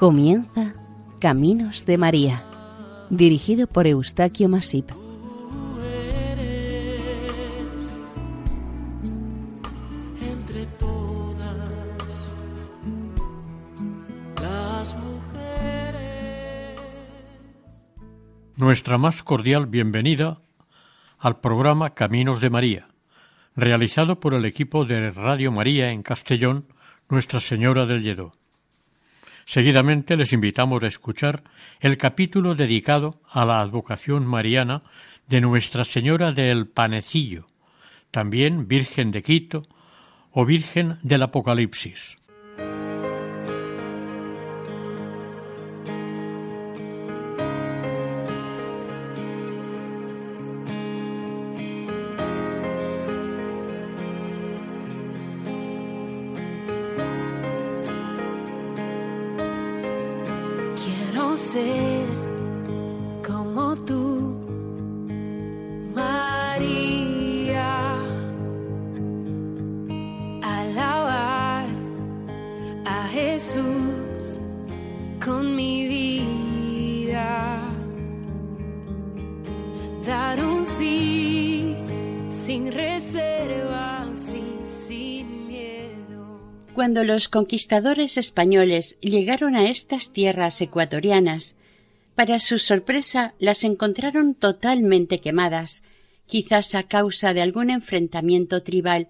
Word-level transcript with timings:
Comienza 0.00 0.72
Caminos 1.20 1.84
de 1.84 1.98
María, 1.98 2.42
dirigido 3.10 3.66
por 3.66 3.86
Eustaquio 3.86 4.48
Masip. 4.48 4.90
entre 10.22 10.64
todas 10.78 11.54
las 14.40 14.96
mujeres. 14.96 16.80
Nuestra 18.56 18.96
más 18.96 19.22
cordial 19.22 19.66
bienvenida 19.66 20.38
al 21.18 21.40
programa 21.40 21.90
Caminos 21.90 22.40
de 22.40 22.48
María, 22.48 22.88
realizado 23.54 24.18
por 24.18 24.32
el 24.32 24.46
equipo 24.46 24.86
de 24.86 25.10
Radio 25.10 25.52
María 25.52 25.90
en 25.90 26.02
Castellón, 26.02 26.64
Nuestra 27.10 27.38
Señora 27.38 27.84
del 27.84 28.02
Lledó. 28.02 28.32
Seguidamente 29.50 30.16
les 30.16 30.32
invitamos 30.32 30.84
a 30.84 30.86
escuchar 30.86 31.42
el 31.80 31.98
capítulo 31.98 32.54
dedicado 32.54 33.20
a 33.28 33.44
la 33.44 33.60
advocación 33.60 34.24
mariana 34.24 34.84
de 35.26 35.40
Nuestra 35.40 35.84
Señora 35.84 36.30
del 36.30 36.68
Panecillo, 36.68 37.48
también 38.12 38.68
Virgen 38.68 39.10
de 39.10 39.24
Quito 39.24 39.66
o 40.30 40.44
Virgen 40.44 40.98
del 41.02 41.24
Apocalipsis. 41.24 42.16
Sin 82.50 82.66
sin 84.64 85.46
miedo. 85.46 86.40
Cuando 86.74 87.04
los 87.04 87.28
conquistadores 87.28 88.18
españoles 88.18 88.98
llegaron 89.00 89.54
a 89.54 89.68
estas 89.68 90.12
tierras 90.12 90.60
ecuatorianas, 90.60 91.54
para 92.16 92.40
su 92.40 92.58
sorpresa 92.58 93.34
las 93.38 93.62
encontraron 93.62 94.34
totalmente 94.34 95.20
quemadas, 95.20 95.84
quizás 96.26 96.74
a 96.74 96.82
causa 96.82 97.34
de 97.34 97.42
algún 97.42 97.70
enfrentamiento 97.70 98.64
tribal 98.64 99.06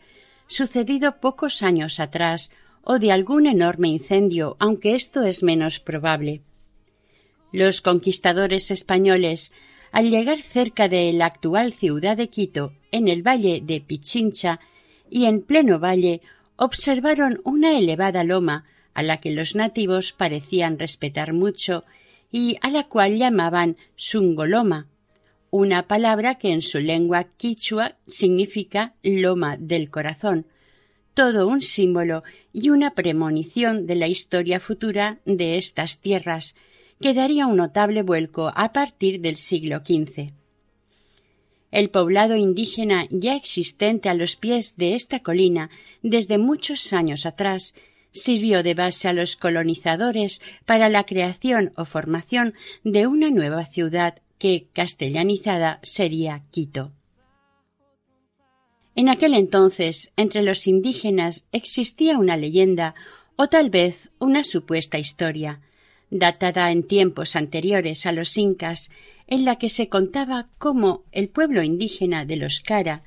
sucedido 0.47 1.19
pocos 1.21 1.63
años 1.63 1.99
atrás 1.99 2.51
o 2.83 2.99
de 2.99 3.11
algún 3.11 3.47
enorme 3.47 3.89
incendio, 3.89 4.57
aunque 4.59 4.95
esto 4.95 5.25
es 5.25 5.43
menos 5.43 5.81
probable. 5.81 6.43
Los 7.53 7.81
conquistadores 7.81 8.71
españoles, 8.71 9.50
al 9.93 10.11
llegar 10.11 10.43
cerca 10.43 10.89
de 10.89 11.11
la 11.15 11.25
actual 11.25 11.73
ciudad 11.73 12.19
de 12.19 12.29
Quito, 12.29 12.75
en 12.93 13.09
el 13.09 13.23
valle 13.27 13.62
de 13.65 13.81
Pichincha, 13.81 14.61
y 15.11 15.27
en 15.27 15.43
pleno 15.43 15.78
valle, 15.81 16.23
observaron 16.56 17.41
una 17.45 17.77
elevada 17.77 18.23
loma 18.23 18.65
a 18.95 19.03
la 19.03 19.19
que 19.19 19.31
los 19.31 19.55
nativos 19.55 20.12
parecían 20.12 20.78
respetar 20.78 21.33
mucho 21.33 21.84
y 22.31 22.59
a 22.61 22.71
la 22.71 22.84
cual 22.84 23.19
llamaban 23.19 23.77
Sungoloma, 23.97 24.87
una 25.50 25.89
palabra 25.89 26.37
que 26.37 26.53
en 26.53 26.62
su 26.62 26.79
lengua 26.79 27.25
quichua 27.25 27.97
significa 28.06 28.95
loma 29.03 29.56
del 29.56 29.91
corazón, 29.91 30.47
todo 31.15 31.49
un 31.49 31.61
símbolo 31.61 32.23
y 32.53 32.71
una 32.71 32.95
premonición 32.95 33.87
de 33.87 33.97
la 33.97 34.06
historia 34.06 34.61
futura 34.61 35.19
de 35.25 35.59
estas 35.59 35.99
tierras, 35.99 36.55
que 37.00 37.15
daría 37.15 37.47
un 37.47 37.56
notable 37.56 38.03
vuelco 38.03 38.53
a 38.55 38.73
partir 38.73 39.21
del 39.21 39.37
siglo 39.37 39.79
XV. 39.79 40.40
El 41.70 41.91
poblado 41.91 42.36
indígena 42.36 43.06
ya 43.10 43.36
existente 43.36 44.08
a 44.08 44.14
los 44.14 44.36
pies 44.36 44.75
de 44.76 44.94
esta 44.94 45.20
colina 45.20 45.70
desde 46.03 46.38
muchos 46.38 46.92
años 46.92 47.26
atrás 47.26 47.75
sirvió 48.12 48.62
de 48.62 48.75
base 48.75 49.08
a 49.08 49.12
los 49.12 49.36
colonizadores 49.36 50.41
para 50.66 50.88
la 50.88 51.04
creación 51.04 51.72
o 51.76 51.84
formación 51.84 52.54
de 52.82 53.06
una 53.06 53.31
nueva 53.31 53.64
ciudad 53.64 54.20
que, 54.38 54.66
castellanizada, 54.72 55.78
sería 55.82 56.42
Quito. 56.50 56.92
En 58.97 59.08
aquel 59.08 59.34
entonces, 59.34 60.12
entre 60.16 60.42
los 60.42 60.66
indígenas 60.66 61.44
existía 61.52 62.19
una 62.19 62.37
leyenda 62.37 62.94
o 63.37 63.48
tal 63.48 63.70
vez 63.70 64.10
una 64.19 64.42
supuesta 64.42 64.98
historia, 64.98 65.60
datada 66.10 66.71
en 66.72 66.82
tiempos 66.82 67.37
anteriores 67.37 68.06
a 68.06 68.12
los 68.12 68.37
incas, 68.37 68.91
en 69.26 69.44
la 69.44 69.56
que 69.56 69.69
se 69.69 69.88
contaba 69.88 70.48
cómo 70.59 71.04
el 71.12 71.28
pueblo 71.28 71.62
indígena 71.62 72.25
de 72.25 72.37
los 72.37 72.60
Cara 72.60 73.03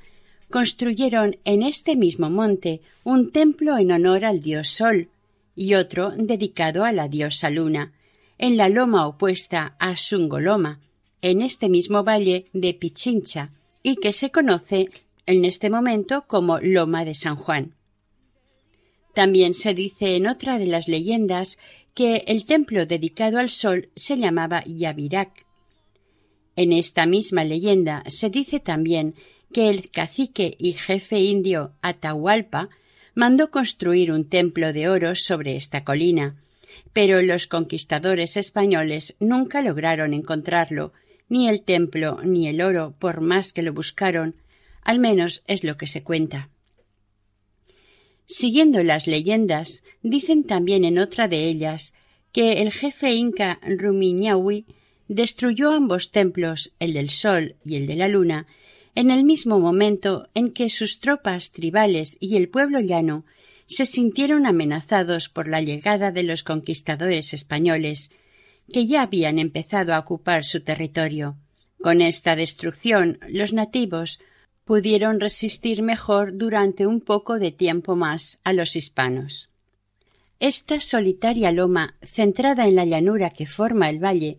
construyeron 0.50 1.36
en 1.44 1.62
este 1.62 1.96
mismo 1.96 2.30
monte 2.30 2.80
un 3.02 3.30
templo 3.30 3.76
en 3.76 3.92
honor 3.92 4.24
al 4.24 4.40
dios 4.40 4.68
Sol 4.68 5.08
y 5.54 5.74
otro 5.74 6.12
dedicado 6.16 6.84
a 6.84 6.92
la 6.92 7.08
diosa 7.08 7.50
Luna, 7.50 7.92
en 8.38 8.56
la 8.56 8.68
loma 8.68 9.06
opuesta 9.06 9.76
a 9.78 9.96
Sungoloma, 9.96 10.80
en 11.22 11.42
este 11.42 11.68
mismo 11.68 12.02
valle 12.02 12.46
de 12.52 12.74
Pichincha, 12.74 13.50
y 13.82 13.96
que 13.96 14.12
se 14.12 14.30
conoce 14.30 14.90
en 15.26 15.44
este 15.44 15.70
momento 15.70 16.24
como 16.26 16.58
Loma 16.58 17.04
de 17.04 17.14
San 17.14 17.36
Juan. 17.36 17.74
También 19.14 19.54
se 19.54 19.74
dice 19.74 20.16
en 20.16 20.26
otra 20.26 20.58
de 20.58 20.66
las 20.66 20.88
leyendas 20.88 21.58
que 21.94 22.24
el 22.26 22.44
templo 22.44 22.86
dedicado 22.86 23.38
al 23.38 23.48
sol 23.48 23.88
se 23.94 24.18
llamaba 24.18 24.64
Yavirak. 24.66 25.46
En 26.56 26.72
esta 26.72 27.06
misma 27.06 27.44
leyenda 27.44 28.02
se 28.08 28.30
dice 28.30 28.60
también 28.60 29.14
que 29.52 29.70
el 29.70 29.90
cacique 29.90 30.56
y 30.58 30.72
jefe 30.72 31.20
indio 31.20 31.72
Atahualpa 31.80 32.68
mandó 33.14 33.50
construir 33.50 34.10
un 34.10 34.28
templo 34.28 34.72
de 34.72 34.88
oro 34.88 35.14
sobre 35.14 35.56
esta 35.56 35.84
colina, 35.84 36.36
pero 36.92 37.22
los 37.22 37.46
conquistadores 37.46 38.36
españoles 38.36 39.14
nunca 39.20 39.62
lograron 39.62 40.12
encontrarlo, 40.12 40.92
ni 41.28 41.48
el 41.48 41.62
templo 41.62 42.18
ni 42.24 42.48
el 42.48 42.60
oro, 42.60 42.94
por 42.98 43.20
más 43.20 43.52
que 43.52 43.62
lo 43.62 43.72
buscaron, 43.72 44.34
al 44.82 44.98
menos 44.98 45.42
es 45.46 45.62
lo 45.62 45.76
que 45.76 45.86
se 45.86 46.02
cuenta. 46.02 46.50
Siguiendo 48.26 48.82
las 48.82 49.06
leyendas, 49.06 49.82
dicen 50.02 50.44
también 50.44 50.84
en 50.84 50.98
otra 50.98 51.28
de 51.28 51.44
ellas 51.48 51.94
que 52.32 52.62
el 52.62 52.72
jefe 52.72 53.12
inca 53.14 53.60
Rumiñahui 53.62 54.66
destruyó 55.08 55.72
ambos 55.72 56.10
templos, 56.10 56.72
el 56.80 56.94
del 56.94 57.10
Sol 57.10 57.56
y 57.64 57.76
el 57.76 57.86
de 57.86 57.96
la 57.96 58.08
Luna, 58.08 58.46
en 58.94 59.10
el 59.10 59.24
mismo 59.24 59.58
momento 59.58 60.28
en 60.34 60.52
que 60.52 60.70
sus 60.70 61.00
tropas 61.00 61.52
tribales 61.52 62.16
y 62.20 62.36
el 62.36 62.48
pueblo 62.48 62.80
llano 62.80 63.24
se 63.66 63.86
sintieron 63.86 64.46
amenazados 64.46 65.28
por 65.28 65.48
la 65.48 65.60
llegada 65.60 66.12
de 66.12 66.22
los 66.22 66.42
conquistadores 66.42 67.34
españoles, 67.34 68.10
que 68.72 68.86
ya 68.86 69.02
habían 69.02 69.38
empezado 69.38 69.94
a 69.94 69.98
ocupar 69.98 70.44
su 70.44 70.60
territorio. 70.62 71.36
Con 71.80 72.00
esta 72.00 72.36
destrucción, 72.36 73.18
los 73.28 73.52
nativos 73.52 74.20
pudieron 74.64 75.20
resistir 75.20 75.82
mejor 75.82 76.36
durante 76.36 76.86
un 76.86 77.00
poco 77.00 77.38
de 77.38 77.52
tiempo 77.52 77.96
más 77.96 78.38
a 78.44 78.52
los 78.52 78.76
hispanos. 78.76 79.50
Esta 80.40 80.80
solitaria 80.80 81.52
loma, 81.52 81.96
centrada 82.02 82.66
en 82.66 82.74
la 82.74 82.84
llanura 82.84 83.30
que 83.30 83.46
forma 83.46 83.88
el 83.88 84.02
valle, 84.02 84.38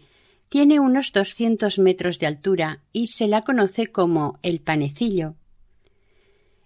tiene 0.50 0.80
unos 0.80 1.12
doscientos 1.12 1.80
metros 1.80 2.20
de 2.20 2.28
altura 2.28 2.84
y 2.92 3.08
se 3.08 3.28
la 3.28 3.42
conoce 3.42 3.88
como 3.88 4.40
el 4.42 4.62
Panecillo. 4.62 5.36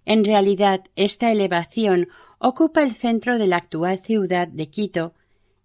En 0.06 0.26
realidad, 0.26 0.84
esta 0.96 1.32
elevación 1.32 2.10
ocupa 2.40 2.82
el 2.82 2.94
centro 2.94 3.38
de 3.38 3.48
la 3.48 3.58
actual 3.58 4.00
ciudad 4.00 4.48
de 4.48 4.70
Quito. 4.70 5.14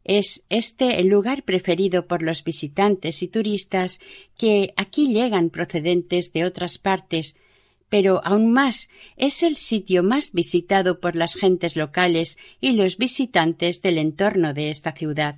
Es 0.04 0.42
este 0.50 1.00
el 1.00 1.08
lugar 1.08 1.44
preferido 1.44 2.06
por 2.06 2.22
los 2.22 2.44
visitantes 2.44 3.22
y 3.22 3.28
turistas 3.28 4.00
que 4.36 4.74
aquí 4.76 5.06
llegan 5.12 5.50
procedentes 5.50 6.32
de 6.32 6.44
otras 6.44 6.78
partes, 6.78 7.36
pero 7.88 8.20
aún 8.24 8.52
más 8.52 8.88
es 9.16 9.42
el 9.42 9.56
sitio 9.56 10.02
más 10.02 10.32
visitado 10.32 11.00
por 11.00 11.16
las 11.16 11.34
gentes 11.34 11.76
locales 11.76 12.38
y 12.60 12.72
los 12.72 12.96
visitantes 12.96 13.82
del 13.82 13.98
entorno 13.98 14.54
de 14.54 14.70
esta 14.70 14.92
ciudad. 14.92 15.36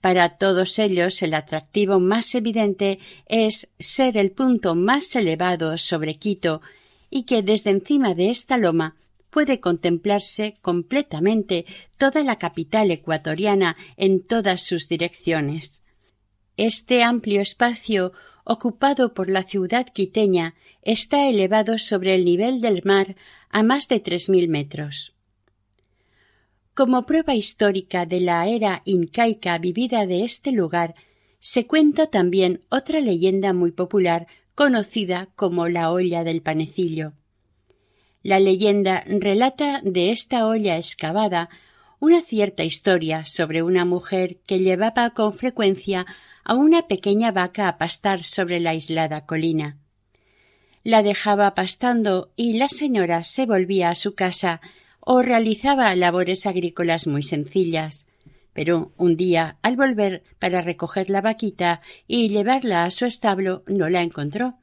Para 0.00 0.36
todos 0.36 0.78
ellos 0.78 1.22
el 1.22 1.32
atractivo 1.32 1.98
más 1.98 2.34
evidente 2.34 2.98
es 3.26 3.68
ser 3.78 4.18
el 4.18 4.32
punto 4.32 4.74
más 4.74 5.16
elevado 5.16 5.78
sobre 5.78 6.18
Quito 6.18 6.60
y 7.08 7.22
que 7.22 7.42
desde 7.42 7.70
encima 7.70 8.14
de 8.14 8.30
esta 8.30 8.58
loma 8.58 8.96
puede 9.30 9.60
contemplarse 9.60 10.56
completamente 10.60 11.64
toda 11.96 12.22
la 12.22 12.38
capital 12.38 12.90
ecuatoriana 12.90 13.76
en 13.96 14.22
todas 14.22 14.60
sus 14.60 14.88
direcciones. 14.88 15.82
Este 16.56 17.02
amplio 17.02 17.40
espacio 17.40 18.12
ocupado 18.44 19.14
por 19.14 19.30
la 19.30 19.42
ciudad 19.42 19.86
quiteña 19.86 20.54
está 20.82 21.28
elevado 21.28 21.78
sobre 21.78 22.14
el 22.14 22.24
nivel 22.24 22.60
del 22.60 22.82
mar 22.84 23.14
a 23.48 23.62
más 23.62 23.88
de 23.88 24.00
tres 24.00 24.28
mil 24.28 24.48
metros. 24.48 25.14
Como 26.74 27.06
prueba 27.06 27.34
histórica 27.34 28.04
de 28.04 28.20
la 28.20 28.46
era 28.48 28.82
incaica 28.84 29.58
vivida 29.58 30.06
de 30.06 30.24
este 30.24 30.52
lugar, 30.52 30.94
se 31.40 31.66
cuenta 31.66 32.06
también 32.08 32.62
otra 32.68 33.00
leyenda 33.00 33.52
muy 33.52 33.70
popular 33.70 34.26
conocida 34.54 35.28
como 35.36 35.68
la 35.68 35.90
olla 35.90 36.24
del 36.24 36.42
panecillo. 36.42 37.12
La 38.22 38.40
leyenda 38.40 39.04
relata 39.06 39.82
de 39.84 40.10
esta 40.10 40.46
olla 40.46 40.76
excavada 40.76 41.50
una 42.04 42.20
cierta 42.20 42.64
historia 42.64 43.24
sobre 43.24 43.62
una 43.62 43.86
mujer 43.86 44.36
que 44.46 44.58
llevaba 44.58 45.14
con 45.14 45.32
frecuencia 45.32 46.04
a 46.44 46.54
una 46.54 46.86
pequeña 46.86 47.32
vaca 47.32 47.66
a 47.66 47.78
pastar 47.78 48.24
sobre 48.24 48.60
la 48.60 48.70
aislada 48.70 49.24
colina. 49.24 49.78
La 50.82 51.02
dejaba 51.02 51.54
pastando 51.54 52.30
y 52.36 52.58
la 52.58 52.68
señora 52.68 53.24
se 53.24 53.46
volvía 53.46 53.88
a 53.88 53.94
su 53.94 54.14
casa 54.14 54.60
o 55.00 55.22
realizaba 55.22 55.96
labores 55.96 56.44
agrícolas 56.44 57.06
muy 57.06 57.22
sencillas. 57.22 58.06
Pero 58.52 58.92
un 58.98 59.16
día, 59.16 59.56
al 59.62 59.76
volver 59.76 60.24
para 60.38 60.60
recoger 60.60 61.08
la 61.08 61.22
vaquita 61.22 61.80
y 62.06 62.28
llevarla 62.28 62.84
a 62.84 62.90
su 62.90 63.06
establo, 63.06 63.64
no 63.66 63.88
la 63.88 64.02
encontró 64.02 64.58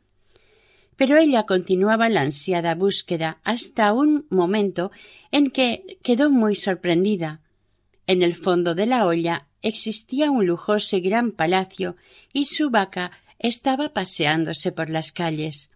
pero 1.01 1.17
ella 1.17 1.47
continuaba 1.47 2.09
la 2.09 2.21
ansiada 2.21 2.75
búsqueda 2.75 3.39
hasta 3.43 3.91
un 3.91 4.27
momento 4.29 4.91
en 5.31 5.49
que 5.49 5.97
quedó 6.03 6.29
muy 6.29 6.55
sorprendida. 6.55 7.41
En 8.05 8.21
el 8.21 8.35
fondo 8.35 8.75
de 8.75 8.85
la 8.85 9.07
olla 9.07 9.47
existía 9.63 10.29
un 10.29 10.45
lujoso 10.45 10.97
y 10.97 11.01
gran 11.01 11.31
palacio 11.31 11.95
y 12.33 12.45
su 12.45 12.69
vaca 12.69 13.13
estaba 13.39 13.93
paseándose 13.93 14.71
por 14.71 14.91
las 14.91 15.11
calles. 15.11 15.71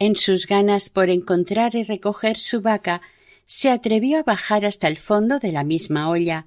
En 0.00 0.16
sus 0.16 0.48
ganas 0.48 0.90
por 0.90 1.10
encontrar 1.10 1.76
y 1.76 1.84
recoger 1.84 2.40
su 2.40 2.60
vaca, 2.60 3.02
se 3.44 3.70
atrevió 3.70 4.18
a 4.18 4.24
bajar 4.24 4.66
hasta 4.66 4.88
el 4.88 4.96
fondo 4.96 5.38
de 5.38 5.52
la 5.52 5.62
misma 5.62 6.10
olla. 6.10 6.46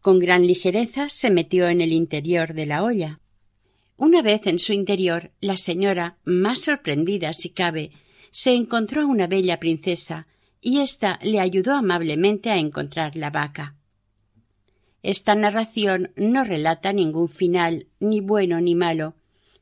Con 0.00 0.18
gran 0.18 0.44
ligereza 0.44 1.08
se 1.08 1.30
metió 1.30 1.68
en 1.68 1.82
el 1.82 1.92
interior 1.92 2.52
de 2.52 2.66
la 2.66 2.82
olla. 2.82 3.20
Una 4.02 4.20
vez 4.20 4.48
en 4.48 4.58
su 4.58 4.72
interior, 4.72 5.30
la 5.40 5.56
señora, 5.56 6.18
más 6.24 6.62
sorprendida 6.62 7.32
si 7.32 7.50
cabe, 7.50 7.92
se 8.32 8.52
encontró 8.52 9.02
a 9.02 9.06
una 9.06 9.28
bella 9.28 9.60
princesa, 9.60 10.26
y 10.60 10.80
ésta 10.80 11.20
le 11.22 11.38
ayudó 11.38 11.74
amablemente 11.74 12.50
a 12.50 12.56
encontrar 12.56 13.14
la 13.14 13.30
vaca. 13.30 13.76
Esta 15.04 15.36
narración 15.36 16.10
no 16.16 16.42
relata 16.42 16.92
ningún 16.92 17.28
final, 17.28 17.86
ni 18.00 18.20
bueno 18.20 18.60
ni 18.60 18.74
malo, 18.74 19.14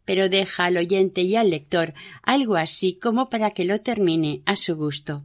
pero 0.06 0.31
deja 0.31 0.64
al 0.64 0.78
oyente 0.78 1.20
y 1.20 1.36
al 1.36 1.50
lector 1.50 1.93
algo 2.22 2.56
así 2.56 2.94
como 2.94 3.28
para 3.28 3.50
que 3.50 3.66
lo 3.66 3.82
termine 3.82 4.40
a 4.46 4.56
su 4.56 4.75
gusto. 4.75 5.22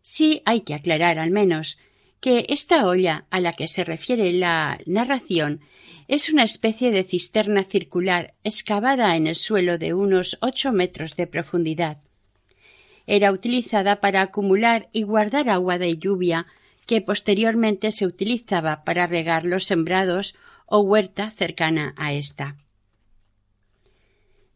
Sí 0.00 0.40
hay 0.46 0.62
que 0.62 0.72
aclarar 0.72 1.18
al 1.18 1.30
menos 1.30 1.76
que 2.20 2.46
esta 2.48 2.86
olla 2.86 3.26
a 3.30 3.40
la 3.40 3.52
que 3.52 3.68
se 3.68 3.84
refiere 3.84 4.32
la 4.32 4.78
narración 4.86 5.60
es 6.08 6.30
una 6.30 6.42
especie 6.42 6.90
de 6.90 7.04
cisterna 7.04 7.64
circular 7.64 8.34
excavada 8.42 9.14
en 9.16 9.26
el 9.26 9.36
suelo 9.36 9.78
de 9.78 9.94
unos 9.94 10.38
ocho 10.40 10.72
metros 10.72 11.16
de 11.16 11.26
profundidad. 11.26 11.98
Era 13.06 13.30
utilizada 13.30 14.00
para 14.00 14.22
acumular 14.22 14.88
y 14.92 15.02
guardar 15.02 15.48
agua 15.48 15.78
de 15.78 15.96
lluvia 15.98 16.46
que 16.86 17.02
posteriormente 17.02 17.92
se 17.92 18.06
utilizaba 18.06 18.84
para 18.84 19.06
regar 19.06 19.44
los 19.44 19.64
sembrados 19.64 20.34
o 20.66 20.80
huerta 20.80 21.30
cercana 21.30 21.94
a 21.96 22.12
esta. 22.12 22.56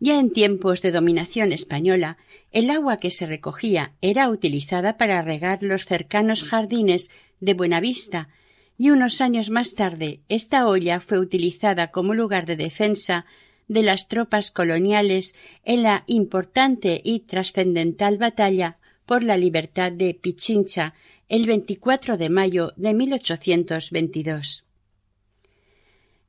Ya 0.05 0.19
en 0.19 0.33
tiempos 0.33 0.83
de 0.83 0.91
dominación 0.91 1.53
española, 1.53 2.19
el 2.51 2.71
agua 2.71 2.97
que 2.97 3.13
se 3.13 3.25
recogía 3.25 3.93
era 4.01 4.31
utilizada 4.31 4.97
para 4.97 5.23
regar 5.23 5.63
los 5.63 5.85
cercanos 5.85 6.43
jardines 6.43 7.09
de 7.39 7.55
Buenavista 7.55 8.29
y 8.77 8.91
unos 8.91 9.21
años 9.21 9.49
más 9.49 9.77
tarde 9.77 10.19
esta 10.29 10.67
olla 10.67 10.99
fue 10.99 11.21
utilizada 11.21 11.93
como 11.93 12.15
lugar 12.15 12.47
de 12.47 12.57
defensa 12.57 13.27
de 13.69 13.85
las 13.85 14.09
tropas 14.09 14.51
coloniales 14.51 15.37
en 15.63 15.85
la 15.85 16.03
importante 16.09 17.01
y 17.05 17.21
trascendental 17.21 18.19
batalla 18.19 18.79
por 19.07 19.23
la 19.23 19.37
libertad 19.37 19.93
de 19.93 20.15
Pichincha 20.15 20.95
el 21.29 21.47
24 21.47 22.17
de 22.17 22.29
mayo 22.29 22.73
de 22.75 22.93
1822. 22.93 24.65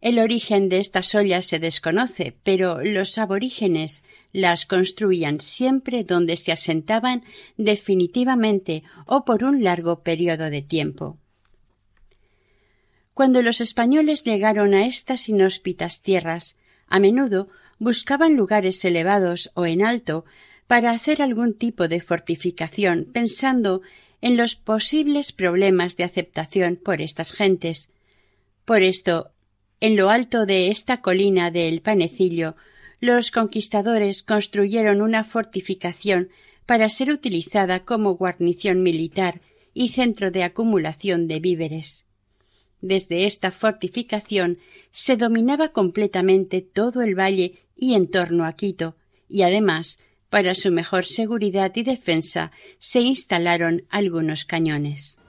El 0.04 0.20
origen 0.20 0.68
de 0.68 0.80
estas 0.80 1.16
ollas 1.16 1.46
se 1.46 1.60
desconoce, 1.60 2.36
pero 2.44 2.84
los 2.84 3.18
aborígenes 3.18 4.04
las 4.34 4.66
construían 4.66 5.40
siempre 5.40 6.04
donde 6.04 6.36
se 6.36 6.52
asentaban 6.52 7.24
definitivamente 7.56 8.84
o 9.06 9.24
por 9.24 9.46
un 9.46 9.64
largo 9.64 10.02
periodo 10.04 10.50
de 10.50 10.62
tiempo. 10.62 11.18
Cuando 13.14 13.42
los 13.42 13.62
españoles 13.62 14.26
llegaron 14.26 14.74
a 14.74 14.86
estas 14.88 15.30
inhóspitas 15.30 16.02
tierras, 16.02 16.58
a 16.90 17.00
menudo 17.00 17.48
buscaban 17.80 18.36
lugares 18.36 18.84
elevados 18.84 19.52
o 19.54 19.66
en 19.66 19.86
alto 19.86 20.26
para 20.68 20.92
hacer 20.92 21.22
algún 21.22 21.54
tipo 21.54 21.88
de 21.88 22.02
fortificación, 22.02 23.08
pensando 23.14 23.82
en 24.20 24.36
los 24.36 24.58
posibles 24.58 25.32
problemas 25.32 25.96
de 25.96 26.04
aceptación 26.04 26.76
por 26.76 27.00
estas 27.00 27.32
gentes. 27.32 27.90
Por 28.66 28.82
esto, 28.82 29.33
en 29.84 29.98
lo 29.98 30.10
alto 30.10 30.46
de 30.46 30.70
esta 30.70 31.02
colina 31.02 31.52
del 31.52 31.82
Panecillo, 31.82 32.56
los 33.02 33.32
conquistadores 33.32 34.24
construyeron 34.24 35.02
una 35.02 35.26
fortificación 35.26 36.30
para 36.66 36.88
ser 36.88 37.12
utilizada 37.12 37.84
como 37.84 38.16
guarnición 38.16 38.82
militar 38.82 39.42
y 39.74 39.90
centro 39.90 40.32
de 40.32 40.46
acumulación 40.46 41.28
de 41.28 41.42
víveres. 41.42 42.06
Desde 42.80 43.26
esta 43.26 43.52
fortificación 43.52 44.60
se 44.92 45.18
dominaba 45.18 45.68
completamente 45.68 46.62
todo 46.62 47.02
el 47.02 47.20
valle 47.20 47.60
y 47.76 47.96
en 47.96 48.10
torno 48.10 48.46
a 48.46 48.54
Quito, 48.54 48.96
y 49.28 49.42
además, 49.42 50.00
para 50.30 50.56
su 50.56 50.72
mejor 50.72 51.06
seguridad 51.06 51.74
y 51.76 51.84
defensa, 51.84 52.54
se 52.80 53.02
instalaron 53.02 53.84
algunos 53.90 54.46
cañones. 54.46 55.20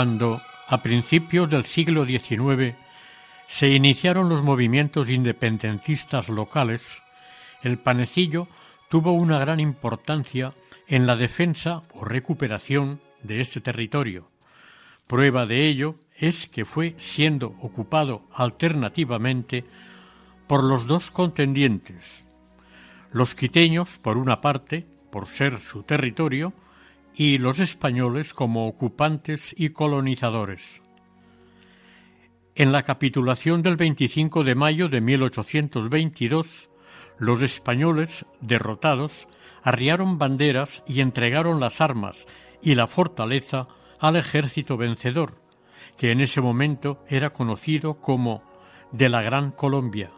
Cuando, 0.00 0.40
a 0.66 0.80
principios 0.80 1.50
del 1.50 1.66
siglo 1.66 2.06
XIX, 2.06 2.74
se 3.46 3.68
iniciaron 3.68 4.30
los 4.30 4.42
movimientos 4.42 5.10
independentistas 5.10 6.30
locales, 6.30 7.02
el 7.60 7.76
panecillo 7.78 8.48
tuvo 8.88 9.12
una 9.12 9.38
gran 9.38 9.60
importancia 9.60 10.54
en 10.88 11.06
la 11.06 11.16
defensa 11.16 11.82
o 11.92 12.02
recuperación 12.02 13.02
de 13.22 13.42
este 13.42 13.60
territorio. 13.60 14.30
Prueba 15.06 15.44
de 15.44 15.68
ello 15.68 15.96
es 16.16 16.46
que 16.46 16.64
fue 16.64 16.94
siendo 16.96 17.48
ocupado 17.60 18.22
alternativamente 18.32 19.66
por 20.46 20.64
los 20.64 20.86
dos 20.86 21.10
contendientes, 21.10 22.24
los 23.12 23.34
quiteños, 23.34 23.98
por 23.98 24.16
una 24.16 24.40
parte, 24.40 24.86
por 25.12 25.26
ser 25.26 25.58
su 25.58 25.82
territorio, 25.82 26.54
y 27.20 27.36
los 27.36 27.60
españoles 27.60 28.32
como 28.32 28.66
ocupantes 28.66 29.54
y 29.54 29.74
colonizadores. 29.74 30.80
En 32.54 32.72
la 32.72 32.82
capitulación 32.82 33.62
del 33.62 33.76
25 33.76 34.42
de 34.42 34.54
mayo 34.54 34.88
de 34.88 35.02
1822, 35.02 36.70
los 37.18 37.42
españoles, 37.42 38.24
derrotados, 38.40 39.28
arriaron 39.62 40.16
banderas 40.16 40.82
y 40.86 41.02
entregaron 41.02 41.60
las 41.60 41.82
armas 41.82 42.26
y 42.62 42.74
la 42.74 42.86
fortaleza 42.86 43.68
al 43.98 44.16
ejército 44.16 44.78
vencedor, 44.78 45.42
que 45.98 46.12
en 46.12 46.22
ese 46.22 46.40
momento 46.40 47.04
era 47.06 47.34
conocido 47.34 48.00
como 48.00 48.42
de 48.92 49.10
la 49.10 49.20
Gran 49.20 49.50
Colombia. 49.50 50.10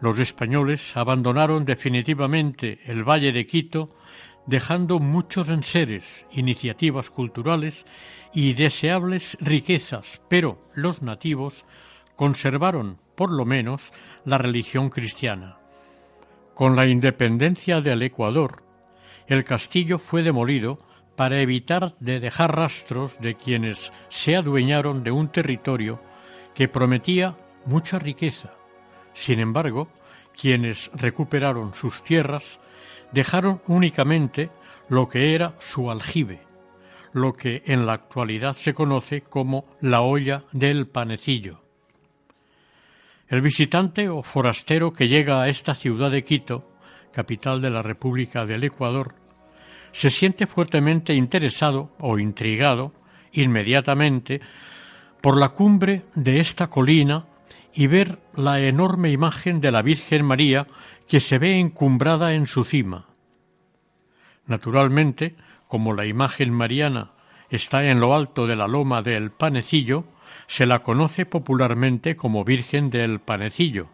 los 0.00 0.18
españoles 0.18 0.96
abandonaron 0.96 1.64
definitivamente 1.64 2.80
el 2.86 3.04
Valle 3.08 3.30
de 3.30 3.46
Quito, 3.46 3.94
dejando 4.46 4.98
muchos 4.98 5.48
enseres, 5.50 6.26
iniciativas 6.30 7.10
culturales 7.10 7.86
y 8.32 8.54
deseables 8.54 9.36
riquezas, 9.40 10.22
pero 10.28 10.58
los 10.74 11.02
nativos 11.02 11.66
conservaron, 12.14 12.98
por 13.14 13.32
lo 13.32 13.44
menos, 13.44 13.92
la 14.24 14.38
religión 14.38 14.90
cristiana. 14.90 15.58
Con 16.54 16.76
la 16.76 16.86
independencia 16.86 17.80
del 17.80 18.02
Ecuador, 18.02 18.62
el 19.26 19.44
castillo 19.44 19.98
fue 19.98 20.22
demolido 20.22 20.78
para 21.16 21.40
evitar 21.40 21.94
de 21.98 22.20
dejar 22.20 22.54
rastros 22.54 23.18
de 23.20 23.34
quienes 23.34 23.92
se 24.08 24.36
adueñaron 24.36 25.02
de 25.02 25.10
un 25.10 25.28
territorio 25.28 26.00
que 26.54 26.68
prometía 26.68 27.36
mucha 27.64 27.98
riqueza. 27.98 28.54
Sin 29.12 29.40
embargo, 29.40 29.88
quienes 30.38 30.90
recuperaron 30.94 31.74
sus 31.74 32.04
tierras 32.04 32.60
dejaron 33.12 33.62
únicamente 33.66 34.50
lo 34.88 35.08
que 35.08 35.34
era 35.34 35.54
su 35.58 35.90
aljibe, 35.90 36.40
lo 37.12 37.32
que 37.32 37.62
en 37.66 37.86
la 37.86 37.94
actualidad 37.94 38.54
se 38.54 38.74
conoce 38.74 39.22
como 39.22 39.66
la 39.80 40.02
olla 40.02 40.44
del 40.52 40.86
panecillo. 40.86 41.62
El 43.28 43.40
visitante 43.40 44.08
o 44.08 44.22
forastero 44.22 44.92
que 44.92 45.08
llega 45.08 45.42
a 45.42 45.48
esta 45.48 45.74
ciudad 45.74 46.10
de 46.10 46.22
Quito, 46.22 46.70
capital 47.12 47.60
de 47.60 47.70
la 47.70 47.82
República 47.82 48.46
del 48.46 48.62
Ecuador, 48.62 49.14
se 49.90 50.10
siente 50.10 50.46
fuertemente 50.46 51.14
interesado 51.14 51.90
o 51.98 52.18
intrigado 52.18 52.92
inmediatamente 53.32 54.40
por 55.20 55.36
la 55.38 55.48
cumbre 55.48 56.04
de 56.14 56.38
esta 56.38 56.68
colina 56.68 57.26
y 57.74 57.86
ver 57.86 58.18
la 58.34 58.60
enorme 58.60 59.10
imagen 59.10 59.60
de 59.60 59.70
la 59.70 59.82
Virgen 59.82 60.24
María 60.24 60.66
que 61.08 61.20
se 61.20 61.38
ve 61.38 61.58
encumbrada 61.58 62.34
en 62.34 62.46
su 62.46 62.64
cima. 62.64 63.06
Naturalmente, 64.46 65.36
como 65.68 65.92
la 65.92 66.06
imagen 66.06 66.52
mariana 66.52 67.12
está 67.50 67.84
en 67.84 68.00
lo 68.00 68.14
alto 68.14 68.46
de 68.46 68.56
la 68.56 68.68
loma 68.68 69.02
del 69.02 69.30
Panecillo, 69.30 70.04
se 70.46 70.66
la 70.66 70.80
conoce 70.80 71.26
popularmente 71.26 72.16
como 72.16 72.44
Virgen 72.44 72.90
del 72.90 73.20
Panecillo, 73.20 73.88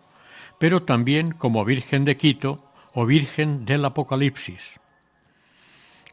pero 0.59 0.83
también 0.83 1.33
como 1.33 1.65
Virgen 1.65 2.05
de 2.05 2.17
Quito 2.17 2.57
o 2.95 3.07
Virgen 3.07 3.65
del 3.65 3.85
Apocalipsis. 3.85 4.81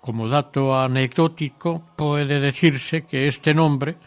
Como 0.01 0.29
dato 0.29 0.79
anecdótico 0.79 1.83
puede 1.97 2.39
decirse 2.39 3.05
que 3.05 3.27
este 3.27 3.53
nombre, 3.53 3.97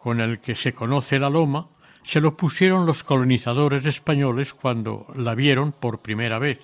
con 0.00 0.20
el 0.20 0.40
que 0.40 0.56
se 0.56 0.72
conoce 0.72 1.18
la 1.18 1.30
loma, 1.30 1.68
se 2.04 2.20
lo 2.20 2.36
pusieron 2.36 2.84
los 2.84 3.02
colonizadores 3.02 3.86
españoles 3.86 4.52
cuando 4.52 5.06
la 5.16 5.34
vieron 5.34 5.72
por 5.72 6.00
primera 6.00 6.38
vez. 6.38 6.60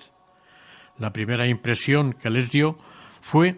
La 0.99 1.11
primera 1.11 1.47
impresión 1.47 2.13
que 2.13 2.29
les 2.29 2.51
dio 2.51 2.77
fue 3.21 3.57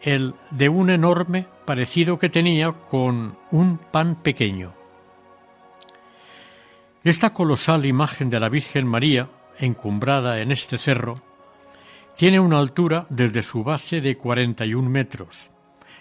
el 0.00 0.34
de 0.52 0.68
un 0.68 0.90
enorme 0.90 1.46
parecido 1.66 2.20
que 2.20 2.28
tenía 2.28 2.72
con 2.72 3.36
un 3.50 3.78
pan 3.78 4.22
pequeño. 4.22 4.72
Esta 7.02 7.34
colosal 7.34 7.84
imagen 7.84 8.30
de 8.30 8.38
la 8.38 8.48
Virgen 8.48 8.86
María, 8.86 9.28
encumbrada 9.58 10.40
en 10.40 10.52
este 10.52 10.78
cerro, 10.78 11.20
tiene 12.16 12.38
una 12.38 12.60
altura 12.60 13.06
desde 13.10 13.42
su 13.42 13.64
base 13.64 14.00
de 14.00 14.16
41 14.16 14.88
metros. 14.88 15.50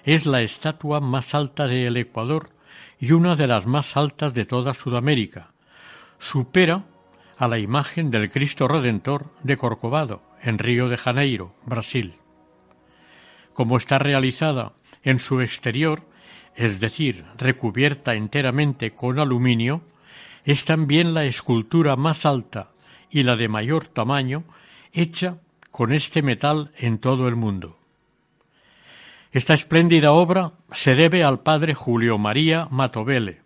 Es 0.04 0.28
la 0.28 0.42
estatua 0.42 1.00
más 1.00 1.34
alta 1.34 1.68
del 1.68 1.98
Ecuador 1.98 2.52
y 3.00 3.12
una 3.12 3.36
de 3.36 3.48
las 3.48 3.66
más 3.66 3.98
altas 3.98 4.34
de 4.34 4.46
toda 4.46 4.74
Sudamérica. 4.74 5.52
Supera 6.18 6.86
a 7.38 7.48
la 7.48 7.58
imagen 7.58 8.12
del 8.12 8.30
Cristo 8.30 8.68
Redentor 8.68 9.34
de 9.44 9.58
Corcovado, 9.58 10.22
en 10.42 10.60
Río 10.60 10.90
de 10.90 10.98
Janeiro, 10.98 11.54
Brasil. 11.66 12.16
Como 13.54 13.78
está 13.78 14.00
realizada 14.00 14.74
en 15.04 15.20
su 15.20 15.42
exterior, 15.42 16.08
es 16.56 16.80
decir, 16.80 17.26
recubierta 17.38 18.16
enteramente 18.16 18.92
con 18.92 19.20
aluminio, 19.20 19.82
es 20.44 20.66
también 20.66 21.14
la 21.14 21.26
escultura 21.26 21.96
más 21.96 22.26
alta 22.26 22.72
y 23.10 23.24
la 23.24 23.36
de 23.36 23.48
mayor 23.48 23.88
tamaño 23.88 24.44
hecha 24.92 25.38
con 25.72 25.94
este 25.94 26.22
metal 26.22 26.72
en 26.78 27.00
todo 27.00 27.28
el 27.28 27.36
mundo. 27.36 27.79
Esta 29.32 29.54
espléndida 29.54 30.12
obra 30.12 30.54
se 30.72 30.96
debe 30.96 31.24
al 31.24 31.42
padre 31.42 31.76
Julio 31.76 32.18
María 32.18 32.68
Matovele, 32.72 33.38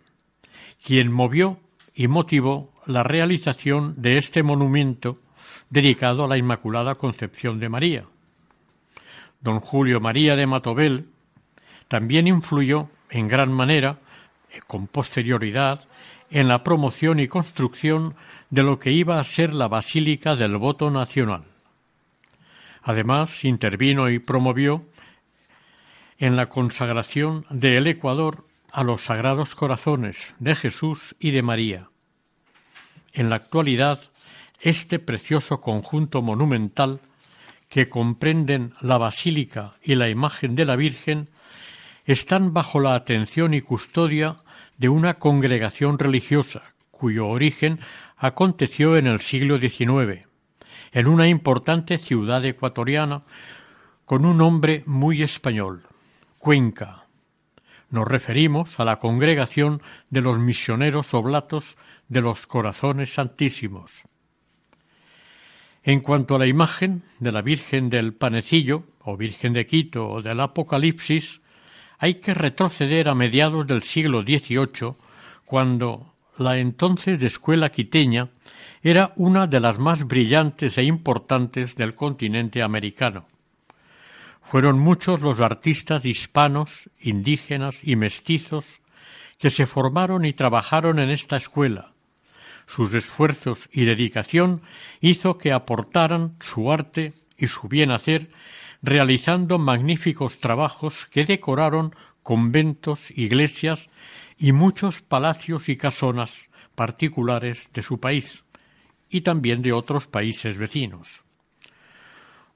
quien 0.82 1.12
movió 1.12 1.58
y 1.94 2.08
motivó 2.08 2.72
la 2.86 3.02
realización 3.02 3.94
de 3.98 4.16
este 4.16 4.42
monumento 4.42 5.18
dedicado 5.68 6.24
a 6.24 6.28
la 6.28 6.38
Inmaculada 6.38 6.94
Concepción 6.94 7.60
de 7.60 7.68
María. 7.68 8.04
Don 9.42 9.60
Julio 9.60 10.00
María 10.00 10.36
de 10.36 10.46
Matovel 10.46 11.06
también 11.86 12.28
influyó 12.28 12.88
en 13.10 13.28
gran 13.28 13.52
manera, 13.52 13.98
eh, 14.52 14.60
con 14.66 14.86
posterioridad, 14.86 15.84
en 16.30 16.48
la 16.48 16.64
promoción 16.64 17.20
y 17.20 17.28
construcción 17.28 18.14
de 18.48 18.62
lo 18.62 18.78
que 18.78 18.90
iba 18.90 19.20
a 19.20 19.24
ser 19.24 19.52
la 19.52 19.68
Basílica 19.68 20.34
del 20.34 20.56
Voto 20.56 20.90
Nacional. 20.90 21.44
Además, 22.82 23.44
intervino 23.44 24.08
y 24.08 24.18
promovió 24.18 24.82
en 26.18 26.36
la 26.36 26.48
consagración 26.48 27.46
de 27.50 27.76
el 27.76 27.86
Ecuador 27.86 28.46
a 28.72 28.82
los 28.82 29.02
sagrados 29.02 29.54
corazones 29.54 30.34
de 30.38 30.54
Jesús 30.54 31.16
y 31.18 31.30
de 31.30 31.42
María. 31.42 31.88
En 33.12 33.30
la 33.30 33.36
actualidad, 33.36 34.00
este 34.60 34.98
precioso 34.98 35.60
conjunto 35.60 36.22
monumental, 36.22 37.00
que 37.68 37.88
comprenden 37.88 38.74
la 38.80 38.98
basílica 38.98 39.74
y 39.82 39.96
la 39.96 40.08
imagen 40.08 40.54
de 40.54 40.64
la 40.64 40.76
Virgen, 40.76 41.28
están 42.04 42.52
bajo 42.52 42.80
la 42.80 42.94
atención 42.94 43.54
y 43.54 43.60
custodia 43.60 44.36
de 44.76 44.88
una 44.88 45.14
congregación 45.14 45.98
religiosa 45.98 46.62
cuyo 46.90 47.26
origen 47.26 47.80
aconteció 48.16 48.96
en 48.96 49.06
el 49.06 49.20
siglo 49.20 49.58
XIX 49.58 50.26
en 50.94 51.08
una 51.08 51.28
importante 51.28 51.98
ciudad 51.98 52.44
ecuatoriana 52.44 53.22
con 54.04 54.24
un 54.24 54.38
nombre 54.38 54.84
muy 54.86 55.22
español, 55.22 55.82
Cuenca. 56.44 57.06
Nos 57.88 58.06
referimos 58.06 58.78
a 58.78 58.84
la 58.84 58.98
congregación 58.98 59.80
de 60.10 60.20
los 60.20 60.38
misioneros 60.38 61.14
oblatos 61.14 61.78
de 62.08 62.20
los 62.20 62.46
corazones 62.46 63.14
santísimos. 63.14 64.02
En 65.82 66.00
cuanto 66.00 66.34
a 66.34 66.38
la 66.38 66.46
imagen 66.46 67.02
de 67.18 67.32
la 67.32 67.40
Virgen 67.40 67.88
del 67.88 68.12
Panecillo, 68.12 68.84
o 69.00 69.16
Virgen 69.16 69.54
de 69.54 69.64
Quito, 69.64 70.06
o 70.06 70.20
del 70.20 70.38
Apocalipsis, 70.38 71.40
hay 71.96 72.16
que 72.16 72.34
retroceder 72.34 73.08
a 73.08 73.14
mediados 73.14 73.66
del 73.66 73.82
siglo 73.82 74.20
XVIII, 74.20 74.96
cuando 75.46 76.12
la 76.36 76.58
entonces 76.58 77.22
escuela 77.22 77.70
quiteña 77.70 78.28
era 78.82 79.14
una 79.16 79.46
de 79.46 79.60
las 79.60 79.78
más 79.78 80.06
brillantes 80.06 80.76
e 80.76 80.82
importantes 80.82 81.74
del 81.74 81.94
continente 81.94 82.62
americano. 82.62 83.28
Fueron 84.44 84.78
muchos 84.78 85.20
los 85.20 85.40
artistas 85.40 86.04
hispanos, 86.04 86.90
indígenas 87.00 87.80
y 87.82 87.96
mestizos 87.96 88.80
que 89.38 89.50
se 89.50 89.66
formaron 89.66 90.24
y 90.24 90.32
trabajaron 90.32 90.98
en 90.98 91.10
esta 91.10 91.36
escuela. 91.36 91.92
Sus 92.66 92.94
esfuerzos 92.94 93.68
y 93.72 93.84
dedicación 93.84 94.62
hizo 95.00 95.38
que 95.38 95.52
aportaran 95.52 96.36
su 96.40 96.72
arte 96.72 97.14
y 97.36 97.48
su 97.48 97.68
bien 97.68 97.90
hacer, 97.90 98.30
realizando 98.82 99.58
magníficos 99.58 100.38
trabajos 100.38 101.06
que 101.06 101.24
decoraron 101.24 101.94
conventos, 102.22 103.10
iglesias 103.10 103.90
y 104.38 104.52
muchos 104.52 105.02
palacios 105.02 105.68
y 105.68 105.76
casonas 105.76 106.50
particulares 106.74 107.70
de 107.72 107.82
su 107.82 107.98
país 107.98 108.44
y 109.10 109.22
también 109.22 109.62
de 109.62 109.72
otros 109.72 110.06
países 110.06 110.58
vecinos. 110.58 111.23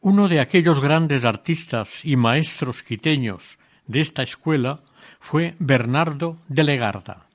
Uno 0.01 0.29
de 0.29 0.39
aquellos 0.39 0.81
grandes 0.81 1.25
artistas 1.25 2.05
y 2.05 2.15
maestros 2.15 2.85
quiteños 2.85 3.59
de 3.89 4.01
esta 4.01 4.23
escuela 4.23 4.81
fue 5.19 5.57
Bernardo 5.59 6.39
de 6.47 6.63
Legarda. 6.63 7.27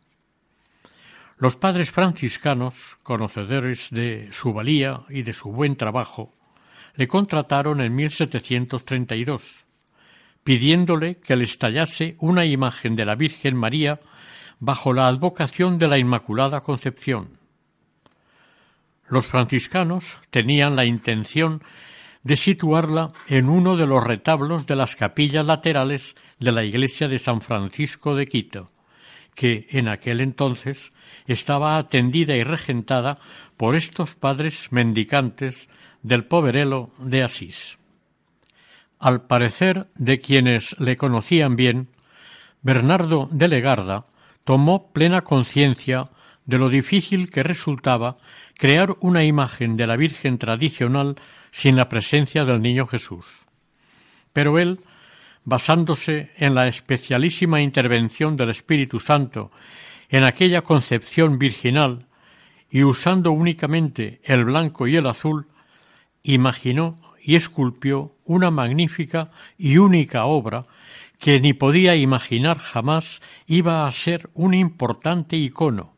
Los 1.37 1.57
padres 1.57 1.91
franciscanos, 1.91 2.97
conocedores 3.03 3.89
de 3.91 4.29
su 4.31 4.53
valía 4.53 5.01
y 5.09 5.23
de 5.23 5.33
su 5.33 5.51
buen 5.51 5.75
trabajo, 5.75 6.31
le 6.95 7.05
contrataron 7.05 7.81
en 7.81 7.93
1732, 7.95 9.65
pidiéndole 10.45 11.17
que 11.17 11.35
les 11.35 11.57
tallase 11.57 12.15
una 12.19 12.45
imagen 12.45 12.95
de 12.95 13.03
la 13.03 13.15
Virgen 13.15 13.57
María 13.57 13.99
bajo 14.61 14.93
la 14.93 15.07
advocación 15.07 15.77
de 15.79 15.89
la 15.89 15.97
Inmaculada 15.97 16.61
Concepción. 16.61 17.39
Los 19.09 19.25
franciscanos 19.25 20.21
tenían 20.29 20.77
la 20.77 20.85
intención 20.85 21.61
de 22.23 22.35
situarla 22.35 23.11
en 23.27 23.49
uno 23.49 23.75
de 23.75 23.85
los 23.85 24.03
retablos 24.03 24.65
de 24.65 24.75
las 24.75 24.95
capillas 24.95 25.45
laterales 25.45 26.15
de 26.39 26.51
la 26.51 26.63
iglesia 26.63 27.07
de 27.07 27.19
San 27.19 27.41
Francisco 27.41 28.15
de 28.15 28.27
Quito, 28.27 28.71
que 29.35 29.67
en 29.71 29.87
aquel 29.89 30.21
entonces 30.21 30.93
estaba 31.27 31.77
atendida 31.77 32.35
y 32.35 32.43
regentada 32.43 33.19
por 33.57 33.75
estos 33.75 34.15
padres 34.15 34.71
mendicantes 34.71 35.69
del 36.01 36.25
poverelo 36.25 36.91
de 36.99 37.23
Asís. 37.23 37.77
Al 38.99 39.25
parecer 39.27 39.87
de 39.95 40.19
quienes 40.19 40.79
le 40.79 40.95
conocían 40.95 41.55
bien, 41.55 41.89
Bernardo 42.61 43.27
de 43.31 43.49
Legarda 43.49 44.05
tomó 44.45 44.93
plena 44.93 45.21
conciencia 45.21 46.05
de 46.45 46.57
lo 46.57 46.69
difícil 46.69 47.29
que 47.29 47.43
resultaba 47.43 48.17
crear 48.57 48.95
una 48.99 49.23
imagen 49.23 49.77
de 49.77 49.87
la 49.87 49.95
Virgen 49.95 50.37
tradicional 50.37 51.15
sin 51.51 51.75
la 51.75 51.89
presencia 51.89 52.45
del 52.45 52.61
Niño 52.61 52.87
Jesús. 52.87 53.45
Pero 54.31 54.59
él, 54.59 54.79
basándose 55.43 56.31
en 56.37 56.55
la 56.55 56.67
especialísima 56.67 57.61
intervención 57.61 58.35
del 58.35 58.49
Espíritu 58.49 58.99
Santo 58.99 59.51
en 60.09 60.23
aquella 60.23 60.61
concepción 60.61 61.39
virginal 61.39 62.07
y 62.69 62.83
usando 62.83 63.31
únicamente 63.31 64.21
el 64.23 64.45
blanco 64.45 64.87
y 64.87 64.95
el 64.95 65.07
azul, 65.07 65.47
imaginó 66.23 66.95
y 67.21 67.35
esculpió 67.35 68.15
una 68.25 68.51
magnífica 68.51 69.31
y 69.57 69.77
única 69.77 70.25
obra 70.25 70.65
que 71.19 71.39
ni 71.39 71.53
podía 71.53 71.95
imaginar 71.95 72.57
jamás 72.57 73.21
iba 73.47 73.87
a 73.87 73.91
ser 73.91 74.29
un 74.33 74.53
importante 74.53 75.37
icono, 75.37 75.93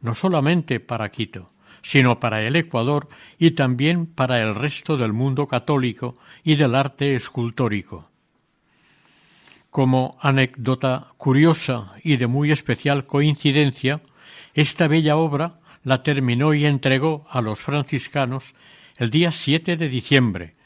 no 0.00 0.14
solamente 0.14 0.80
para 0.80 1.10
Quito, 1.10 1.52
sino 1.86 2.18
para 2.18 2.42
el 2.42 2.56
Ecuador 2.56 3.08
y 3.38 3.52
también 3.52 4.06
para 4.06 4.42
el 4.42 4.56
resto 4.56 4.96
del 4.96 5.12
mundo 5.12 5.46
católico 5.46 6.14
y 6.42 6.56
del 6.56 6.74
arte 6.74 7.14
escultórico. 7.14 8.10
Como 9.70 10.18
anécdota 10.20 11.06
curiosa 11.16 11.92
y 12.02 12.16
de 12.16 12.26
muy 12.26 12.50
especial 12.50 13.06
coincidencia, 13.06 14.00
esta 14.52 14.88
bella 14.88 15.16
obra 15.16 15.60
la 15.84 16.02
terminó 16.02 16.54
y 16.54 16.66
entregó 16.66 17.24
a 17.30 17.40
los 17.40 17.60
franciscanos 17.60 18.56
el 18.96 19.10
día 19.10 19.30
7 19.30 19.76
de 19.76 19.88
diciembre, 19.88 20.56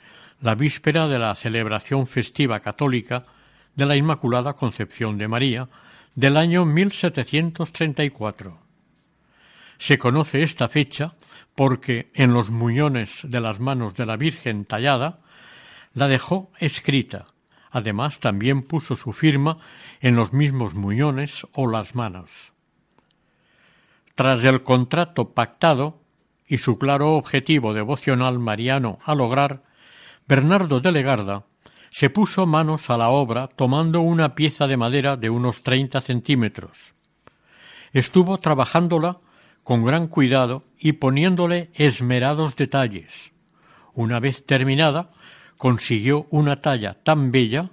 la 0.40 0.54
víspera 0.54 1.06
de 1.06 1.18
la 1.18 1.34
celebración 1.34 2.06
festiva 2.06 2.60
católica 2.60 3.26
de 3.76 3.84
la 3.84 3.94
Inmaculada 3.94 4.54
Concepción 4.54 5.18
de 5.18 5.28
María 5.28 5.68
del 6.14 6.38
año 6.38 6.64
1734. 6.64 8.69
Se 9.80 9.96
conoce 9.96 10.42
esta 10.42 10.68
fecha 10.68 11.14
porque 11.54 12.12
en 12.14 12.34
los 12.34 12.50
muñones 12.50 13.22
de 13.25 13.40
las 13.40 13.60
manos 13.60 13.94
de 13.94 14.04
la 14.04 14.18
Virgen 14.18 14.66
tallada 14.66 15.20
la 15.94 16.06
dejó 16.06 16.52
escrita. 16.58 17.28
Además 17.70 18.20
también 18.20 18.60
puso 18.60 18.94
su 18.94 19.14
firma 19.14 19.56
en 20.02 20.16
los 20.16 20.34
mismos 20.34 20.75
muñones 20.75 21.46
o 21.54 21.66
las 21.66 21.94
manos. 21.94 22.52
Tras 24.14 24.44
el 24.44 24.62
contrato 24.62 25.30
pactado 25.30 26.02
y 26.46 26.58
su 26.58 26.78
claro 26.78 27.14
objetivo 27.14 27.72
devocional 27.72 28.38
mariano 28.38 28.99
a 29.02 29.14
lograr, 29.14 29.62
Bernardo 30.28 30.80
de 30.80 30.92
Legarda 30.92 31.46
se 31.88 32.10
puso 32.10 32.44
manos 32.44 32.90
a 32.90 32.99
la 32.99 33.08
obra 33.08 33.49
tomando 33.49 34.02
una 34.02 34.34
pieza 34.34 34.66
de 34.66 34.76
madera 34.76 35.16
de 35.16 35.30
unos 35.30 35.62
treinta 35.62 36.02
centímetros. 36.02 36.92
Estuvo 37.94 38.38
trabajándola 38.38 39.20
con 39.70 39.84
gran 39.84 40.08
cuidado 40.08 40.64
y 40.80 40.94
poniéndole 40.94 41.70
esmerados 41.74 42.56
detalles. 42.56 43.30
Una 43.94 44.18
vez 44.18 44.44
terminada, 44.44 45.12
consiguió 45.58 46.26
una 46.30 46.60
talla 46.60 46.94
tan 47.04 47.30
bella 47.30 47.70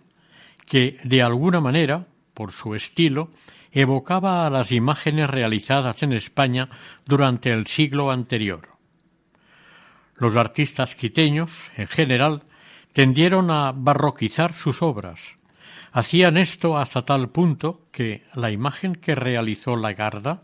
que, 0.68 1.00
de 1.04 1.24
alguna 1.24 1.60
manera, 1.60 2.06
por 2.36 2.52
su 2.52 2.76
estilo, 2.76 3.32
evocaba 3.72 4.46
a 4.46 4.52
las 4.52 4.72
imágenes 4.72 5.28
realizadas 5.28 6.04
en 6.04 6.14
España 6.14 6.70
durante 7.08 7.52
el 7.52 7.66
siglo 7.66 8.12
anterior. 8.12 8.78
Los 10.14 10.36
artistas 10.36 10.94
quiteños, 10.94 11.72
en 11.78 11.88
general, 11.88 12.44
tendieron 12.94 13.50
a 13.50 13.74
barroquizar 13.76 14.54
sus 14.54 14.84
obras. 14.84 15.40
Hacían 15.92 16.38
esto 16.38 16.78
hasta 16.78 17.06
tal 17.06 17.30
punto 17.30 17.88
que 17.92 18.24
la 18.36 18.52
imagen 18.52 18.94
que 18.94 19.16
realizó 19.16 19.76
Lagarda, 19.76 20.44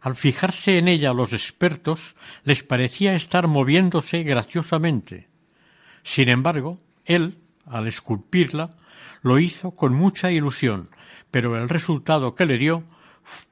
al 0.00 0.16
fijarse 0.16 0.78
en 0.78 0.88
ella 0.88 1.12
los 1.12 1.32
expertos, 1.32 2.16
les 2.44 2.62
parecía 2.62 3.14
estar 3.14 3.48
moviéndose 3.48 4.22
graciosamente. 4.22 5.28
Sin 6.02 6.28
embargo, 6.28 6.78
él, 7.04 7.38
al 7.66 7.86
esculpirla, 7.86 8.76
lo 9.22 9.38
hizo 9.38 9.72
con 9.72 9.94
mucha 9.94 10.30
ilusión, 10.30 10.88
pero 11.30 11.56
el 11.56 11.68
resultado 11.68 12.34
que 12.34 12.46
le 12.46 12.58
dio 12.58 12.84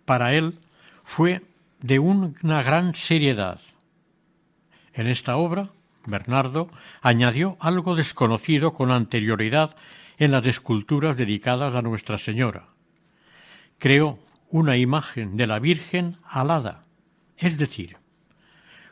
para 0.04 0.34
él 0.34 0.58
fue 1.02 1.42
de 1.80 1.98
una 1.98 2.62
gran 2.62 2.94
seriedad. 2.94 3.60
En 4.92 5.08
esta 5.08 5.36
obra 5.36 5.70
Bernardo 6.06 6.68
añadió 7.00 7.56
algo 7.60 7.96
desconocido 7.96 8.74
con 8.74 8.90
anterioridad 8.90 9.76
en 10.18 10.32
las 10.32 10.46
esculturas 10.46 11.16
dedicadas 11.16 11.74
a 11.74 11.82
Nuestra 11.82 12.18
Señora. 12.18 12.68
Creó 13.78 14.18
una 14.54 14.76
imagen 14.76 15.36
de 15.36 15.48
la 15.48 15.58
Virgen 15.58 16.18
alada, 16.22 16.84
es 17.36 17.58
decir, 17.58 17.96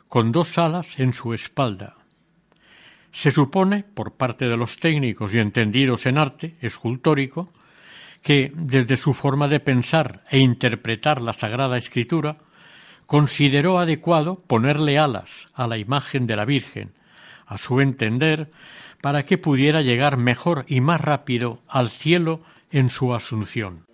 con 0.09 0.33
dos 0.33 0.57
alas 0.57 0.99
en 0.99 1.13
su 1.13 1.33
espalda. 1.33 1.95
Se 3.13 3.31
supone, 3.31 3.83
por 3.83 4.15
parte 4.15 4.49
de 4.49 4.57
los 4.57 4.77
técnicos 4.77 5.33
y 5.33 5.39
entendidos 5.39 6.05
en 6.05 6.17
arte 6.17 6.57
escultórico, 6.59 7.49
que, 8.21 8.51
desde 8.53 8.97
su 8.97 9.13
forma 9.13 9.47
de 9.47 9.61
pensar 9.61 10.25
e 10.29 10.39
interpretar 10.39 11.21
la 11.21 11.31
Sagrada 11.31 11.77
Escritura, 11.77 12.39
consideró 13.05 13.79
adecuado 13.79 14.43
ponerle 14.45 14.99
alas 14.99 15.47
a 15.53 15.67
la 15.67 15.77
imagen 15.77 16.27
de 16.27 16.35
la 16.35 16.43
Virgen, 16.43 16.91
a 17.45 17.57
su 17.57 17.79
entender, 17.79 18.51
para 19.01 19.23
que 19.23 19.37
pudiera 19.37 19.79
llegar 19.79 20.17
mejor 20.17 20.65
y 20.67 20.81
más 20.81 20.99
rápido 20.99 21.61
al 21.69 21.89
cielo 21.89 22.41
en 22.69 22.89
su 22.89 23.15
asunción. 23.15 23.85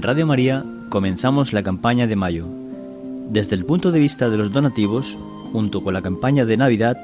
En 0.00 0.04
Radio 0.04 0.26
María 0.26 0.64
comenzamos 0.88 1.52
la 1.52 1.62
campaña 1.62 2.06
de 2.06 2.16
mayo. 2.16 2.46
Desde 3.28 3.54
el 3.54 3.66
punto 3.66 3.92
de 3.92 4.00
vista 4.00 4.30
de 4.30 4.38
los 4.38 4.50
donativos, 4.50 5.18
junto 5.52 5.82
con 5.82 5.92
la 5.92 6.00
campaña 6.00 6.46
de 6.46 6.56
Navidad, 6.56 6.96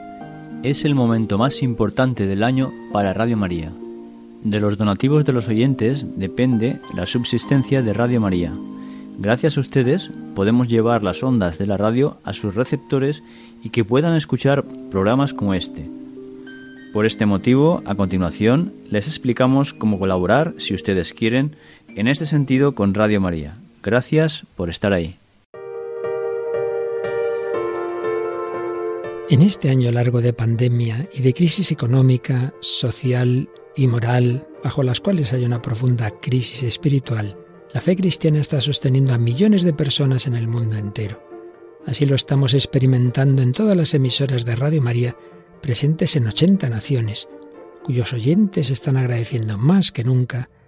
es 0.63 0.83
el 0.87 0.95
momento 0.95 1.37
más 1.37 1.63
importante 1.63 2.27
del 2.27 2.43
año 2.43 2.73
para 2.95 3.13
Radio 3.13 3.37
María. 3.37 3.71
De 4.45 4.61
los 4.61 4.79
donativos 4.79 5.27
de 5.27 5.35
los 5.35 5.47
oyentes 5.47 6.07
depende 6.17 6.79
la 6.95 7.05
subsistencia 7.05 7.83
de 7.83 7.93
Radio 7.93 8.19
María. 8.19 8.55
Gracias 9.19 9.59
a 9.59 9.61
ustedes 9.61 10.11
podemos 10.35 10.67
llevar 10.67 11.03
las 11.03 11.23
ondas 11.23 11.59
de 11.59 11.67
la 11.67 11.77
radio 11.77 12.17
a 12.25 12.33
sus 12.33 12.55
receptores 12.55 13.23
y 13.63 13.69
que 13.69 13.85
puedan 13.85 14.17
escuchar 14.17 14.65
programas 14.91 15.35
como 15.35 15.53
este. 15.53 15.87
Por 16.95 17.05
este 17.05 17.27
motivo, 17.27 17.83
a 17.85 17.95
continuación, 17.95 18.73
les 18.91 19.07
explicamos 19.07 19.75
cómo 19.75 19.99
colaborar, 19.99 20.55
si 20.57 20.73
ustedes 20.73 21.13
quieren, 21.13 21.55
en 21.97 22.09
este 22.09 22.27
sentido 22.27 22.75
con 22.75 22.93
Radio 22.93 23.21
María. 23.21 23.57
Gracias 23.83 24.45
por 24.55 24.69
estar 24.69 24.93
ahí. 24.93 25.17
En 29.29 29.43
este 29.43 29.71
año 29.71 29.91
largo 29.91 30.21
de 30.21 30.33
pandemia 30.33 31.09
y 31.13 31.23
de 31.23 31.33
crisis 31.33 31.73
económica, 31.73 32.53
social 32.61 33.49
y 33.75 33.89
moral, 33.89 34.47
bajo 34.63 34.83
las 34.83 35.01
cuales 35.01 35.33
hay 35.33 35.45
una 35.45 35.63
profunda 35.63 36.11
crisis 36.11 36.63
espiritual, 36.63 37.37
la 37.73 37.81
fe 37.81 37.97
cristiana 37.97 38.39
está 38.39 38.61
sosteniendo 38.61 39.15
a 39.15 39.19
millones 39.19 39.63
de 39.63 39.73
personas 39.73 40.27
en 40.27 40.37
el 40.37 40.47
mundo 40.47 40.77
entero. 40.77 41.21
Así 41.87 42.05
lo 42.05 42.15
estamos 42.15 42.55
experimentando 42.55 43.43
en 43.43 43.53
todas 43.53 43.77
las 43.77 43.95
emisoras 43.95 44.45
de 44.45 44.55
Radio 44.55 44.83
María 44.83 45.17
presentes 45.63 46.15
en 46.15 46.27
80 46.29 46.69
naciones, 46.69 47.29
cuyos 47.83 48.13
oyentes 48.13 48.71
están 48.71 48.97
agradeciendo 48.97 49.57
más 49.59 49.93
que 49.93 50.05
nunca 50.05 50.51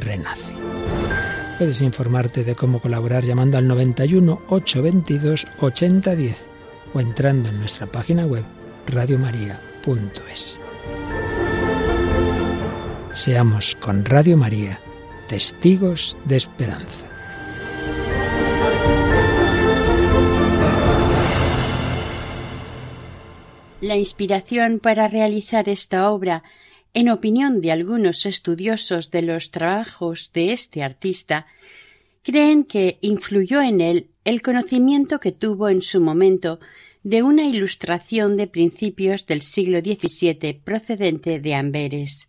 renace. 0.00 0.52
Puedes 1.58 1.80
informarte 1.80 2.44
de 2.44 2.54
cómo 2.54 2.80
colaborar 2.80 3.24
llamando 3.24 3.58
al 3.58 3.68
91 3.68 4.42
822 4.48 5.46
8010 5.60 6.36
o 6.94 7.00
entrando 7.00 7.48
en 7.48 7.58
nuestra 7.58 7.86
página 7.86 8.26
web 8.26 8.44
radiomaria.es. 8.86 10.60
Seamos 13.12 13.76
con 13.76 14.04
Radio 14.04 14.36
María 14.36 14.80
testigos 15.32 16.16
de 16.26 16.36
esperanza. 16.36 17.06
La 23.80 23.96
inspiración 23.96 24.78
para 24.78 25.08
realizar 25.08 25.70
esta 25.70 26.10
obra, 26.10 26.42
en 26.94 27.08
opinión 27.08 27.60
de 27.60 27.72
algunos 27.72 28.26
estudiosos 28.26 29.10
de 29.10 29.22
los 29.22 29.50
trabajos 29.50 30.30
de 30.34 30.52
este 30.52 30.82
artista, 30.82 31.46
creen 32.22 32.64
que 32.64 32.98
influyó 33.00 33.60
en 33.62 33.80
él 33.80 34.08
el 34.24 34.42
conocimiento 34.42 35.18
que 35.18 35.32
tuvo 35.32 35.68
en 35.68 35.82
su 35.82 36.00
momento 36.00 36.60
de 37.02 37.22
una 37.22 37.44
ilustración 37.44 38.36
de 38.36 38.46
principios 38.46 39.26
del 39.26 39.42
siglo 39.42 39.80
XVII 39.80 40.60
procedente 40.64 41.40
de 41.40 41.54
Amberes. 41.54 42.28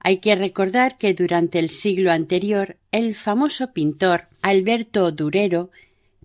Hay 0.00 0.18
que 0.18 0.34
recordar 0.34 0.98
que 0.98 1.14
durante 1.14 1.58
el 1.58 1.70
siglo 1.70 2.12
anterior 2.12 2.76
el 2.92 3.14
famoso 3.14 3.72
pintor 3.72 4.28
Alberto 4.42 5.10
Durero 5.12 5.70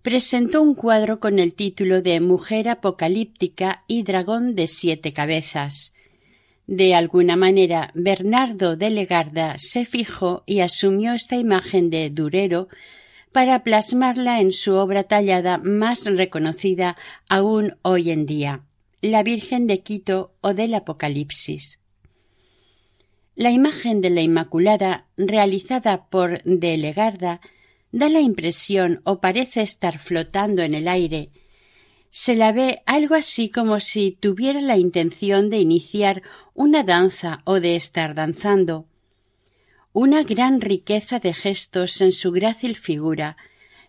presentó 0.01 0.61
un 0.61 0.75
cuadro 0.75 1.19
con 1.19 1.39
el 1.39 1.53
título 1.53 2.01
de 2.01 2.19
Mujer 2.19 2.69
apocalíptica 2.69 3.83
y 3.87 4.03
dragón 4.03 4.55
de 4.55 4.67
siete 4.67 5.11
cabezas. 5.11 5.93
De 6.71 6.93
alguna 6.93 7.35
manera, 7.35 7.89
Bernardo 7.95 8.75
de 8.75 8.91
Legarda 8.91 9.57
se 9.57 9.85
fijó 9.85 10.43
y 10.45 10.59
asumió 10.59 11.13
esta 11.13 11.35
imagen 11.35 11.89
de 11.89 12.11
Durero 12.11 12.67
para 13.31 13.63
plasmarla 13.63 14.39
en 14.39 14.51
su 14.51 14.75
obra 14.75 15.01
tallada 15.01 15.57
más 15.57 16.05
reconocida 16.05 16.95
aún 17.27 17.75
hoy 17.81 18.11
en 18.11 18.27
día, 18.27 18.65
la 19.01 19.23
Virgen 19.23 19.65
de 19.65 19.81
Quito 19.81 20.35
o 20.41 20.53
del 20.53 20.75
Apocalipsis. 20.75 21.79
La 23.33 23.49
imagen 23.49 23.99
de 23.99 24.11
la 24.11 24.21
Inmaculada, 24.21 25.07
realizada 25.17 26.07
por 26.07 26.43
de 26.43 26.77
Legarda, 26.77 27.41
da 27.91 28.09
la 28.09 28.19
impresión 28.19 29.01
o 29.05 29.19
parece 29.19 29.63
estar 29.63 29.97
flotando 29.97 30.61
en 30.61 30.75
el 30.75 30.87
aire. 30.87 31.31
Se 32.09 32.35
la 32.35 32.51
ve 32.51 32.81
algo 32.85 33.15
así 33.15 33.49
como 33.49 33.79
si 33.79 34.17
tuviera 34.19 34.61
la 34.61 34.77
intención 34.77 35.49
de 35.49 35.59
iniciar 35.59 36.23
una 36.53 36.83
danza 36.83 37.41
o 37.45 37.59
de 37.59 37.75
estar 37.75 38.15
danzando 38.15 38.85
una 39.93 40.23
gran 40.23 40.61
riqueza 40.61 41.19
de 41.19 41.33
gestos 41.33 41.99
en 42.01 42.11
su 42.11 42.31
grácil 42.31 42.77
figura, 42.77 43.37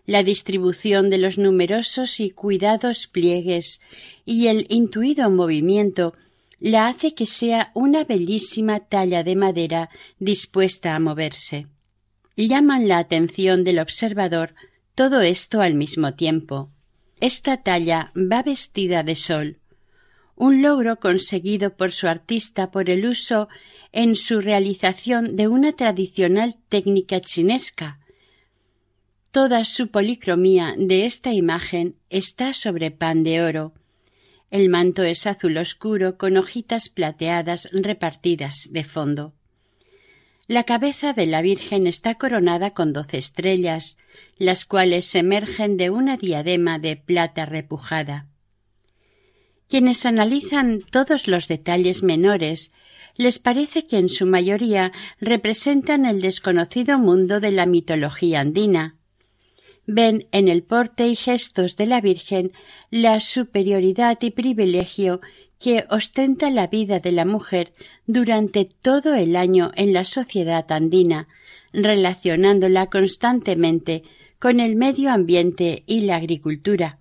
la 0.05 0.23
distribución 0.23 1.09
de 1.09 1.19
los 1.19 1.37
numerosos 1.37 2.19
y 2.19 2.31
cuidados 2.31 3.07
pliegues 3.07 3.81
y 4.25 4.47
el 4.47 4.65
intuido 4.69 5.29
movimiento 5.29 6.15
la 6.59 6.87
hace 6.87 7.13
que 7.13 7.25
sea 7.25 7.71
una 7.75 8.03
bellísima 8.03 8.79
talla 8.79 9.23
de 9.23 9.35
madera 9.35 9.89
dispuesta 10.19 10.95
a 10.95 10.99
moverse. 10.99 11.67
Llaman 12.35 12.87
la 12.87 12.97
atención 12.97 13.63
del 13.63 13.79
observador 13.79 14.55
todo 14.95 15.21
esto 15.21 15.61
al 15.61 15.75
mismo 15.75 16.15
tiempo. 16.15 16.71
Esta 17.21 17.57
talla 17.57 18.11
va 18.15 18.41
vestida 18.41 19.03
de 19.03 19.15
sol, 19.15 19.59
un 20.35 20.63
logro 20.63 20.99
conseguido 20.99 21.77
por 21.77 21.91
su 21.91 22.07
artista 22.07 22.71
por 22.71 22.89
el 22.89 23.05
uso 23.05 23.47
en 23.91 24.15
su 24.15 24.41
realización 24.41 25.35
de 25.35 25.47
una 25.47 25.73
tradicional 25.73 26.57
técnica 26.67 27.21
chinesca. 27.21 27.99
Toda 29.29 29.65
su 29.65 29.89
policromía 29.89 30.73
de 30.75 31.05
esta 31.05 31.31
imagen 31.31 31.95
está 32.09 32.55
sobre 32.55 32.89
pan 32.89 33.23
de 33.23 33.43
oro. 33.43 33.75
El 34.49 34.69
manto 34.69 35.03
es 35.03 35.27
azul 35.27 35.57
oscuro 35.57 36.17
con 36.17 36.37
hojitas 36.37 36.89
plateadas 36.89 37.69
repartidas 37.71 38.69
de 38.71 38.83
fondo. 38.83 39.35
La 40.51 40.65
cabeza 40.65 41.13
de 41.13 41.27
la 41.27 41.41
Virgen 41.41 41.87
está 41.87 42.15
coronada 42.15 42.71
con 42.71 42.91
doce 42.91 43.17
estrellas, 43.17 43.97
las 44.37 44.65
cuales 44.65 45.15
emergen 45.15 45.77
de 45.77 45.89
una 45.89 46.17
diadema 46.17 46.77
de 46.77 46.97
plata 46.97 47.45
repujada. 47.45 48.27
Quienes 49.69 50.05
analizan 50.05 50.81
todos 50.81 51.29
los 51.29 51.47
detalles 51.47 52.03
menores 52.03 52.73
les 53.15 53.39
parece 53.39 53.85
que 53.85 53.97
en 53.97 54.09
su 54.09 54.25
mayoría 54.25 54.91
representan 55.21 56.05
el 56.05 56.19
desconocido 56.19 56.99
mundo 56.99 57.39
de 57.39 57.51
la 57.51 57.65
mitología 57.65 58.41
andina. 58.41 58.97
Ven 59.87 60.27
en 60.33 60.49
el 60.49 60.63
porte 60.63 61.07
y 61.07 61.15
gestos 61.15 61.77
de 61.77 61.85
la 61.85 62.01
Virgen 62.01 62.51
la 62.89 63.21
superioridad 63.21 64.17
y 64.21 64.31
privilegio 64.31 65.21
que 65.61 65.85
ostenta 65.89 66.49
la 66.49 66.67
vida 66.67 66.99
de 66.99 67.11
la 67.11 67.25
mujer 67.25 67.71
durante 68.07 68.65
todo 68.65 69.13
el 69.13 69.35
año 69.35 69.71
en 69.75 69.93
la 69.93 70.05
sociedad 70.05 70.71
andina, 70.71 71.27
relacionándola 71.71 72.87
constantemente 72.87 74.03
con 74.39 74.59
el 74.59 74.75
medio 74.75 75.11
ambiente 75.11 75.83
y 75.85 76.01
la 76.01 76.15
agricultura 76.15 76.97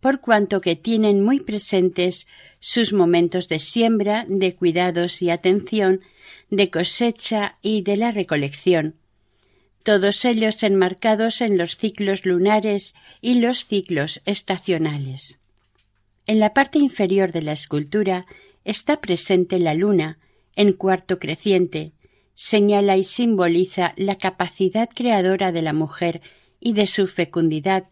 por 0.00 0.20
cuanto 0.20 0.60
que 0.60 0.76
tienen 0.76 1.22
muy 1.22 1.40
presentes 1.40 2.26
sus 2.58 2.92
momentos 2.92 3.48
de 3.48 3.58
siembra, 3.58 4.24
de 4.28 4.56
cuidados 4.56 5.22
y 5.22 5.30
atención, 5.30 6.00
de 6.48 6.70
cosecha 6.70 7.58
y 7.62 7.82
de 7.82 7.96
la 7.96 8.10
recolección, 8.10 8.96
todos 9.82 10.24
ellos 10.24 10.62
enmarcados 10.62 11.40
en 11.40 11.56
los 11.56 11.76
ciclos 11.76 12.26
lunares 12.26 12.94
y 13.20 13.40
los 13.40 13.66
ciclos 13.66 14.20
estacionales. 14.24 15.39
En 16.30 16.38
la 16.38 16.54
parte 16.54 16.78
inferior 16.78 17.32
de 17.32 17.42
la 17.42 17.50
escultura 17.50 18.24
está 18.62 19.00
presente 19.00 19.58
la 19.58 19.74
luna, 19.74 20.20
en 20.54 20.74
cuarto 20.74 21.18
creciente, 21.18 21.90
señala 22.34 22.96
y 22.96 23.02
simboliza 23.02 23.94
la 23.96 24.14
capacidad 24.14 24.88
creadora 24.94 25.50
de 25.50 25.62
la 25.62 25.72
mujer 25.72 26.20
y 26.60 26.74
de 26.74 26.86
su 26.86 27.08
fecundidad, 27.08 27.88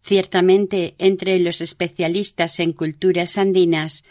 Ciertamente, 0.00 0.94
entre 0.96 1.38
los 1.38 1.60
especialistas 1.60 2.60
en 2.60 2.72
culturas 2.72 3.36
andinas, 3.36 4.04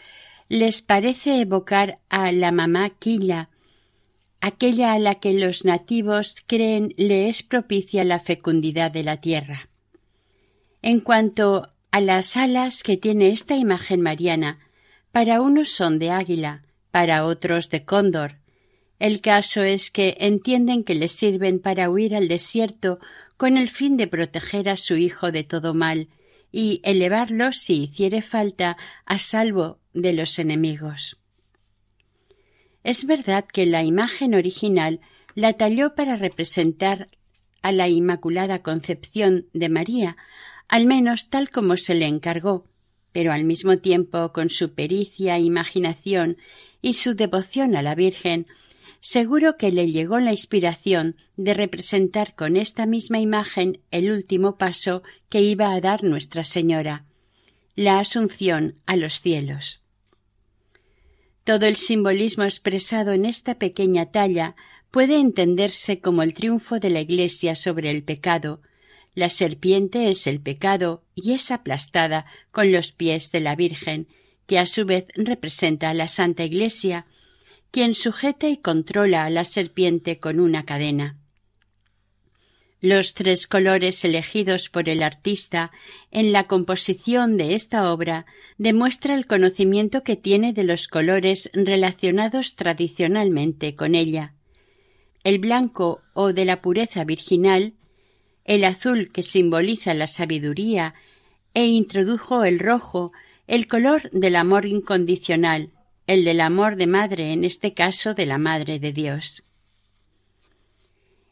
les 0.48 0.80
parece 0.80 1.40
evocar 1.40 1.98
a 2.08 2.30
la 2.30 2.52
mamá 2.52 2.88
Quilla, 2.90 3.50
aquella 4.40 4.92
a 4.92 5.00
la 5.00 5.16
que 5.16 5.32
los 5.32 5.64
nativos 5.64 6.36
creen 6.46 6.94
le 6.96 7.28
es 7.28 7.42
propicia 7.42 8.04
la 8.04 8.20
fecundidad 8.20 8.92
de 8.92 9.02
la 9.02 9.16
tierra. 9.16 9.70
En 10.82 11.00
cuanto 11.00 11.72
a 11.96 12.00
las 12.02 12.36
alas 12.36 12.82
que 12.82 12.98
tiene 12.98 13.28
esta 13.28 13.56
imagen 13.56 14.02
mariana, 14.02 14.58
para 15.12 15.40
unos 15.40 15.70
son 15.70 15.98
de 15.98 16.10
águila, 16.10 16.62
para 16.90 17.24
otros 17.24 17.70
de 17.70 17.86
cóndor. 17.86 18.36
El 18.98 19.22
caso 19.22 19.62
es 19.62 19.90
que 19.90 20.14
entienden 20.20 20.84
que 20.84 20.94
les 20.94 21.12
sirven 21.12 21.58
para 21.58 21.88
huir 21.88 22.14
al 22.14 22.28
desierto 22.28 22.98
con 23.38 23.56
el 23.56 23.70
fin 23.70 23.96
de 23.96 24.08
proteger 24.08 24.68
a 24.68 24.76
su 24.76 24.96
hijo 24.96 25.32
de 25.32 25.42
todo 25.42 25.72
mal 25.72 26.10
y 26.52 26.82
elevarlo, 26.84 27.50
si 27.52 27.84
hiciere 27.84 28.20
falta, 28.20 28.76
a 29.06 29.18
salvo 29.18 29.78
de 29.94 30.12
los 30.12 30.38
enemigos. 30.38 31.16
Es 32.84 33.06
verdad 33.06 33.46
que 33.50 33.64
la 33.64 33.84
imagen 33.84 34.34
original 34.34 35.00
la 35.34 35.54
talló 35.54 35.94
para 35.94 36.16
representar 36.16 37.08
a 37.62 37.72
la 37.72 37.88
Inmaculada 37.88 38.62
Concepción 38.62 39.46
de 39.54 39.70
María, 39.70 40.18
al 40.68 40.86
menos 40.86 41.28
tal 41.28 41.50
como 41.50 41.76
se 41.76 41.94
le 41.94 42.06
encargó, 42.06 42.66
pero 43.12 43.32
al 43.32 43.44
mismo 43.44 43.78
tiempo 43.78 44.32
con 44.32 44.50
su 44.50 44.74
pericia, 44.74 45.38
imaginación 45.38 46.36
y 46.82 46.94
su 46.94 47.14
devoción 47.14 47.76
a 47.76 47.82
la 47.82 47.94
Virgen, 47.94 48.46
Seguro 49.08 49.56
que 49.56 49.70
le 49.70 49.92
llegó 49.92 50.18
la 50.18 50.32
inspiración 50.32 51.14
de 51.36 51.54
representar 51.54 52.34
con 52.34 52.56
esta 52.56 52.86
misma 52.86 53.20
imagen 53.20 53.80
el 53.92 54.10
último 54.10 54.58
paso 54.58 55.04
que 55.28 55.42
iba 55.42 55.72
a 55.72 55.80
dar 55.80 56.02
Nuestra 56.02 56.42
Señora, 56.42 57.04
la 57.76 58.00
Asunción 58.00 58.74
a 58.84 58.96
los 58.96 59.20
cielos. 59.20 59.80
Todo 61.44 61.66
el 61.66 61.76
simbolismo 61.76 62.42
expresado 62.42 63.12
en 63.12 63.26
esta 63.26 63.60
pequeña 63.60 64.06
talla 64.10 64.56
puede 64.90 65.20
entenderse 65.20 66.00
como 66.00 66.24
el 66.24 66.34
triunfo 66.34 66.80
de 66.80 66.90
la 66.90 67.00
Iglesia 67.00 67.54
sobre 67.54 67.92
el 67.92 68.02
pecado. 68.02 68.60
La 69.16 69.30
serpiente 69.30 70.10
es 70.10 70.26
el 70.26 70.42
pecado 70.42 71.02
y 71.14 71.32
es 71.32 71.50
aplastada 71.50 72.26
con 72.50 72.70
los 72.70 72.92
pies 72.92 73.32
de 73.32 73.40
la 73.40 73.56
Virgen, 73.56 74.08
que 74.46 74.58
a 74.58 74.66
su 74.66 74.84
vez 74.84 75.06
representa 75.14 75.88
a 75.88 75.94
la 75.94 76.06
Santa 76.06 76.44
Iglesia, 76.44 77.06
quien 77.70 77.94
sujeta 77.94 78.46
y 78.50 78.58
controla 78.58 79.24
a 79.24 79.30
la 79.30 79.46
serpiente 79.46 80.18
con 80.18 80.38
una 80.38 80.66
cadena. 80.66 81.18
Los 82.82 83.14
tres 83.14 83.46
colores 83.46 84.04
elegidos 84.04 84.68
por 84.68 84.90
el 84.90 85.02
artista 85.02 85.72
en 86.10 86.30
la 86.30 86.44
composición 86.44 87.38
de 87.38 87.54
esta 87.54 87.90
obra 87.90 88.26
demuestra 88.58 89.14
el 89.14 89.24
conocimiento 89.24 90.02
que 90.02 90.16
tiene 90.16 90.52
de 90.52 90.64
los 90.64 90.88
colores 90.88 91.50
relacionados 91.54 92.54
tradicionalmente 92.54 93.74
con 93.74 93.94
ella. 93.94 94.34
El 95.24 95.38
blanco 95.38 96.02
o 96.12 96.34
de 96.34 96.44
la 96.44 96.60
pureza 96.60 97.04
virginal, 97.04 97.72
el 98.46 98.64
azul 98.64 99.10
que 99.12 99.22
simboliza 99.22 99.92
la 99.92 100.06
sabiduría 100.06 100.94
e 101.52 101.66
introdujo 101.66 102.44
el 102.44 102.60
rojo, 102.60 103.12
el 103.46 103.66
color 103.66 104.08
del 104.12 104.36
amor 104.36 104.66
incondicional, 104.66 105.72
el 106.06 106.24
del 106.24 106.40
amor 106.40 106.76
de 106.76 106.86
madre, 106.86 107.32
en 107.32 107.44
este 107.44 107.74
caso 107.74 108.14
de 108.14 108.26
la 108.26 108.38
Madre 108.38 108.78
de 108.78 108.92
Dios. 108.92 109.42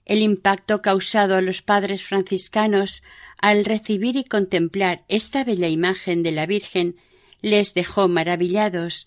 El 0.04 0.20
impacto 0.20 0.82
causado 0.82 1.36
a 1.36 1.40
los 1.40 1.62
padres 1.62 2.04
franciscanos 2.04 3.02
al 3.40 3.64
recibir 3.64 4.16
y 4.16 4.24
contemplar 4.24 5.04
esta 5.08 5.44
bella 5.44 5.68
imagen 5.68 6.22
de 6.22 6.32
la 6.32 6.46
Virgen 6.46 6.96
les 7.40 7.74
dejó 7.74 8.08
maravillados. 8.08 9.06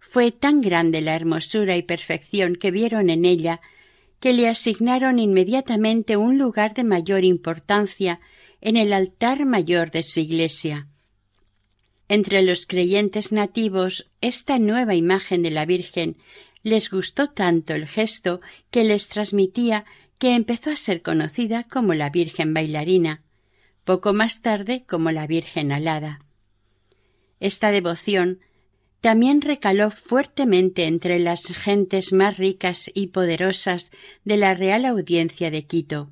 Fue 0.00 0.32
tan 0.32 0.60
grande 0.60 1.00
la 1.00 1.14
hermosura 1.14 1.76
y 1.76 1.82
perfección 1.82 2.56
que 2.56 2.72
vieron 2.72 3.10
en 3.10 3.24
ella 3.24 3.60
que 4.24 4.32
le 4.32 4.48
asignaron 4.48 5.18
inmediatamente 5.18 6.16
un 6.16 6.38
lugar 6.38 6.72
de 6.72 6.82
mayor 6.82 7.24
importancia 7.24 8.20
en 8.62 8.78
el 8.78 8.94
altar 8.94 9.44
mayor 9.44 9.90
de 9.90 10.02
su 10.02 10.18
iglesia. 10.18 10.88
Entre 12.08 12.40
los 12.40 12.64
creyentes 12.64 13.32
nativos, 13.32 14.10
esta 14.22 14.58
nueva 14.58 14.94
imagen 14.94 15.42
de 15.42 15.50
la 15.50 15.66
Virgen 15.66 16.16
les 16.62 16.88
gustó 16.88 17.28
tanto 17.28 17.74
el 17.74 17.86
gesto 17.86 18.40
que 18.70 18.82
les 18.82 19.08
transmitía 19.08 19.84
que 20.16 20.34
empezó 20.34 20.70
a 20.70 20.76
ser 20.76 21.02
conocida 21.02 21.62
como 21.62 21.92
la 21.92 22.08
Virgen 22.08 22.54
bailarina, 22.54 23.20
poco 23.84 24.14
más 24.14 24.40
tarde 24.40 24.86
como 24.88 25.10
la 25.10 25.26
Virgen 25.26 25.70
alada. 25.70 26.20
Esta 27.40 27.72
devoción 27.72 28.40
también 29.04 29.42
recaló 29.42 29.90
fuertemente 29.90 30.86
entre 30.86 31.18
las 31.18 31.44
gentes 31.52 32.14
más 32.14 32.38
ricas 32.38 32.90
y 32.94 33.08
poderosas 33.08 33.90
de 34.24 34.38
la 34.38 34.54
Real 34.54 34.86
Audiencia 34.86 35.50
de 35.50 35.66
Quito. 35.66 36.10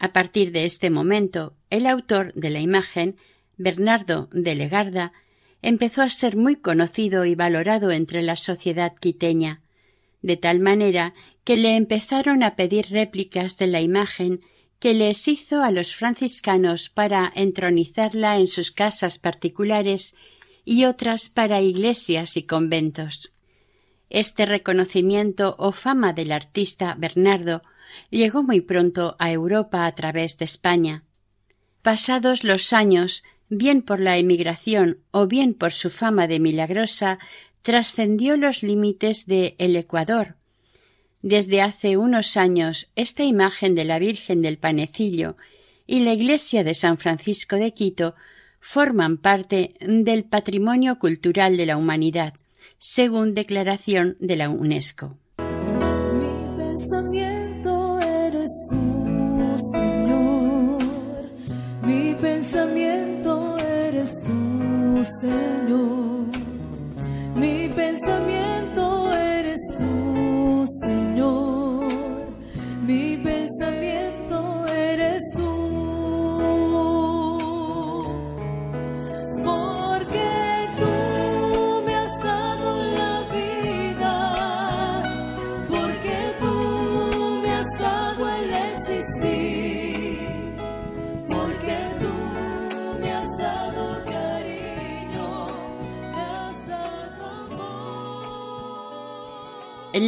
A 0.00 0.12
partir 0.12 0.50
de 0.50 0.64
este 0.64 0.90
momento, 0.90 1.54
el 1.70 1.86
autor 1.86 2.34
de 2.34 2.50
la 2.50 2.58
imagen, 2.58 3.14
Bernardo 3.56 4.28
de 4.32 4.56
Legarda, 4.56 5.12
empezó 5.62 6.02
a 6.02 6.10
ser 6.10 6.36
muy 6.36 6.56
conocido 6.56 7.24
y 7.24 7.36
valorado 7.36 7.92
entre 7.92 8.20
la 8.20 8.34
sociedad 8.34 8.92
quiteña, 8.96 9.62
de 10.22 10.36
tal 10.36 10.58
manera 10.58 11.14
que 11.44 11.56
le 11.56 11.76
empezaron 11.76 12.42
a 12.42 12.56
pedir 12.56 12.86
réplicas 12.90 13.58
de 13.58 13.68
la 13.68 13.80
imagen 13.80 14.40
que 14.80 14.92
les 14.92 15.28
hizo 15.28 15.62
a 15.62 15.70
los 15.70 15.94
franciscanos 15.94 16.90
para 16.90 17.32
entronizarla 17.36 18.38
en 18.38 18.48
sus 18.48 18.72
casas 18.72 19.20
particulares 19.20 20.16
y 20.66 20.84
otras 20.84 21.30
para 21.30 21.62
iglesias 21.62 22.36
y 22.36 22.42
conventos. 22.42 23.32
Este 24.10 24.44
reconocimiento 24.44 25.54
o 25.58 25.72
fama 25.72 26.12
del 26.12 26.32
artista 26.32 26.94
Bernardo 26.98 27.62
llegó 28.10 28.42
muy 28.42 28.60
pronto 28.60 29.16
a 29.18 29.30
Europa 29.32 29.86
a 29.86 29.94
través 29.94 30.36
de 30.36 30.44
España. 30.44 31.04
Pasados 31.80 32.44
los 32.44 32.72
años, 32.74 33.22
bien 33.48 33.80
por 33.80 34.00
la 34.00 34.18
emigración 34.18 34.98
o 35.12 35.26
bien 35.28 35.54
por 35.54 35.72
su 35.72 35.88
fama 35.88 36.26
de 36.26 36.40
milagrosa, 36.40 37.20
trascendió 37.62 38.36
los 38.36 38.62
límites 38.62 39.26
de 39.26 39.54
el 39.58 39.76
Ecuador, 39.76 40.36
desde 41.22 41.62
hace 41.62 41.96
unos 41.96 42.36
años, 42.36 42.88
esta 42.94 43.24
imagen 43.24 43.74
de 43.74 43.84
la 43.84 43.98
Virgen 43.98 44.42
del 44.42 44.58
Panecillo 44.58 45.36
y 45.86 46.00
la 46.00 46.12
iglesia 46.12 46.62
de 46.62 46.74
San 46.74 46.98
Francisco 46.98 47.56
de 47.56 47.72
Quito 47.72 48.14
forman 48.68 49.16
parte 49.16 49.74
del 49.80 50.24
patrimonio 50.24 50.98
cultural 50.98 51.56
de 51.56 51.66
la 51.66 51.76
humanidad, 51.76 52.34
según 52.78 53.32
declaración 53.32 54.16
de 54.18 54.34
la 54.34 54.50
UNESCO. 54.50 55.16
Mi 55.38 56.56
pensamiento 56.56 58.00
eres 58.00 58.50
tú, 58.68 59.56
Señor. 59.72 60.82
Mi 61.82 62.14
pensamiento 62.14 63.56
eres 63.58 64.20
tú, 64.24 65.04
Señor. 65.20 65.95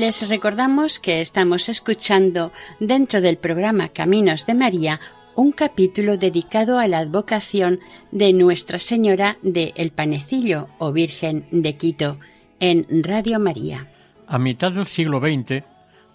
Les 0.09 0.27
recordamos 0.27 1.01
que 1.01 1.21
estamos 1.21 1.69
escuchando 1.69 2.51
dentro 2.81 3.21
del 3.21 3.37
programa 3.37 3.91
Caminos 3.91 4.47
de 4.47 4.55
María 4.55 5.01
un 5.35 5.53
capítulo 5.53 6.17
dedicado 6.17 6.79
a 6.79 6.89
la 6.89 7.01
advocación 7.01 7.79
de 8.11 8.33
Nuestra 8.33 8.79
Señora 8.79 9.37
de 9.43 9.75
El 9.77 9.91
Panecillo 9.91 10.69
o 10.79 10.93
Virgen 10.93 11.47
de 11.51 11.77
Quito 11.77 12.19
en 12.59 12.87
Radio 13.05 13.39
María. 13.39 13.93
A 14.27 14.39
mitad 14.39 14.73
del 14.73 14.87
siglo 14.87 15.21
XX, 15.21 15.63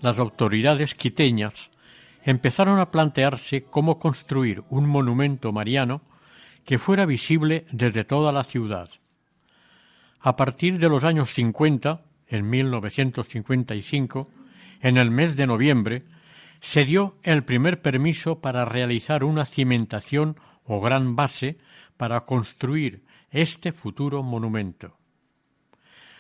las 0.02 0.18
autoridades 0.18 0.96
quiteñas 0.96 1.70
empezaron 2.26 2.80
a 2.80 2.90
plantearse 2.90 3.64
cómo 3.64 4.00
construir 4.00 4.64
un 4.72 4.90
monumento 4.90 5.52
mariano 5.52 6.02
que 6.66 6.80
fuera 6.80 7.06
visible 7.06 7.68
desde 7.72 8.04
toda 8.04 8.32
la 8.32 8.44
ciudad. 8.44 8.90
A 10.20 10.36
partir 10.36 10.80
de 10.80 10.90
los 10.90 11.04
años 11.04 11.32
50, 11.32 12.02
en 12.28 12.50
1955, 12.50 14.30
en 14.82 14.98
el 14.98 15.12
mes 15.12 15.36
de 15.36 15.48
noviembre, 15.48 16.04
se 16.60 16.86
dio 16.86 17.18
el 17.24 17.44
primer 17.44 17.82
permiso 17.82 18.40
para 18.40 18.66
realizar 18.66 19.24
una 19.24 19.46
cimentación 19.46 20.38
o 20.64 20.80
gran 20.80 21.16
base 21.16 21.58
para 21.98 22.22
construir 22.22 23.04
este 23.32 23.74
futuro 23.74 24.24
monumento. 24.24 24.98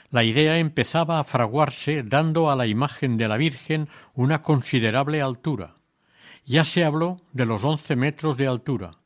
La 0.09 0.23
idea 0.23 0.57
empezaba 0.57 1.19
a 1.19 1.23
fraguarse 1.23 2.03
dando 2.03 2.51
a 2.51 2.55
la 2.55 2.67
imagen 2.67 3.17
de 3.17 3.27
la 3.27 3.37
Virgen 3.37 3.87
una 4.13 4.41
considerable 4.41 5.21
altura. 5.21 5.75
Ya 6.45 6.63
se 6.65 6.83
habló 6.83 7.21
de 7.31 7.45
los 7.45 7.63
once 7.63 7.95
metros 7.95 8.37
de 8.37 8.47
altura 8.47 8.99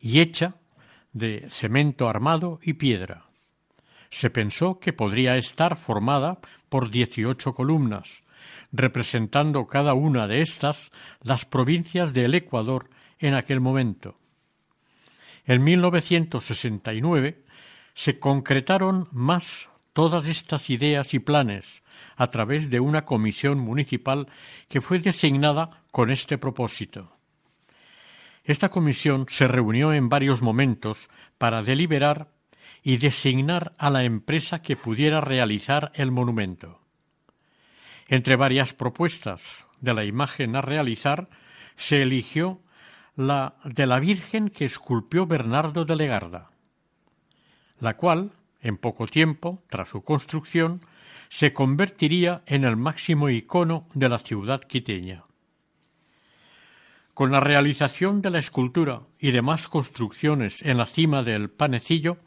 y 0.00 0.20
hecha 0.20 0.56
de 1.12 1.46
cemento 1.50 2.08
armado 2.08 2.58
y 2.62 2.72
piedra. 2.72 3.26
Se 4.12 4.28
pensó 4.28 4.78
que 4.78 4.92
podría 4.92 5.38
estar 5.38 5.78
formada 5.78 6.38
por 6.68 6.90
dieciocho 6.90 7.54
columnas, 7.54 8.24
representando 8.70 9.66
cada 9.66 9.94
una 9.94 10.28
de 10.28 10.42
estas 10.42 10.92
las 11.22 11.46
provincias 11.46 12.12
del 12.12 12.34
Ecuador 12.34 12.90
en 13.18 13.32
aquel 13.32 13.60
momento. 13.60 14.18
En 15.46 15.64
1969 15.64 17.42
se 17.94 18.18
concretaron 18.18 19.08
más 19.12 19.70
todas 19.94 20.28
estas 20.28 20.68
ideas 20.68 21.14
y 21.14 21.18
planes 21.18 21.82
a 22.14 22.26
través 22.26 22.68
de 22.68 22.80
una 22.80 23.06
comisión 23.06 23.58
municipal 23.60 24.28
que 24.68 24.82
fue 24.82 24.98
designada 24.98 25.82
con 25.90 26.10
este 26.10 26.36
propósito. 26.36 27.10
Esta 28.44 28.68
comisión 28.68 29.24
se 29.28 29.48
reunió 29.48 29.94
en 29.94 30.10
varios 30.10 30.42
momentos 30.42 31.08
para 31.38 31.62
deliberar 31.62 32.28
y 32.82 32.96
designar 32.96 33.74
a 33.78 33.90
la 33.90 34.04
empresa 34.04 34.62
que 34.62 34.76
pudiera 34.76 35.20
realizar 35.20 35.92
el 35.94 36.10
monumento. 36.10 36.80
Entre 38.08 38.36
varias 38.36 38.74
propuestas 38.74 39.64
de 39.80 39.94
la 39.94 40.04
imagen 40.04 40.56
a 40.56 40.62
realizar, 40.62 41.28
se 41.76 42.02
eligió 42.02 42.60
la 43.16 43.56
de 43.64 43.86
la 43.86 44.00
Virgen 44.00 44.48
que 44.48 44.64
esculpió 44.64 45.26
Bernardo 45.26 45.84
de 45.84 45.96
Legarda, 45.96 46.50
la 47.78 47.96
cual, 47.96 48.32
en 48.60 48.76
poco 48.76 49.06
tiempo, 49.06 49.62
tras 49.68 49.90
su 49.90 50.02
construcción, 50.02 50.80
se 51.28 51.52
convertiría 51.52 52.42
en 52.46 52.64
el 52.64 52.76
máximo 52.76 53.28
icono 53.28 53.88
de 53.94 54.08
la 54.08 54.18
ciudad 54.18 54.60
quiteña. 54.60 55.24
Con 57.14 57.32
la 57.32 57.40
realización 57.40 58.22
de 58.22 58.30
la 58.30 58.38
escultura 58.38 59.02
y 59.18 59.30
demás 59.32 59.68
construcciones 59.68 60.62
en 60.62 60.78
la 60.78 60.86
cima 60.86 61.22
del 61.22 61.50
panecillo, 61.50 62.18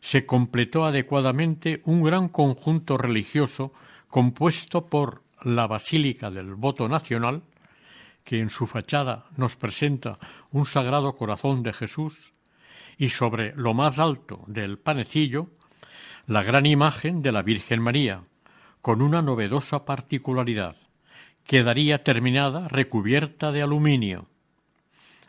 se 0.00 0.26
completó 0.26 0.84
adecuadamente 0.84 1.82
un 1.84 2.02
gran 2.02 2.28
conjunto 2.28 2.96
religioso 2.96 3.72
compuesto 4.08 4.86
por 4.86 5.22
la 5.42 5.66
Basílica 5.66 6.30
del 6.30 6.54
Voto 6.54 6.88
Nacional, 6.88 7.42
que 8.24 8.40
en 8.40 8.50
su 8.50 8.66
fachada 8.66 9.26
nos 9.36 9.56
presenta 9.56 10.18
un 10.50 10.66
sagrado 10.66 11.14
corazón 11.14 11.62
de 11.62 11.72
Jesús, 11.72 12.32
y 12.98 13.08
sobre 13.08 13.54
lo 13.56 13.72
más 13.72 13.98
alto 13.98 14.44
del 14.46 14.78
panecillo, 14.78 15.48
la 16.26 16.42
gran 16.42 16.66
imagen 16.66 17.22
de 17.22 17.32
la 17.32 17.42
Virgen 17.42 17.80
María, 17.80 18.24
con 18.82 19.02
una 19.02 19.22
novedosa 19.22 19.84
particularidad. 19.84 20.76
Quedaría 21.44 22.02
terminada 22.02 22.68
recubierta 22.68 23.52
de 23.52 23.62
aluminio. 23.62 24.26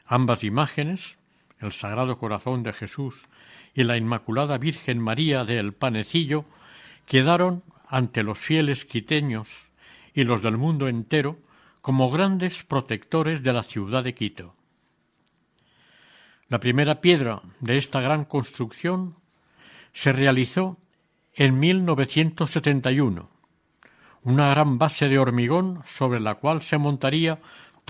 Ambas 0.05 0.43
imágenes, 0.43 1.17
el 1.59 1.71
Sagrado 1.71 2.17
Corazón 2.17 2.63
de 2.63 2.73
Jesús 2.73 3.27
y 3.73 3.83
la 3.83 3.97
Inmaculada 3.97 4.57
Virgen 4.57 4.99
María 4.99 5.45
del 5.45 5.73
Panecillo, 5.73 6.45
quedaron 7.05 7.63
ante 7.87 8.23
los 8.23 8.39
fieles 8.39 8.85
quiteños 8.85 9.69
y 10.13 10.23
los 10.23 10.41
del 10.41 10.57
mundo 10.57 10.87
entero 10.87 11.37
como 11.81 12.09
grandes 12.09 12.63
protectores 12.63 13.43
de 13.43 13.53
la 13.53 13.63
ciudad 13.63 14.03
de 14.03 14.13
Quito. 14.13 14.53
La 16.47 16.59
primera 16.59 17.01
piedra 17.01 17.41
de 17.59 17.77
esta 17.77 18.01
gran 18.01 18.25
construcción 18.25 19.15
se 19.93 20.11
realizó 20.11 20.77
en 21.33 21.59
1971, 21.59 23.29
una 24.23 24.49
gran 24.49 24.77
base 24.77 25.07
de 25.07 25.17
hormigón 25.17 25.81
sobre 25.85 26.19
la 26.19 26.35
cual 26.35 26.61
se 26.61 26.77
montaría 26.77 27.39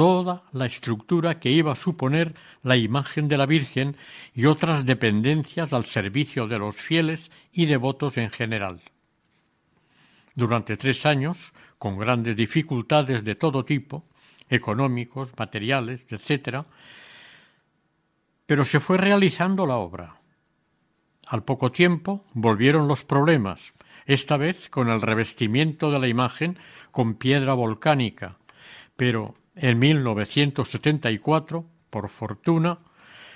toda 0.01 0.41
la 0.51 0.65
estructura 0.65 1.37
que 1.37 1.51
iba 1.51 1.73
a 1.73 1.75
suponer 1.75 2.33
la 2.63 2.75
imagen 2.75 3.27
de 3.27 3.37
la 3.37 3.45
Virgen 3.45 3.95
y 4.33 4.47
otras 4.47 4.83
dependencias 4.83 5.73
al 5.73 5.85
servicio 5.85 6.47
de 6.47 6.57
los 6.57 6.75
fieles 6.75 7.29
y 7.53 7.67
devotos 7.67 8.17
en 8.17 8.31
general. 8.31 8.81
Durante 10.33 10.75
tres 10.75 11.05
años 11.05 11.53
con 11.77 11.99
grandes 11.99 12.35
dificultades 12.35 13.23
de 13.23 13.35
todo 13.35 13.63
tipo, 13.63 14.03
económicos, 14.49 15.33
materiales, 15.37 16.07
etc., 16.11 16.65
pero 18.47 18.65
se 18.65 18.79
fue 18.79 18.97
realizando 18.97 19.67
la 19.67 19.75
obra. 19.75 20.19
Al 21.27 21.43
poco 21.43 21.71
tiempo 21.71 22.25
volvieron 22.33 22.87
los 22.87 23.03
problemas, 23.03 23.75
esta 24.07 24.37
vez 24.37 24.67
con 24.67 24.89
el 24.89 24.99
revestimiento 24.99 25.91
de 25.91 25.99
la 25.99 26.07
imagen 26.07 26.57
con 26.89 27.13
piedra 27.13 27.53
volcánica, 27.53 28.39
pero 29.01 29.33
en 29.55 29.79
1974, 29.79 31.65
por 31.89 32.07
fortuna, 32.09 32.77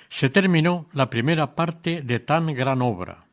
se 0.09 0.29
terminó 0.29 0.87
la 0.93 1.09
primera 1.09 1.55
parte 1.55 2.03
de 2.03 2.19
tan 2.19 2.53
gran 2.53 2.83
obra. 2.83 3.25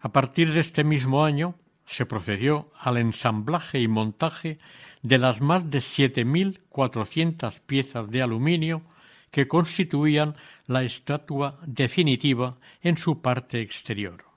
A 0.00 0.12
partir 0.12 0.52
de 0.52 0.60
este 0.60 0.84
mismo 0.84 1.24
año 1.24 1.54
se 1.86 2.04
procedió 2.04 2.70
al 2.78 2.98
ensamblaje 2.98 3.80
y 3.80 3.88
montaje 3.88 4.58
de 5.00 5.16
las 5.16 5.40
más 5.40 5.70
de 5.70 5.78
7.400 5.78 7.58
piezas 7.60 8.10
de 8.10 8.20
aluminio 8.20 8.82
que 9.30 9.48
constituían 9.48 10.36
la 10.66 10.82
estatua 10.82 11.58
definitiva 11.66 12.58
en 12.82 12.98
su 12.98 13.22
parte 13.22 13.62
exterior. 13.62 14.35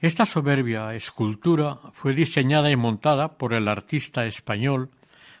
Esta 0.00 0.26
soberbia 0.26 0.94
escultura 0.94 1.78
fue 1.92 2.14
diseñada 2.14 2.70
y 2.70 2.76
montada 2.76 3.38
por 3.38 3.54
el 3.54 3.68
artista 3.68 4.26
español 4.26 4.90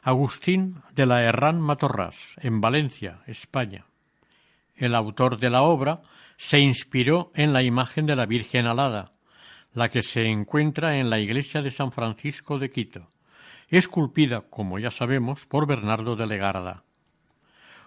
Agustín 0.02 0.82
de 0.94 1.06
la 1.06 1.22
Herrán 1.22 1.60
Matorrás 1.60 2.36
en 2.40 2.60
Valencia, 2.60 3.22
España. 3.26 3.86
El 4.76 4.94
autor 4.94 5.38
de 5.38 5.50
la 5.50 5.62
obra 5.62 6.02
se 6.36 6.58
inspiró 6.58 7.30
en 7.34 7.52
la 7.52 7.62
imagen 7.62 8.06
de 8.06 8.16
la 8.16 8.26
Virgen 8.26 8.66
alada, 8.66 9.12
la 9.72 9.88
que 9.88 10.02
se 10.02 10.26
encuentra 10.26 10.98
en 10.98 11.10
la 11.10 11.18
iglesia 11.20 11.62
de 11.62 11.70
San 11.70 11.90
Francisco 11.90 12.58
de 12.58 12.70
Quito, 12.70 13.08
esculpida, 13.68 14.42
como 14.42 14.78
ya 14.78 14.90
sabemos, 14.90 15.46
por 15.46 15.66
Bernardo 15.66 16.16
de 16.16 16.26
Legarda. 16.26 16.84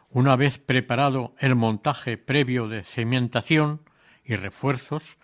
Una 0.09 0.35
vez 0.35 0.59
preparado 0.59 1.33
el 1.39 1.55
montaje 1.55 2.17
previo 2.17 2.67
de 2.67 2.83
cementación 2.83 3.81
y 4.23 4.35
refuerzos, 4.35 5.17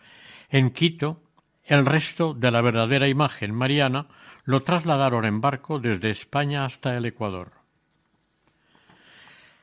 en 0.49 0.69
Quito 0.69 1.22
el 1.65 1.85
resto 1.85 2.33
de 2.33 2.51
la 2.51 2.61
verdadera 2.61 3.07
imagen 3.07 3.53
mariana 3.53 4.07
lo 4.43 4.63
trasladaron 4.63 5.25
en 5.25 5.41
barco 5.41 5.79
desde 5.79 6.09
España 6.09 6.65
hasta 6.65 6.97
el 6.97 7.05
Ecuador. 7.05 7.53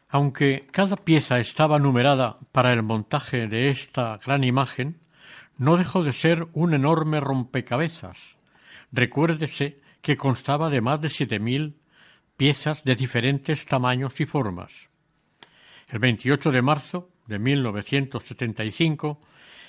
Aunque 0.08 0.66
cada 0.72 0.96
pieza 0.96 1.38
estaba 1.38 1.78
numerada 1.78 2.38
para 2.52 2.72
el 2.72 2.82
montaje 2.82 3.46
de 3.46 3.70
esta 3.70 4.18
gran 4.24 4.42
imagen, 4.42 4.98
no 5.56 5.76
dejó 5.76 6.02
de 6.02 6.12
ser 6.12 6.48
un 6.52 6.74
enorme 6.74 7.20
rompecabezas. 7.20 8.38
Recuérdese 8.90 9.80
que 10.00 10.16
constaba 10.16 10.70
de 10.70 10.80
más 10.80 11.00
de 11.00 11.10
siete 11.10 11.38
mil 11.38 11.76
piezas 12.36 12.82
de 12.84 12.96
diferentes 12.96 13.66
tamaños 13.66 14.18
y 14.20 14.26
formas. 14.26 14.88
El 15.88 15.98
28 15.98 16.50
de 16.50 16.62
marzo 16.62 17.10
de 17.26 17.38
1975, 17.38 19.20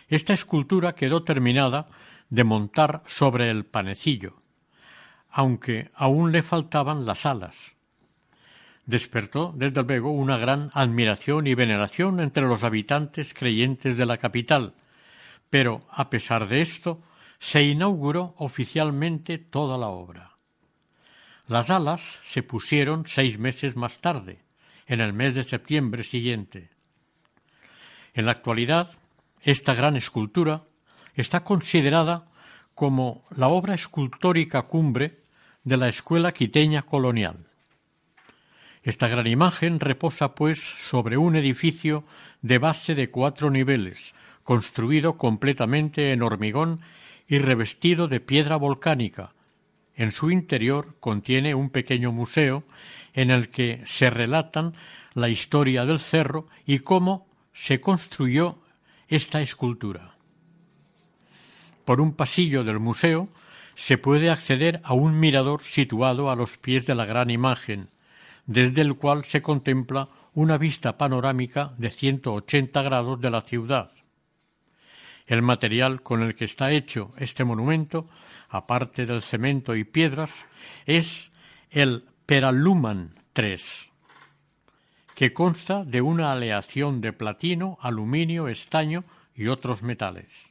esta 0.08 0.34
escultura 0.34 0.96
quedó 0.96 1.24
terminada 1.24 1.88
de 2.32 2.44
montar 2.44 3.04
sobre 3.06 3.52
el 3.52 3.66
panecillo, 3.66 4.40
aunque 5.30 5.90
aún 5.94 6.32
le 6.32 6.42
faltaban 6.42 7.06
las 7.06 7.28
alas. 7.28 7.76
Despertó, 8.86 9.54
desde 9.56 9.84
luego, 9.84 10.12
una 10.12 10.38
gran 10.38 10.72
admiración 10.74 11.46
y 11.46 11.54
veneración 11.54 12.20
entre 12.20 12.44
los 12.44 12.64
habitantes 12.64 13.34
creyentes 13.34 13.98
de 13.98 14.06
la 14.06 14.18
capital, 14.18 14.74
pero, 15.50 15.82
a 15.92 16.10
pesar 16.10 16.48
de 16.48 16.62
esto, 16.62 17.04
se 17.38 17.64
inauguró 17.64 18.34
oficialmente 18.38 19.38
toda 19.38 19.78
la 19.78 19.88
obra. 19.88 20.38
Las 21.48 21.70
alas 21.70 22.20
se 22.24 22.44
pusieron 22.44 23.06
seis 23.08 23.38
meses 23.40 23.76
más 23.76 24.00
tarde, 24.00 24.40
en 24.88 25.02
el 25.02 25.12
mes 25.12 25.36
de 25.36 25.44
septiembre 25.44 26.04
siguiente. 26.04 26.70
En 28.14 28.26
la 28.26 28.32
actualidad, 28.32 28.90
esta 29.44 29.74
gran 29.74 29.98
escultura 29.98 30.64
está 31.16 31.44
considerada 31.44 32.28
como 32.76 33.24
la 33.36 33.48
obra 33.48 33.74
escultórica 33.74 34.64
cumbre 34.64 35.20
de 35.64 35.78
la 35.78 35.88
escuela 35.88 36.32
quiteña 36.32 36.82
colonial. 36.82 37.48
Esta 38.84 39.08
gran 39.08 39.28
imagen 39.28 39.80
reposa, 39.80 40.34
pues, 40.34 40.60
sobre 40.60 41.18
un 41.18 41.36
edificio 41.36 42.04
de 42.42 42.58
base 42.58 42.96
de 42.96 43.12
cuatro 43.12 43.52
niveles, 43.52 44.16
construido 44.44 45.18
completamente 45.18 46.12
en 46.12 46.24
hormigón 46.24 46.82
y 47.28 47.38
revestido 47.38 48.08
de 48.08 48.20
piedra 48.20 48.56
volcánica. 48.56 49.34
En 49.96 50.10
su 50.10 50.32
interior 50.32 50.96
contiene 51.00 51.54
un 51.54 51.70
pequeño 51.70 52.12
museo 52.12 52.64
en 53.14 53.30
el 53.30 53.50
que 53.50 53.82
se 53.86 54.10
relatan 54.10 54.74
la 55.14 55.30
historia 55.30 55.86
del 55.86 56.00
cerro 56.00 56.48
y 56.66 56.80
cómo 56.80 57.28
se 57.54 57.80
construyó 57.82 58.58
esta 59.08 59.42
escultura. 59.42 60.16
Por 61.86 62.02
un 62.02 62.14
pasillo 62.14 62.64
del 62.64 62.80
museo 62.80 63.28
se 63.76 63.98
puede 63.98 64.30
acceder 64.30 64.82
a 64.84 64.94
un 64.94 65.20
mirador 65.20 65.62
situado 65.62 66.30
a 66.30 66.36
los 66.36 66.58
pies 66.58 66.86
de 66.86 66.96
la 66.96 67.06
gran 67.06 67.30
imagen, 67.30 67.90
desde 68.46 68.82
el 68.82 68.96
cual 68.96 69.24
se 69.24 69.42
contempla 69.42 70.10
una 70.34 70.58
vista 70.58 70.98
panorámica 70.98 71.74
de 71.78 71.92
180 71.92 72.82
grados 72.82 73.20
de 73.20 73.30
la 73.30 73.42
ciudad. 73.42 73.92
El 75.28 75.42
material 75.42 76.02
con 76.02 76.22
el 76.22 76.36
que 76.36 76.46
está 76.46 76.72
hecho 76.72 77.12
este 77.18 77.44
monumento, 77.44 78.08
aparte 78.50 79.06
del 79.06 79.22
cemento 79.22 79.76
y 79.76 79.84
piedras, 79.84 80.48
es 80.86 81.32
el 81.70 82.06
Peraluman 82.26 83.16
III, 83.36 83.58
que 85.16 85.34
consta 85.34 85.86
de 85.86 86.02
una 86.02 86.32
aleación 86.32 87.02
de 87.02 87.14
platino, 87.14 87.78
aluminio, 87.82 88.48
estaño 88.48 89.04
y 89.36 89.48
otros 89.48 89.84
metales. 89.84 90.51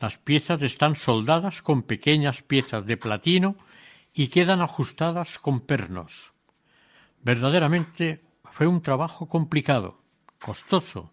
Las 0.00 0.18
piezas 0.18 0.62
están 0.62 0.96
soldadas 0.96 1.62
con 1.62 1.82
pequeñas 1.82 2.42
piezas 2.42 2.84
de 2.86 2.96
platino 2.96 3.56
y 4.12 4.28
quedan 4.28 4.60
ajustadas 4.60 5.38
con 5.38 5.60
pernos. 5.60 6.32
Verdaderamente 7.22 8.22
fue 8.50 8.66
un 8.66 8.82
trabajo 8.82 9.28
complicado, 9.28 10.00
costoso. 10.38 11.12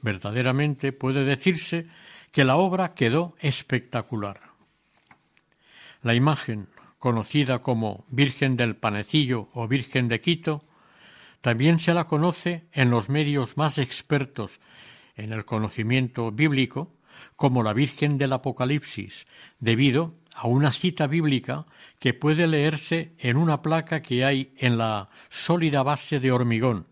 Verdaderamente 0.00 0.92
puede 0.92 1.24
decirse 1.24 1.86
que 2.32 2.44
la 2.44 2.56
obra 2.56 2.94
quedó 2.94 3.34
espectacular. 3.38 4.40
La 6.02 6.14
imagen, 6.14 6.68
conocida 6.98 7.60
como 7.60 8.04
Virgen 8.08 8.56
del 8.56 8.76
Panecillo 8.76 9.48
o 9.54 9.68
Virgen 9.68 10.08
de 10.08 10.20
Quito, 10.20 10.64
también 11.40 11.78
se 11.78 11.94
la 11.94 12.04
conoce 12.04 12.66
en 12.72 12.90
los 12.90 13.08
medios 13.08 13.56
más 13.56 13.78
expertos 13.78 14.60
en 15.16 15.32
el 15.32 15.44
conocimiento 15.44 16.32
bíblico 16.32 16.95
como 17.36 17.62
la 17.62 17.72
Virgen 17.72 18.18
del 18.18 18.32
Apocalipsis, 18.32 19.26
debido 19.60 20.14
a 20.34 20.48
una 20.48 20.72
cita 20.72 21.06
bíblica 21.06 21.66
que 21.98 22.14
puede 22.14 22.46
leerse 22.46 23.14
en 23.18 23.36
una 23.36 23.62
placa 23.62 24.02
que 24.02 24.24
hay 24.24 24.52
en 24.56 24.78
la 24.78 25.08
sólida 25.28 25.82
base 25.82 26.18
de 26.18 26.32
hormigón. 26.32 26.86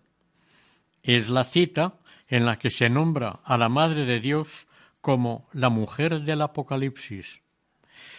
Es 1.02 1.28
la 1.28 1.44
cita 1.44 1.94
en 2.28 2.46
la 2.46 2.58
que 2.58 2.70
se 2.70 2.88
nombra 2.88 3.40
a 3.44 3.58
la 3.58 3.68
Madre 3.68 4.06
de 4.06 4.20
Dios 4.20 4.66
como 5.00 5.48
la 5.52 5.68
mujer 5.68 6.22
del 6.22 6.40
Apocalipsis. 6.40 7.40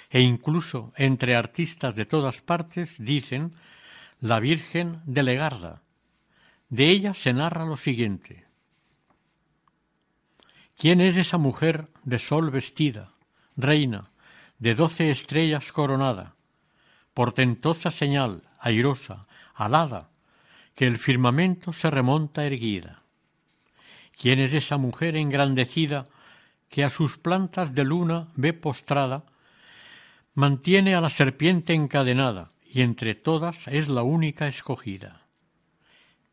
E 0.09 0.21
incluso 0.21 0.93
entre 0.95 1.35
artistas 1.35 1.95
de 1.95 2.05
todas 2.05 2.41
partes 2.41 3.03
dicen 3.03 3.53
la 4.21 4.39
Virgen 4.39 5.01
de 5.05 5.23
Legarda. 5.23 5.81
De 6.69 6.89
ella 6.89 7.13
se 7.13 7.33
narra 7.33 7.65
lo 7.65 7.77
siguiente. 7.77 8.44
¿Quién 10.77 10.99
es 10.99 11.15
esa 11.15 11.37
mujer 11.37 11.85
de 12.03 12.19
sol 12.19 12.51
vestida, 12.51 13.11
reina, 13.55 14.11
de 14.59 14.75
doce 14.75 15.09
estrellas 15.09 15.71
coronada, 15.71 16.35
portentosa 17.13 17.91
señal, 17.91 18.43
airosa, 18.59 19.25
alada, 19.53 20.09
que 20.75 20.85
el 20.85 20.97
firmamento 20.97 21.71
se 21.71 21.89
remonta 21.89 22.45
erguida? 22.45 22.97
¿Quién 24.19 24.39
es 24.39 24.53
esa 24.53 24.77
mujer 24.77 25.15
engrandecida 25.15 26.07
que 26.67 26.83
a 26.83 26.89
sus 26.89 27.17
plantas 27.17 27.73
de 27.73 27.85
luna 27.85 28.27
ve 28.35 28.51
postrada, 28.51 29.23
mantiene 30.33 30.93
a 30.95 31.01
la 31.01 31.09
serpiente 31.09 31.73
encadenada 31.73 32.49
y 32.65 32.81
entre 32.81 33.15
todas 33.15 33.69
es 33.69 33.87
la 33.87 34.03
única 34.03 34.47
escogida? 34.47 35.21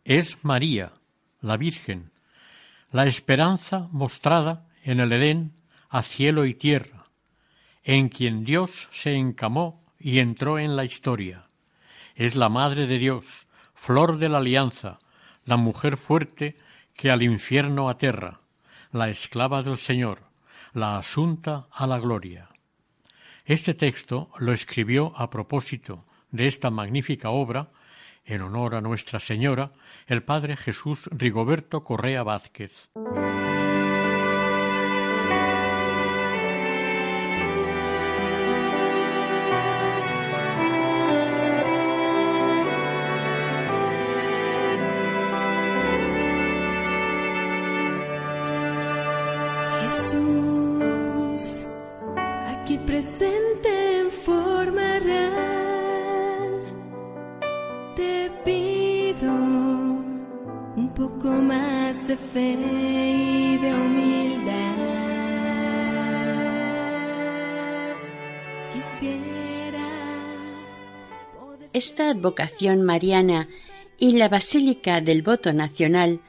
Es 0.05 0.39
María, 0.43 0.95
la 1.41 1.57
Virgen, 1.57 2.12
la 2.93 3.07
esperanza 3.07 3.89
mostrada 3.91 4.69
en 4.85 5.01
el 5.01 5.13
Edén 5.13 5.55
a 5.89 6.03
cielo 6.03 6.45
y 6.45 6.55
tierra, 6.55 7.07
en 7.83 8.11
quien 8.11 8.45
Dios 8.45 8.89
se 8.93 9.15
encamó 9.15 9.83
y 9.99 10.19
entró 10.19 10.59
en 10.59 10.77
la 10.77 10.85
historia. 10.85 11.47
Es 12.15 12.37
la 12.37 12.51
Madre 12.51 12.87
de 12.87 12.99
Dios, 12.99 13.47
flor 13.75 14.19
de 14.19 14.29
la 14.29 14.39
alianza, 14.39 14.99
la 15.47 15.57
mujer 15.57 15.97
fuerte 15.97 16.59
que 16.95 17.11
al 17.11 17.23
infierno 17.23 17.89
aterra, 17.89 18.41
la 18.91 19.09
esclava 19.09 19.63
del 19.63 19.79
Señor, 19.79 20.25
la 20.75 20.99
asunta 20.99 21.69
a 21.73 21.87
la 21.87 21.99
gloria. 21.99 22.51
Este 23.47 23.73
texto 23.73 24.31
lo 24.39 24.53
escribió 24.53 25.15
a 25.17 25.31
propósito 25.31 26.05
de 26.31 26.47
esta 26.47 26.71
magnífica 26.71 27.31
obra, 27.31 27.71
en 28.25 28.43
honor 28.43 28.75
a 28.75 28.81
Nuestra 28.81 29.21
Señora, 29.21 29.73
el 30.07 30.23
padre 30.23 30.57
Jesús 30.57 31.09
Rigoberto 31.13 31.85
Correa 31.85 32.23
Vázquez. 32.23 32.91
Esta 71.85 72.11
advocación 72.11 72.83
mariana 72.83 73.49
y 73.99 74.13
la 74.13 74.29
Basílica 74.29 75.01
del 75.01 75.23
Voto 75.23 75.53
Nacional 75.53 76.21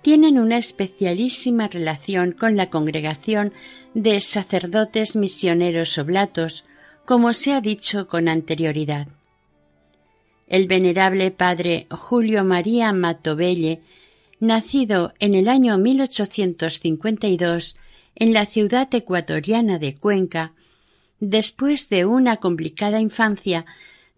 tienen 0.00 0.38
una 0.38 0.56
especialísima 0.56 1.68
relación 1.68 2.32
con 2.32 2.56
la 2.56 2.70
congregación 2.70 3.52
de 3.92 4.22
sacerdotes 4.22 5.14
misioneros 5.14 5.98
oblatos, 5.98 6.64
como 7.04 7.34
se 7.34 7.52
ha 7.52 7.60
dicho 7.60 8.08
con 8.08 8.26
anterioridad. 8.26 9.06
El 10.46 10.66
venerable 10.66 11.30
padre 11.30 11.88
Julio 11.90 12.42
María 12.42 12.90
Matovelle, 12.94 13.82
nacido 14.40 15.12
en 15.18 15.34
el 15.34 15.48
año 15.48 15.76
1852 15.76 17.76
en 18.14 18.32
la 18.32 18.46
ciudad 18.46 18.88
ecuatoriana 18.94 19.78
de 19.78 19.94
Cuenca, 19.94 20.54
después 21.20 21.90
de 21.90 22.06
una 22.06 22.38
complicada 22.38 22.98
infancia, 22.98 23.66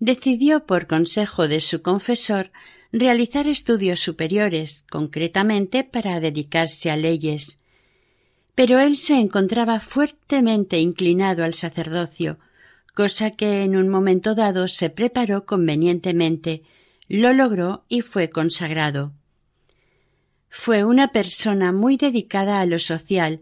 decidió 0.00 0.66
por 0.66 0.86
consejo 0.86 1.48
de 1.48 1.60
su 1.60 1.82
confesor 1.82 2.50
realizar 2.92 3.46
estudios 3.46 4.00
superiores, 4.00 4.84
concretamente 4.90 5.84
para 5.84 6.20
dedicarse 6.20 6.90
a 6.90 6.96
leyes. 6.96 7.58
Pero 8.54 8.78
él 8.78 8.96
se 8.96 9.18
encontraba 9.18 9.80
fuertemente 9.80 10.78
inclinado 10.78 11.44
al 11.44 11.54
sacerdocio, 11.54 12.38
cosa 12.94 13.30
que 13.30 13.62
en 13.62 13.76
un 13.76 13.88
momento 13.88 14.34
dado 14.34 14.66
se 14.68 14.90
preparó 14.90 15.46
convenientemente, 15.46 16.62
lo 17.08 17.32
logró 17.32 17.84
y 17.88 18.00
fue 18.00 18.30
consagrado. 18.30 19.12
Fue 20.48 20.84
una 20.84 21.12
persona 21.12 21.72
muy 21.72 21.96
dedicada 21.96 22.60
a 22.60 22.66
lo 22.66 22.78
social 22.78 23.40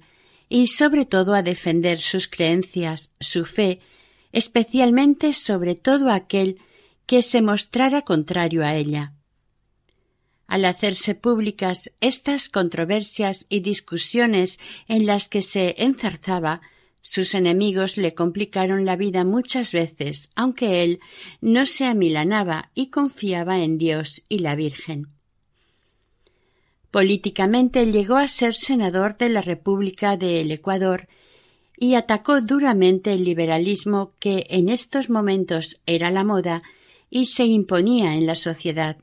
y 0.48 0.66
sobre 0.66 1.06
todo 1.06 1.34
a 1.34 1.42
defender 1.42 2.00
sus 2.00 2.28
creencias, 2.28 3.12
su 3.20 3.44
fe, 3.44 3.80
especialmente 4.36 5.32
sobre 5.32 5.74
todo 5.76 6.10
aquel 6.10 6.58
que 7.06 7.22
se 7.22 7.40
mostrara 7.40 8.02
contrario 8.02 8.66
a 8.66 8.74
ella. 8.74 9.14
Al 10.46 10.66
hacerse 10.66 11.14
públicas 11.14 11.90
estas 12.02 12.50
controversias 12.50 13.46
y 13.48 13.60
discusiones 13.60 14.60
en 14.88 15.06
las 15.06 15.28
que 15.28 15.40
se 15.40 15.74
enzarzaba, 15.78 16.60
sus 17.00 17.34
enemigos 17.34 17.96
le 17.96 18.12
complicaron 18.12 18.84
la 18.84 18.96
vida 18.96 19.24
muchas 19.24 19.72
veces, 19.72 20.28
aunque 20.36 20.84
él 20.84 21.00
no 21.40 21.64
se 21.64 21.86
amilanaba 21.86 22.70
y 22.74 22.90
confiaba 22.90 23.60
en 23.60 23.78
Dios 23.78 24.22
y 24.28 24.40
la 24.40 24.54
Virgen. 24.54 25.08
Políticamente 26.90 27.90
llegó 27.90 28.16
a 28.16 28.28
ser 28.28 28.54
senador 28.54 29.16
de 29.16 29.30
la 29.30 29.40
República 29.40 30.18
del 30.18 30.50
Ecuador 30.50 31.08
y 31.76 31.94
atacó 31.94 32.40
duramente 32.40 33.12
el 33.12 33.24
liberalismo 33.24 34.10
que 34.18 34.46
en 34.50 34.68
estos 34.68 35.10
momentos 35.10 35.80
era 35.86 36.10
la 36.10 36.24
moda 36.24 36.62
y 37.10 37.26
se 37.26 37.44
imponía 37.44 38.14
en 38.14 38.26
la 38.26 38.34
sociedad. 38.34 38.96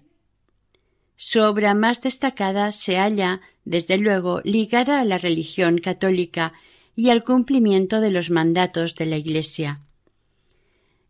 Su 1.15 1.41
obra 1.41 1.73
más 1.73 2.01
destacada 2.01 2.71
se 2.71 2.97
halla, 2.97 3.41
desde 3.63 3.97
luego, 3.97 4.41
ligada 4.43 4.99
a 4.99 5.05
la 5.05 5.17
religión 5.17 5.77
católica 5.77 6.53
y 6.95 7.11
al 7.11 7.23
cumplimiento 7.23 8.01
de 8.01 8.11
los 8.11 8.29
mandatos 8.29 8.95
de 8.95 9.05
la 9.05 9.15
Iglesia. 9.17 9.79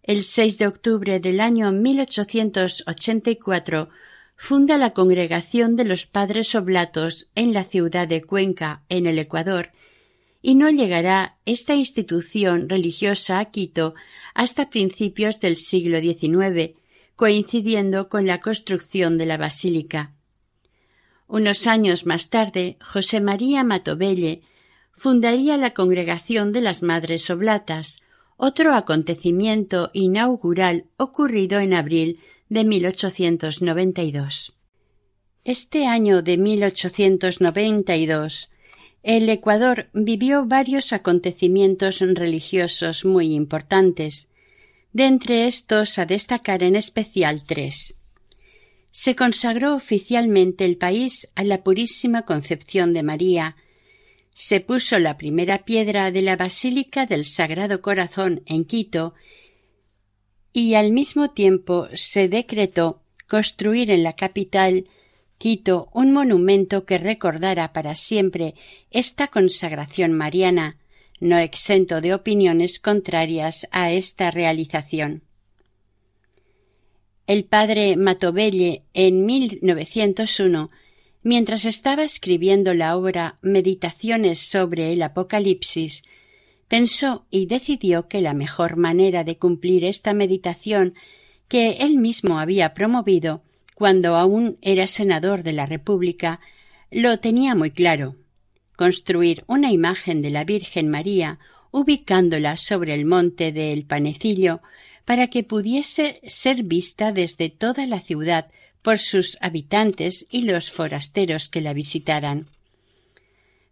El 0.04 0.24
6 0.24 0.58
de 0.58 0.68
octubre 0.68 1.20
del 1.20 1.40
año 1.40 1.72
1884 1.72 3.90
funda 4.36 4.78
la 4.78 4.92
Congregación 4.92 5.78
de 5.78 5.86
los 5.86 6.06
Padres 6.06 6.54
Oblatos 6.56 7.30
en 7.36 7.54
la 7.54 7.64
ciudad 7.64 8.08
de 8.08 8.22
Cuenca, 8.22 8.84
en 8.90 9.08
el 9.08 9.18
Ecuador, 9.18 9.72
y 10.46 10.56
no 10.56 10.70
llegará 10.70 11.38
esta 11.46 11.74
institución 11.74 12.68
religiosa 12.70 13.40
a 13.40 13.46
Quito 13.46 13.96
hasta 14.36 14.70
principios 14.70 15.40
del 15.40 15.56
siglo 15.56 16.02
XIX, 16.02 16.74
coincidiendo 17.16 18.10
con 18.10 18.28
la 18.28 18.42
construcción 18.42 19.18
de 19.18 19.26
la 19.26 19.38
basílica. 19.38 20.12
Unos 21.28 21.66
años 21.66 22.06
más 22.06 22.30
tarde, 22.30 22.78
José 22.82 23.22
María 23.22 23.64
Matovelle 23.64 24.42
fundaría 24.92 25.56
la 25.56 25.74
Congregación 25.74 26.52
de 26.52 26.60
las 26.60 26.84
Madres 26.84 27.30
Oblatas, 27.30 28.02
otro 28.36 28.76
acontecimiento 28.76 29.92
inaugural 29.94 30.88
ocurrido 30.98 31.62
en 31.62 31.74
abril 31.74 32.20
de 32.50 32.66
1892. 32.66 34.52
Este 35.46 35.88
año 35.88 36.22
de 36.22 36.38
1892 36.38 38.50
el 39.04 39.28
Ecuador 39.28 39.90
vivió 39.94 40.46
varios 40.46 40.94
acontecimientos 40.94 42.00
religiosos 42.00 43.04
muy 43.04 43.34
importantes, 43.34 44.30
de 44.94 45.06
entre 45.06 45.46
estos 45.46 46.00
a 46.00 46.06
destacar 46.06 46.64
en 46.64 46.78
especial 46.78 47.44
tres. 47.44 47.96
Se 48.92 49.16
consagró 49.16 49.76
oficialmente 49.76 50.64
el 50.64 50.78
país 50.78 51.28
a 51.36 51.44
la 51.44 51.64
Purísima 51.64 52.22
Concepción 52.24 52.94
de 52.94 53.04
María, 53.04 53.58
se 54.34 54.62
puso 54.62 54.98
la 55.00 55.18
primera 55.18 55.66
piedra 55.66 56.10
de 56.12 56.22
la 56.22 56.38
Basílica 56.38 57.06
del 57.06 57.26
Sagrado 57.26 57.82
Corazón 57.82 58.42
en 58.46 58.66
Quito 58.66 59.14
y 60.54 60.76
al 60.76 60.92
mismo 60.92 61.32
tiempo 61.32 61.88
se 61.94 62.30
decretó 62.30 63.02
construir 63.28 63.92
en 63.92 64.04
la 64.04 64.14
capital 64.14 64.88
Quito 65.44 65.90
un 65.92 66.14
monumento 66.14 66.86
que 66.86 66.98
recordara 66.98 67.74
para 67.74 67.96
siempre 67.96 68.56
esta 68.92 69.28
consagración 69.28 70.14
mariana, 70.14 70.78
no 71.20 71.38
exento 71.38 72.00
de 72.00 72.14
opiniones 72.14 72.80
contrarias 72.80 73.68
a 73.72 73.92
esta 73.92 74.32
realización. 74.32 75.24
El 77.28 77.44
padre 77.44 77.98
Matovelle 77.98 78.84
en 78.94 79.26
1901 79.26 80.72
Mientras 81.26 81.66
estaba 81.66 82.06
escribiendo 82.06 82.74
la 82.74 82.96
obra 82.96 83.36
Meditaciones 83.42 84.40
sobre 84.40 84.94
el 84.94 85.02
Apocalipsis, 85.02 86.04
pensó 86.70 87.26
y 87.30 87.48
decidió 87.48 88.08
que 88.08 88.22
la 88.22 88.34
mejor 88.34 88.78
manera 88.78 89.26
de 89.26 89.38
cumplir 89.38 89.84
esta 89.84 90.14
meditación 90.14 90.96
que 91.50 91.80
él 91.82 91.98
mismo 91.98 92.40
había 92.40 92.74
promovido 92.74 93.44
cuando 93.76 94.16
aún 94.16 94.58
era 94.62 94.88
senador 94.88 95.44
de 95.44 95.54
la 95.54 95.66
República, 95.66 96.40
lo 96.92 97.20
tenía 97.20 97.56
muy 97.56 97.72
claro 97.72 98.16
construir 98.76 99.44
una 99.48 99.72
imagen 99.72 100.22
de 100.22 100.30
la 100.30 100.44
Virgen 100.44 100.90
María 100.90 101.40
ubicándola 101.72 102.58
sobre 102.58 102.94
el 102.94 103.06
monte 103.06 103.52
del 103.52 103.86
Panecillo 103.86 104.62
para 105.06 105.28
que 105.28 105.44
pudiese 105.44 106.22
ser 106.28 106.64
vista 106.64 107.12
desde 107.12 107.50
toda 107.50 107.88
la 107.88 108.00
ciudad 108.00 108.48
por 108.82 109.00
sus 109.00 109.38
habitantes 109.42 110.26
y 110.30 110.44
los 110.44 110.72
forasteros 110.72 111.50
que 111.50 111.62
la 111.62 111.74
visitaran. 111.74 112.50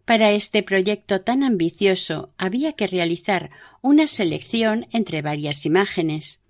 Para 0.04 0.32
este 0.32 0.62
proyecto 0.62 1.20
tan 1.20 1.44
ambicioso 1.44 2.32
había 2.36 2.72
que 2.72 2.86
realizar 2.86 3.50
una 3.82 4.06
selección 4.06 4.86
entre 4.92 5.22
varias 5.22 5.64
imágenes. 5.64 6.40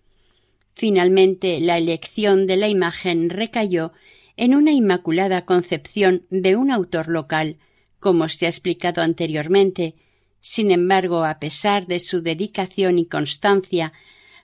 Finalmente, 0.75 1.61
la 1.61 1.79
elección 1.79 2.47
de 2.47 2.57
la 2.57 2.69
imagen 2.69 3.31
recayó 3.31 3.93
en 4.37 4.55
una 4.55 4.73
inmaculada 4.73 5.45
concepción 5.45 6.27
de 6.31 6.57
un 6.57 6.71
autor 6.71 7.09
local, 7.09 7.59
como 8.01 8.29
se 8.29 8.47
ha 8.47 8.49
explicado 8.49 9.03
anteriormente. 9.03 9.95
Sin 10.41 10.71
embargo, 10.71 11.25
a 11.25 11.39
pesar 11.39 11.87
de 11.87 12.01
su 12.01 12.23
dedicación 12.23 12.99
y 12.99 13.07
constancia, 13.07 13.93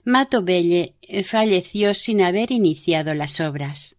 Mato 0.05 0.43
Belle 0.43 0.95
falleció 1.23 1.93
sin 1.93 2.21
haber 2.21 2.51
iniciado 2.51 3.13
las 3.13 3.39
obras. 3.41 3.95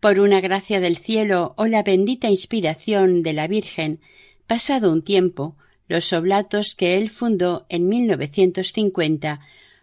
Por 0.00 0.18
una 0.18 0.40
gracia 0.40 0.80
del 0.80 0.96
cielo 0.96 1.54
o 1.56 1.66
la 1.66 1.84
bendita 1.84 2.28
inspiración 2.28 3.22
de 3.22 3.32
la 3.32 3.46
Virgen, 3.46 4.00
pasado 4.48 4.92
un 4.92 5.02
tiempo, 5.02 5.56
los 5.86 6.12
oblatos 6.12 6.74
que 6.74 6.96
él 6.96 7.10
fundó 7.10 7.66
en 7.68 7.88
1950 7.88 9.40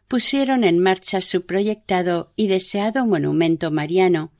pusieron 0.09 0.63
en 0.63 0.79
marcha 0.79 1.21
su 1.21 1.45
proyectado 1.45 2.33
y 2.35 2.47
deseado 2.47 3.05
monumento 3.05 3.69
mariano, 3.69 4.31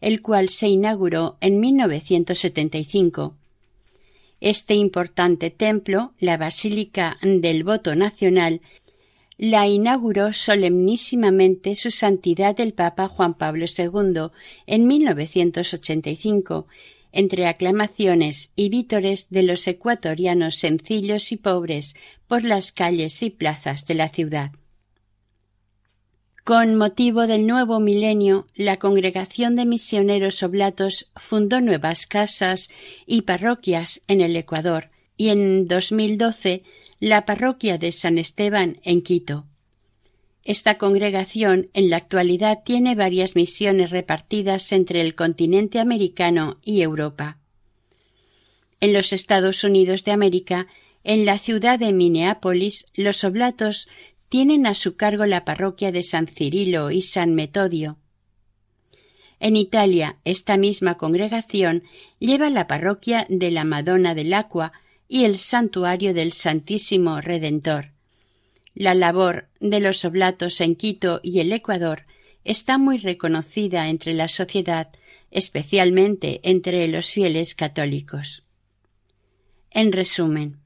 el 0.00 0.22
cual 0.22 0.48
se 0.48 0.68
inauguró 0.68 1.36
en 1.42 1.60
1975. 1.60 3.36
Este 4.40 4.74
importante 4.74 5.50
templo, 5.50 6.14
la 6.18 6.38
Basílica 6.38 7.18
del 7.22 7.62
Voto 7.62 7.94
Nacional, 7.94 8.62
la 9.36 9.68
inauguró 9.68 10.32
solemnísimamente 10.32 11.74
su 11.74 11.90
santidad 11.90 12.58
el 12.58 12.72
Papa 12.72 13.06
Juan 13.06 13.34
Pablo 13.34 13.66
II 13.66 14.30
en 14.66 14.86
1985, 14.86 16.66
entre 17.12 17.46
aclamaciones 17.46 18.50
y 18.56 18.70
vítores 18.70 19.28
de 19.28 19.42
los 19.42 19.66
ecuatorianos 19.68 20.56
sencillos 20.56 21.32
y 21.32 21.36
pobres 21.36 21.96
por 22.26 22.44
las 22.44 22.72
calles 22.72 23.22
y 23.22 23.28
plazas 23.28 23.86
de 23.86 23.94
la 23.94 24.08
ciudad. 24.08 24.52
Con 26.48 26.76
motivo 26.76 27.26
del 27.26 27.46
nuevo 27.46 27.78
milenio, 27.78 28.46
la 28.54 28.78
Congregación 28.78 29.54
de 29.54 29.66
Misioneros 29.66 30.42
Oblatos 30.42 31.10
fundó 31.14 31.60
nuevas 31.60 32.06
casas 32.06 32.70
y 33.04 33.20
parroquias 33.20 34.00
en 34.08 34.22
el 34.22 34.34
Ecuador 34.34 34.88
y 35.18 35.28
en 35.28 35.68
2012 35.68 36.62
la 37.00 37.26
parroquia 37.26 37.76
de 37.76 37.92
San 37.92 38.16
Esteban 38.16 38.78
en 38.82 39.02
Quito. 39.02 39.44
Esta 40.42 40.78
congregación 40.78 41.68
en 41.74 41.90
la 41.90 41.98
actualidad 41.98 42.60
tiene 42.64 42.94
varias 42.94 43.36
misiones 43.36 43.90
repartidas 43.90 44.72
entre 44.72 45.02
el 45.02 45.14
continente 45.14 45.80
americano 45.80 46.56
y 46.64 46.80
Europa. 46.80 47.36
En 48.80 48.94
los 48.94 49.12
Estados 49.12 49.64
Unidos 49.64 50.02
de 50.04 50.12
América, 50.12 50.66
en 51.04 51.26
la 51.26 51.38
ciudad 51.38 51.78
de 51.78 51.92
Minneapolis, 51.92 52.86
los 52.94 53.22
oblatos 53.24 53.86
tienen 54.28 54.66
a 54.66 54.74
su 54.74 54.96
cargo 54.96 55.26
la 55.26 55.44
parroquia 55.44 55.92
de 55.92 56.02
San 56.02 56.26
Cirilo 56.26 56.90
y 56.90 57.02
San 57.02 57.34
Metodio. 57.34 57.98
En 59.40 59.56
Italia, 59.56 60.18
esta 60.24 60.56
misma 60.56 60.96
congregación 60.96 61.84
lleva 62.18 62.50
la 62.50 62.66
parroquia 62.66 63.26
de 63.28 63.50
la 63.50 63.64
Madonna 63.64 64.14
del 64.14 64.34
Aqua 64.34 64.72
y 65.06 65.24
el 65.24 65.38
santuario 65.38 66.12
del 66.12 66.32
Santísimo 66.32 67.20
Redentor. 67.20 67.92
La 68.74 68.94
labor 68.94 69.48
de 69.60 69.80
los 69.80 70.04
oblatos 70.04 70.60
en 70.60 70.76
Quito 70.76 71.20
y 71.22 71.40
el 71.40 71.52
Ecuador 71.52 72.04
está 72.44 72.78
muy 72.78 72.98
reconocida 72.98 73.88
entre 73.88 74.12
la 74.12 74.28
sociedad, 74.28 74.88
especialmente 75.30 76.40
entre 76.42 76.86
los 76.88 77.06
fieles 77.06 77.54
católicos. 77.54 78.44
En 79.70 79.92
resumen, 79.92 80.60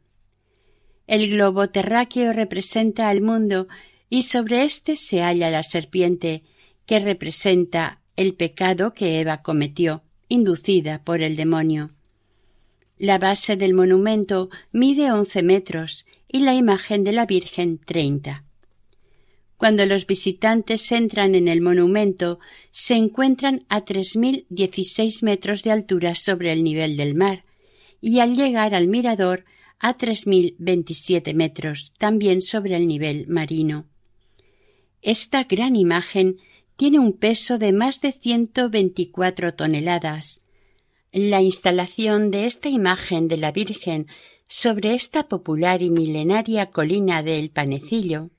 el 1.06 1.30
globo 1.30 1.68
terráqueo 1.68 2.32
representa 2.32 3.08
al 3.08 3.20
mundo 3.20 3.68
y 4.08 4.22
sobre 4.22 4.64
éste 4.64 4.96
se 4.96 5.22
halla 5.22 5.50
la 5.50 5.62
serpiente, 5.62 6.42
que 6.86 6.98
representa 6.98 8.00
el 8.16 8.34
pecado 8.34 8.92
que 8.92 9.20
Eva 9.20 9.42
cometió, 9.42 10.02
inducida 10.28 11.02
por 11.02 11.22
el 11.22 11.36
demonio. 11.36 11.90
La 12.98 13.18
base 13.18 13.56
del 13.56 13.74
monumento 13.74 14.50
mide 14.70 15.10
once 15.10 15.42
metros 15.42 16.06
y 16.28 16.40
la 16.40 16.54
imagen 16.54 17.04
de 17.04 17.12
la 17.12 17.26
Virgen 17.26 17.78
treinta. 17.78 18.44
Cuando 19.56 19.86
los 19.86 20.06
visitantes 20.06 20.90
entran 20.92 21.34
en 21.34 21.48
el 21.48 21.60
monumento, 21.60 22.40
se 22.70 22.94
encuentran 22.94 23.64
a 23.68 23.84
tres 23.84 24.16
mil 24.16 24.44
dieciséis 24.50 25.22
metros 25.22 25.62
de 25.62 25.70
altura 25.70 26.14
sobre 26.14 26.52
el 26.52 26.64
nivel 26.64 26.96
del 26.96 27.14
mar, 27.14 27.44
y 28.00 28.18
al 28.18 28.34
llegar 28.34 28.74
al 28.74 28.88
mirador 28.88 29.44
a 29.82 29.98
3.027 29.98 31.34
metros, 31.34 31.92
también 31.98 32.40
sobre 32.40 32.76
el 32.76 32.86
nivel 32.86 33.26
marino. 33.26 33.86
Esta 35.02 35.42
gran 35.42 35.74
imagen 35.74 36.38
tiene 36.76 37.00
un 37.00 37.12
peso 37.12 37.58
de 37.58 37.72
más 37.72 38.00
de 38.00 38.12
124 38.12 39.54
toneladas. 39.54 40.42
La 41.10 41.42
instalación 41.42 42.30
de 42.30 42.46
esta 42.46 42.68
imagen 42.68 43.26
de 43.26 43.36
la 43.36 43.50
Virgen 43.50 44.06
sobre 44.46 44.94
esta 44.94 45.28
popular 45.28 45.82
y 45.82 45.90
milenaria 45.90 46.70
colina 46.70 47.24
del 47.24 47.50
Panecillo 47.50 48.30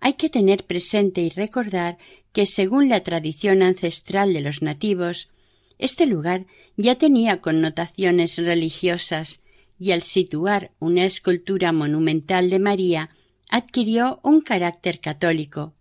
hay 0.00 0.14
que 0.14 0.28
tener 0.28 0.66
presente 0.66 1.20
y 1.20 1.30
recordar 1.30 1.96
que 2.32 2.44
según 2.44 2.88
la 2.88 3.04
tradición 3.04 3.62
ancestral 3.62 4.34
de 4.34 4.40
los 4.40 4.60
nativos, 4.60 5.30
este 5.78 6.06
lugar 6.06 6.46
ya 6.76 6.96
tenía 6.98 7.40
connotaciones 7.40 8.36
religiosas 8.36 9.41
y 9.78 9.92
al 9.92 10.02
situar 10.02 10.72
una 10.78 11.04
escultura 11.04 11.72
monumental 11.72 12.50
de 12.50 12.58
María 12.58 13.10
adquirió 13.48 14.20
un 14.22 14.40
carácter 14.40 15.00
católico. 15.00 15.74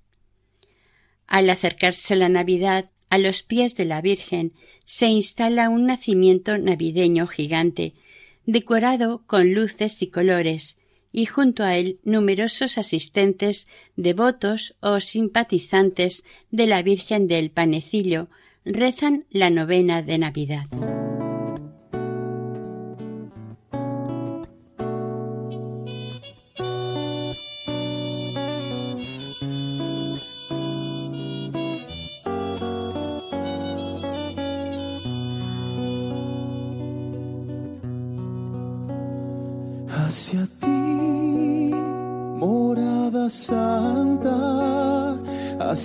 Al 1.27 1.49
acercarse 1.49 2.15
la 2.15 2.29
Navidad, 2.29 2.89
a 3.09 3.17
los 3.17 3.43
pies 3.43 3.75
de 3.75 3.85
la 3.85 4.01
Virgen 4.01 4.53
se 4.85 5.07
instala 5.07 5.69
un 5.69 5.85
nacimiento 5.85 6.57
navideño 6.57 7.27
gigante, 7.27 7.93
decorado 8.45 9.23
con 9.27 9.53
luces 9.53 10.01
y 10.01 10.07
colores, 10.07 10.77
y 11.11 11.25
junto 11.25 11.63
a 11.63 11.77
él 11.77 11.99
numerosos 12.03 12.77
asistentes, 12.77 13.67
devotos 13.95 14.75
o 14.79 14.99
simpatizantes 14.99 16.23
de 16.51 16.67
la 16.67 16.81
Virgen 16.83 17.27
del 17.27 17.51
Panecillo 17.51 18.29
rezan 18.63 19.25
la 19.29 19.49
novena 19.49 20.01
de 20.01 20.17
Navidad. 20.17 20.67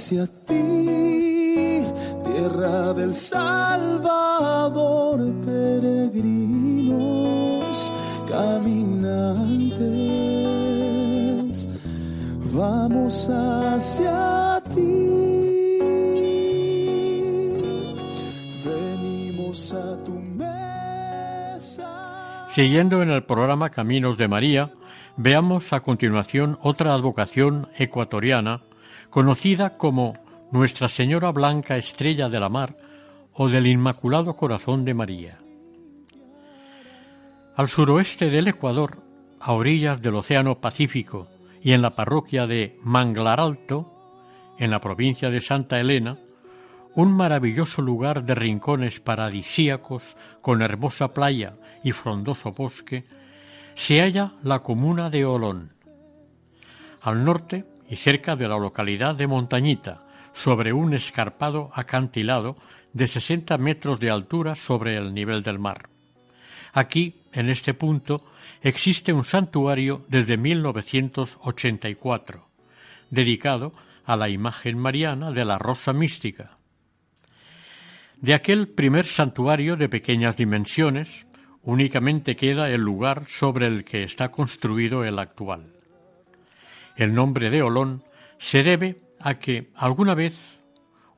Hacia 0.07 0.29
ti, 0.47 1.83
tierra 2.23 2.95
del 2.95 3.13
Salvador, 3.13 3.59
peregrinos, 5.45 7.03
caminantes, 8.31 9.69
vamos 12.55 13.29
hacia 13.29 14.63
ti. 14.73 15.81
Venimos 18.65 19.73
a 19.73 20.05
tu 20.05 20.15
Siguiendo 22.49 23.03
en 23.03 23.11
el 23.11 23.25
programa 23.25 23.71
Caminos 23.71 24.17
de 24.17 24.29
María, 24.29 24.71
veamos 25.17 25.73
a 25.73 25.81
continuación 25.81 26.61
otra 26.63 26.95
advocación 26.95 27.69
ecuatoriana 27.77 28.61
conocida 29.11 29.77
como 29.77 30.15
Nuestra 30.51 30.89
Señora 30.89 31.31
Blanca 31.33 31.77
Estrella 31.77 32.29
de 32.29 32.41
la 32.41 32.49
Mar 32.49 32.77
o 33.33 33.49
del 33.49 33.67
Inmaculado 33.67 34.35
Corazón 34.35 34.85
de 34.85 34.95
María. 34.95 35.39
Al 37.57 37.69
suroeste 37.69 38.31
del 38.31 38.49
Ecuador, 38.49 39.03
a 39.41 39.53
orillas 39.53 40.01
del 40.03 40.17
Océano 40.17 40.61
Pacífico 40.61 41.29
y 41.63 41.73
en 41.73 41.83
la 41.83 41.91
parroquia 41.91 42.47
de 42.47 42.79
Manglar 42.83 43.41
Alto, 43.41 43.93
en 44.59 44.71
la 44.71 44.81
provincia 44.81 45.31
de 45.31 45.41
Santa 45.41 45.81
Elena, 45.81 46.19
un 46.95 47.13
maravilloso 47.13 47.83
lugar 47.83 48.25
de 48.25 48.35
rincones 48.35 49.01
paradisíacos 49.01 50.17
con 50.41 50.63
hermosa 50.63 51.13
playa 51.13 51.57
y 51.85 51.93
frondoso 51.93 52.53
bosque, 52.53 53.05
se 53.75 54.01
halla 54.01 54.33
la 54.43 54.61
comuna 54.61 55.11
de 55.11 55.27
Olón. 55.27 55.75
Al 57.03 57.25
norte 57.25 57.67
y 57.89 57.97
cerca 57.97 58.37
de 58.37 58.49
la 58.49 58.59
localidad 58.59 59.15
de 59.15 59.27
Montañita, 59.27 59.99
sobre 60.33 60.73
un 60.73 60.95
escarpado 60.95 61.71
acantilado 61.75 62.57
de 62.93 63.07
60 63.07 63.57
metros 63.59 64.01
de 64.01 64.11
altura 64.11 64.55
sobre 64.55 64.97
el 64.97 65.15
nivel 65.15 65.43
del 65.43 65.59
mar. 65.59 65.89
Aquí, 66.73 67.15
en 67.33 67.49
este 67.49 67.75
punto, 67.75 68.23
existe 68.63 69.13
un 69.13 69.25
santuario 69.25 70.05
desde 70.09 70.37
1984, 70.37 72.45
dedicado 73.11 73.73
a 74.05 74.17
la 74.17 74.29
imagen 74.29 74.79
mariana 74.79 75.33
de 75.33 75.45
la 75.45 75.59
Rosa 75.59 75.93
Mística. 75.93 76.53
De 78.21 78.35
aquel 78.35 78.69
primer 78.69 79.07
santuario 79.07 79.77
de 79.77 79.89
pequeñas 79.89 80.37
dimensiones, 80.37 81.27
únicamente 81.63 82.37
queda 82.37 82.71
el 82.71 82.81
lugar 82.81 83.27
sobre 83.27 83.67
el 83.67 83.85
que 83.85 84.03
está 84.03 84.31
construido 84.31 85.05
el 85.05 85.19
actual. 85.19 85.76
El 86.97 87.15
nombre 87.15 87.51
de 87.51 87.63
Olón 87.63 88.05
se 88.39 88.63
debe 88.63 88.97
a 89.21 89.39
que 89.39 89.71
alguna 89.75 90.15
vez 90.15 90.61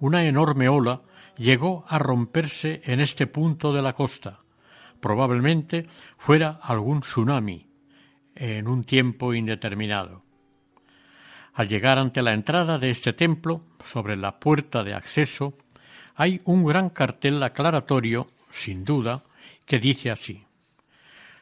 una 0.01 0.25
enorme 0.25 0.69
ola 0.69 1.03
llegó 1.37 1.85
a 1.89 1.99
romperse 1.99 2.83
en 2.85 3.01
este 3.01 3.29
punto 3.29 3.73
de 3.73 3.81
la 3.81 3.93
costa. 3.93 4.41
Probablemente 5.01 5.87
fuera 6.17 6.59
algún 6.61 7.01
tsunami 7.01 7.69
en 8.35 8.67
un 8.67 8.83
tiempo 8.83 9.35
indeterminado. 9.35 10.25
Al 11.55 11.69
llegar 11.69 11.99
ante 11.99 12.23
la 12.23 12.33
entrada 12.33 12.79
de 12.79 12.91
este 12.91 13.13
templo, 13.13 13.61
sobre 13.85 14.17
la 14.17 14.39
puerta 14.39 14.83
de 14.83 14.95
acceso, 14.95 15.55
hay 16.15 16.41
un 16.45 16.65
gran 16.65 16.91
cartel 16.91 17.41
aclaratorio, 17.43 18.29
sin 18.51 18.85
duda, 18.85 19.23
que 19.65 19.79
dice 19.79 20.11
así 20.11 20.45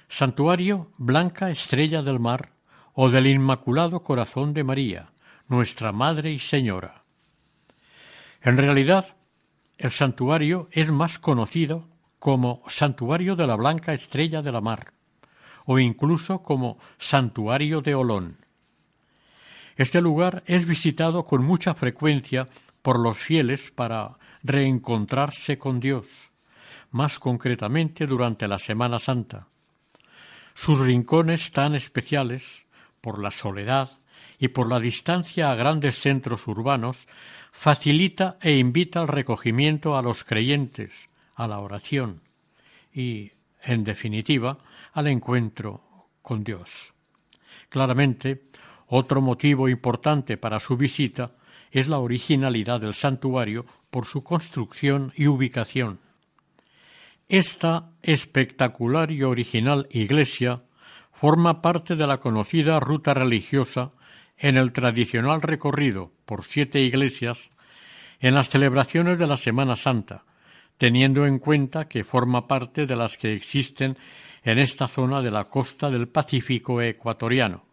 Santuario 0.09 0.91
Blanca 0.99 1.51
Estrella 1.51 2.03
del 2.03 2.21
Mar 2.21 2.56
o 2.99 3.11
del 3.11 3.27
Inmaculado 3.27 4.03
Corazón 4.03 4.55
de 4.55 4.65
María, 4.65 5.13
nuestra 5.49 5.93
Madre 5.93 6.33
y 6.33 6.39
Señora. 6.39 7.05
En 8.41 8.57
realidad, 8.57 9.19
el 9.77 9.91
santuario 9.91 10.69
es 10.73 10.91
más 10.91 11.19
conocido 11.19 11.87
como 12.19 12.63
Santuario 12.69 13.37
de 13.37 13.47
la 13.47 13.55
Blanca 13.55 13.93
Estrella 13.93 14.41
de 14.41 14.51
la 14.51 14.63
Mar, 14.63 14.95
o 15.67 15.79
incluso 15.79 16.43
como 16.43 16.79
Santuario 16.97 17.83
de 17.83 17.95
Olón. 17.95 18.39
Este 19.77 20.01
lugar 20.01 20.43
es 20.47 20.67
visitado 20.67 21.23
con 21.25 21.45
mucha 21.45 21.75
frecuencia 21.75 22.49
por 22.81 22.99
los 22.99 23.19
fieles 23.19 23.71
para 23.71 24.17
reencontrarse 24.43 25.59
con 25.59 25.81
Dios, 25.81 26.31
más 26.93 27.19
concretamente 27.19 28.07
durante 28.07 28.49
la 28.49 28.59
Semana 28.59 28.99
Santa. 28.99 29.49
Sus 30.55 30.79
rincones 30.79 31.51
tan 31.53 31.75
especiales, 31.75 32.66
por 33.07 33.23
la 33.23 33.31
soledad 33.31 34.01
y 34.37 34.49
por 34.49 34.69
la 34.69 34.81
distancia 34.81 35.53
a 35.53 35.55
grandes 35.55 35.97
centros 36.01 36.49
urbanos, 36.49 37.07
facilita 37.53 38.37
e 38.41 38.59
invita 38.59 39.01
al 39.01 39.07
recogimiento 39.07 39.97
a 39.97 40.03
los 40.03 40.25
creyentes, 40.25 41.09
a 41.37 41.47
la 41.47 41.61
oración 41.61 42.21
y, 42.93 43.31
en 43.63 43.85
definitiva, 43.85 44.59
al 44.93 45.07
encuentro 45.07 46.09
con 46.21 46.43
Dios. 46.43 46.95
Claramente, 47.69 48.49
otro 48.89 49.21
motivo 49.21 49.69
importante 49.69 50.37
para 50.37 50.59
su 50.59 50.77
visita 50.77 51.31
es 51.71 51.87
la 51.87 52.01
originalidad 52.01 52.81
del 52.81 52.95
santuario 52.95 53.67
por 53.89 54.05
su 54.05 54.25
construcción 54.25 55.13
y 55.15 55.29
ubicación. 55.29 56.01
Esta 57.29 57.93
espectacular 58.03 59.13
y 59.13 59.23
original 59.23 59.87
iglesia 59.93 60.65
forma 61.19 61.63
parte 61.63 61.97
de 61.97 62.07
la 62.07 62.19
conocida 62.19 62.79
ruta 62.79 63.15
religiosa 63.15 63.93
en 64.37 64.59
el 64.59 64.73
tradicional 64.73 65.41
recorrido 65.41 66.13
por 66.27 66.45
siete 66.45 66.81
iglesias 66.81 67.51
en 68.21 68.35
las 68.35 68.51
celebraciones 68.51 69.19
de 69.19 69.27
la 69.27 69.39
Semana 69.39 69.77
Santa, 69.77 70.25
teniendo 70.77 71.27
en 71.27 71.39
cuenta 71.39 71.89
que 71.89 72.05
forma 72.05 72.47
parte 72.47 72.87
de 72.87 72.97
las 72.97 73.17
que 73.17 73.33
existen 73.33 73.97
en 74.45 74.59
esta 74.59 74.89
zona 74.89 75.23
de 75.23 75.31
la 75.31 75.45
costa 75.45 75.91
del 75.91 76.07
Pacífico 76.07 76.83
ecuatoriano. 76.83 77.65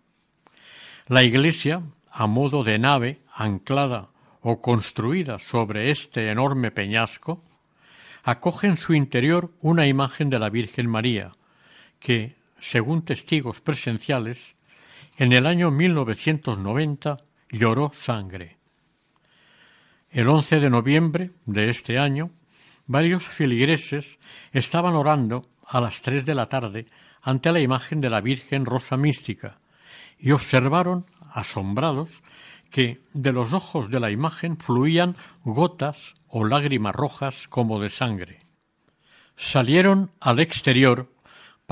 La 1.08 1.24
iglesia, 1.24 1.82
a 2.12 2.28
modo 2.28 2.64
de 2.64 2.80
nave 2.80 3.20
anclada 3.34 4.08
o 4.42 4.62
construida 4.62 5.38
sobre 5.38 5.90
este 5.90 6.30
enorme 6.30 6.72
peñasco, 6.72 7.44
acoge 8.24 8.68
en 8.68 8.78
su 8.78 8.94
interior 8.94 9.52
una 9.62 9.86
imagen 9.86 10.30
de 10.30 10.40
la 10.40 10.50
Virgen 10.50 10.90
María, 10.90 11.34
que, 12.00 12.36
según 12.64 13.04
testigos 13.04 13.60
presenciales, 13.60 14.56
en 15.18 15.34
el 15.34 15.48
año 15.48 15.70
1990 15.70 17.18
lloró 17.50 17.92
sangre. 17.92 18.58
El 20.10 20.30
11 20.30 20.62
de 20.62 20.70
noviembre 20.70 21.32
de 21.46 21.68
este 21.68 22.00
año, 22.00 22.30
varios 22.88 23.28
filigreses 23.28 24.18
estaban 24.54 24.96
orando 24.96 25.50
a 25.68 25.82
las 25.82 26.02
tres 26.02 26.26
de 26.26 26.36
la 26.36 26.48
tarde 26.48 26.88
ante 27.22 27.52
la 27.52 27.60
imagen 27.60 28.00
de 28.00 28.10
la 28.10 28.22
Virgen 28.22 28.66
Rosa 28.66 28.96
Mística 28.96 29.60
y 30.18 30.32
observaron, 30.32 31.06
asombrados, 31.34 32.24
que 32.70 33.02
de 33.14 33.34
los 33.34 33.52
ojos 33.52 33.90
de 33.90 34.00
la 34.00 34.10
imagen 34.10 34.58
fluían 34.58 35.18
gotas 35.44 36.16
o 36.28 36.46
lágrimas 36.46 36.96
rojas 36.96 37.50
como 37.50 37.82
de 37.82 37.90
sangre. 37.90 38.46
Salieron 39.36 40.12
al 40.22 40.40
exterior 40.40 41.13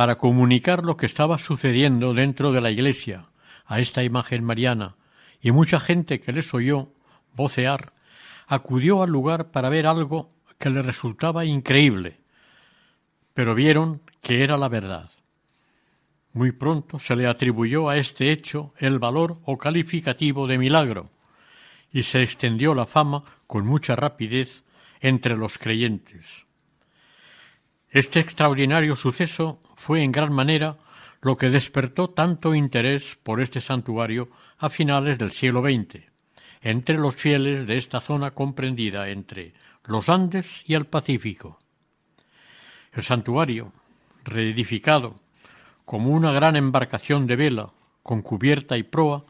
para 0.02 0.18
comunicar 0.18 0.84
lo 0.84 0.98
que 0.98 1.06
estaba 1.06 1.38
sucediendo 1.38 2.16
dentro 2.16 2.52
de 2.52 2.60
la 2.60 2.72
iglesia 2.72 3.28
a 3.68 3.80
esta 3.80 4.02
imagen 4.02 4.44
mariana, 4.44 4.96
y 5.40 5.52
mucha 5.52 5.80
gente 5.80 6.20
que 6.20 6.32
les 6.32 6.56
oyó 6.56 6.92
vocear 7.36 7.94
acudió 8.48 9.04
al 9.04 9.12
lugar 9.12 9.52
para 9.52 9.70
ver 9.70 9.86
algo 9.86 10.34
que 10.58 10.72
le 10.72 10.82
resultaba 10.82 11.46
increíble, 11.46 12.20
pero 13.36 13.54
vieron 13.54 14.02
que 14.22 14.44
era 14.44 14.58
la 14.58 14.70
verdad. 14.70 15.12
Muy 16.34 16.52
pronto 16.52 16.98
se 16.98 17.16
le 17.16 17.28
atribuyó 17.28 17.88
a 17.88 17.98
este 17.98 18.32
hecho 18.32 18.74
el 18.78 18.98
valor 18.98 19.38
o 19.44 19.60
calificativo 19.60 20.48
de 20.48 20.58
milagro, 20.58 21.12
y 21.94 22.02
se 22.02 22.24
extendió 22.24 22.74
la 22.74 22.88
fama 22.88 23.24
con 23.46 23.68
mucha 23.68 23.96
rapidez 23.96 24.64
entre 25.00 25.38
los 25.38 25.60
creyentes. 25.60 26.48
Este 27.92 28.22
extraordinario 28.22 28.96
suceso 28.96 29.60
fue 29.82 30.04
en 30.04 30.12
gran 30.12 30.32
manera 30.32 30.78
lo 31.22 31.36
que 31.38 31.50
despertó 31.50 32.12
tanto 32.12 32.54
interés 32.54 33.18
por 33.24 33.42
este 33.42 33.62
santuario 33.62 34.30
a 34.60 34.70
finales 34.70 35.18
del 35.18 35.32
siglo 35.32 35.64
XX, 35.64 36.06
entre 36.62 37.00
los 37.00 37.16
fieles 37.16 37.66
de 37.66 37.78
esta 37.78 38.00
zona 38.00 38.30
comprendida 38.30 39.10
entre 39.10 39.54
los 39.86 40.08
Andes 40.08 40.64
y 40.68 40.76
el 40.76 40.86
Pacífico. 40.86 41.58
El 42.94 43.02
santuario, 43.02 43.74
reedificado 44.24 45.16
como 45.84 46.12
una 46.12 46.32
gran 46.32 46.56
embarcación 46.56 47.26
de 47.26 47.36
vela 47.36 47.72
con 48.04 48.22
cubierta 48.22 48.78
y 48.78 48.84
proa, 48.84 49.24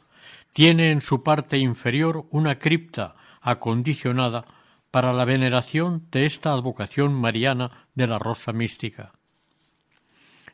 tiene 0.51 0.91
en 0.91 0.99
su 0.99 1.23
parte 1.23 1.57
inferior 1.57 2.25
una 2.29 2.59
cripta 2.59 3.15
acondicionada 3.41 4.43
para 4.91 5.13
la 5.13 5.23
veneración 5.23 6.07
de 6.11 6.25
esta 6.25 6.51
advocación 6.51 7.13
mariana 7.13 7.87
de 7.95 8.07
la 8.07 8.19
rosa 8.19 8.51
mística. 8.51 9.13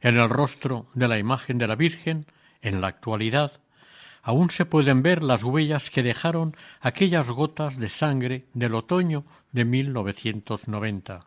En 0.02 0.18
el 0.18 0.30
rostro 0.30 0.88
de 0.94 1.08
la 1.08 1.18
imagen 1.18 1.58
de 1.58 1.68
la 1.68 1.76
Virgen, 1.76 2.26
en 2.62 2.82
la 2.82 2.88
actualidad, 2.88 3.60
aún 4.22 4.50
se 4.50 4.66
pueden 4.66 5.02
ver 5.02 5.24
las 5.24 5.44
huellas 5.44 5.90
que 5.90 6.04
dejaron 6.04 6.56
aquellas 6.82 7.30
gotas 7.30 7.80
de 7.80 7.90
sangre 7.90 8.46
del 8.54 8.76
otoño 8.76 9.24
de 9.52 9.66
1990. 9.66 11.26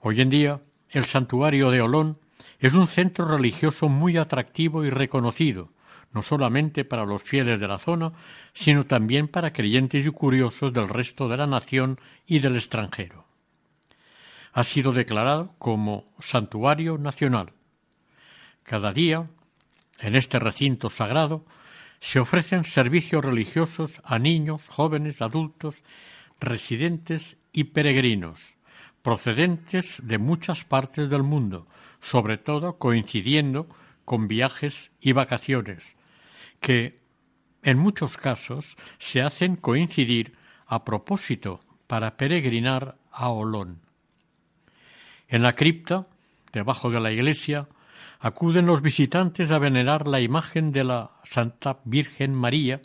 Hoy 0.00 0.20
en 0.20 0.30
día, 0.30 0.60
el 0.90 1.04
santuario 1.04 1.70
de 1.70 1.82
Olón 1.82 2.18
es 2.60 2.74
un 2.74 2.86
centro 2.86 3.26
religioso 3.26 3.88
muy 3.88 4.16
atractivo 4.16 4.84
y 4.84 4.90
reconocido, 4.90 5.68
no 6.12 6.22
solamente 6.22 6.84
para 6.84 7.04
los 7.04 7.22
fieles 7.22 7.60
de 7.60 7.68
la 7.68 7.78
zona, 7.78 8.12
sino 8.52 8.86
también 8.86 9.28
para 9.28 9.52
creyentes 9.52 10.06
y 10.06 10.10
curiosos 10.10 10.72
del 10.72 10.88
resto 10.88 11.28
de 11.28 11.36
la 11.36 11.46
nación 11.46 11.98
y 12.26 12.38
del 12.38 12.56
extranjero 12.56 13.21
ha 14.52 14.64
sido 14.64 14.92
declarado 14.92 15.54
como 15.58 16.04
santuario 16.18 16.98
nacional. 16.98 17.52
Cada 18.62 18.92
día, 18.92 19.28
en 20.00 20.16
este 20.16 20.38
recinto 20.38 20.90
sagrado, 20.90 21.44
se 22.00 22.20
ofrecen 22.20 22.64
servicios 22.64 23.24
religiosos 23.24 24.00
a 24.04 24.18
niños, 24.18 24.68
jóvenes, 24.68 25.22
adultos, 25.22 25.84
residentes 26.40 27.38
y 27.52 27.64
peregrinos, 27.64 28.56
procedentes 29.02 30.00
de 30.02 30.18
muchas 30.18 30.64
partes 30.64 31.08
del 31.08 31.22
mundo, 31.22 31.66
sobre 32.00 32.38
todo 32.38 32.78
coincidiendo 32.78 33.68
con 34.04 34.28
viajes 34.28 34.90
y 35.00 35.12
vacaciones, 35.12 35.96
que 36.60 37.00
en 37.62 37.78
muchos 37.78 38.16
casos 38.16 38.76
se 38.98 39.22
hacen 39.22 39.56
coincidir 39.56 40.36
a 40.66 40.84
propósito 40.84 41.60
para 41.86 42.16
peregrinar 42.16 42.98
a 43.12 43.28
Olón. 43.28 43.91
En 45.32 45.42
la 45.42 45.54
cripta, 45.54 46.06
debajo 46.52 46.90
de 46.90 47.00
la 47.00 47.10
iglesia, 47.10 47.66
acuden 48.20 48.66
los 48.66 48.82
visitantes 48.82 49.50
a 49.50 49.58
venerar 49.58 50.06
la 50.06 50.20
imagen 50.20 50.72
de 50.72 50.84
la 50.84 51.12
Santa 51.24 51.78
Virgen 51.86 52.34
María, 52.34 52.82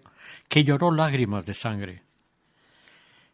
que 0.48 0.64
lloró 0.64 0.92
lágrimas 0.92 1.46
de 1.46 1.54
sangre. 1.54 2.04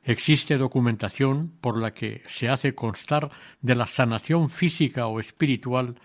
Existe 0.02 0.58
documentación 0.58 1.54
por 1.62 1.80
la 1.80 1.94
que 1.94 2.24
se 2.26 2.50
hace 2.50 2.74
constar 2.74 3.30
de 3.62 3.76
la 3.76 3.86
sanación 3.86 4.50
física 4.50 5.06
o 5.06 5.20
espiritual 5.20 6.00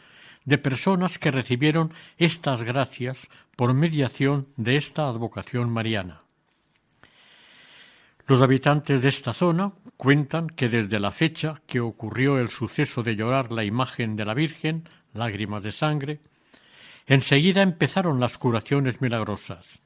de 0.44 0.58
personas 0.58 1.18
que 1.18 1.30
recibieron 1.30 1.94
estas 2.18 2.62
gracias 2.62 3.30
por 3.56 3.72
mediación 3.72 4.48
de 4.58 4.76
esta 4.76 5.08
advocación 5.08 5.70
mariana. 5.70 6.27
Los 8.28 8.42
habitantes 8.42 9.00
de 9.00 9.08
esta 9.08 9.32
zona 9.32 9.72
cuentan 9.96 10.48
que 10.48 10.68
desde 10.68 11.00
la 11.00 11.12
fecha 11.12 11.62
que 11.66 11.80
ocurrió 11.80 12.38
el 12.38 12.50
suceso 12.50 13.02
de 13.02 13.16
llorar 13.16 13.50
la 13.50 13.64
imagen 13.64 14.16
de 14.16 14.26
la 14.26 14.34
Virgen, 14.34 14.86
lágrimas 15.14 15.62
de 15.62 15.72
sangre, 15.72 16.20
enseguida 17.06 17.62
empezaron 17.62 18.20
las 18.20 18.36
curaciones 18.36 19.00
milagrosas 19.00 19.80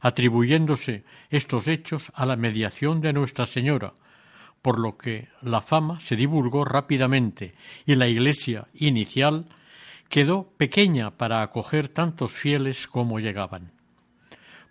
atribuyéndose 0.00 1.04
estos 1.30 1.66
hechos 1.66 2.12
a 2.14 2.26
la 2.26 2.36
mediación 2.36 3.00
de 3.00 3.12
Nuestra 3.14 3.46
Señora, 3.46 3.94
por 4.62 4.78
lo 4.78 4.98
que 4.98 5.28
la 5.40 5.62
fama 5.62 5.98
se 5.98 6.14
divulgó 6.14 6.64
rápidamente 6.66 7.54
y 7.86 7.94
la 7.94 8.06
iglesia 8.06 8.68
inicial 8.74 9.48
quedó 10.10 10.52
pequeña 10.56 11.16
para 11.16 11.42
acoger 11.42 11.88
tantos 11.88 12.32
fieles 12.32 12.86
como 12.86 13.18
llegaban. 13.18 13.77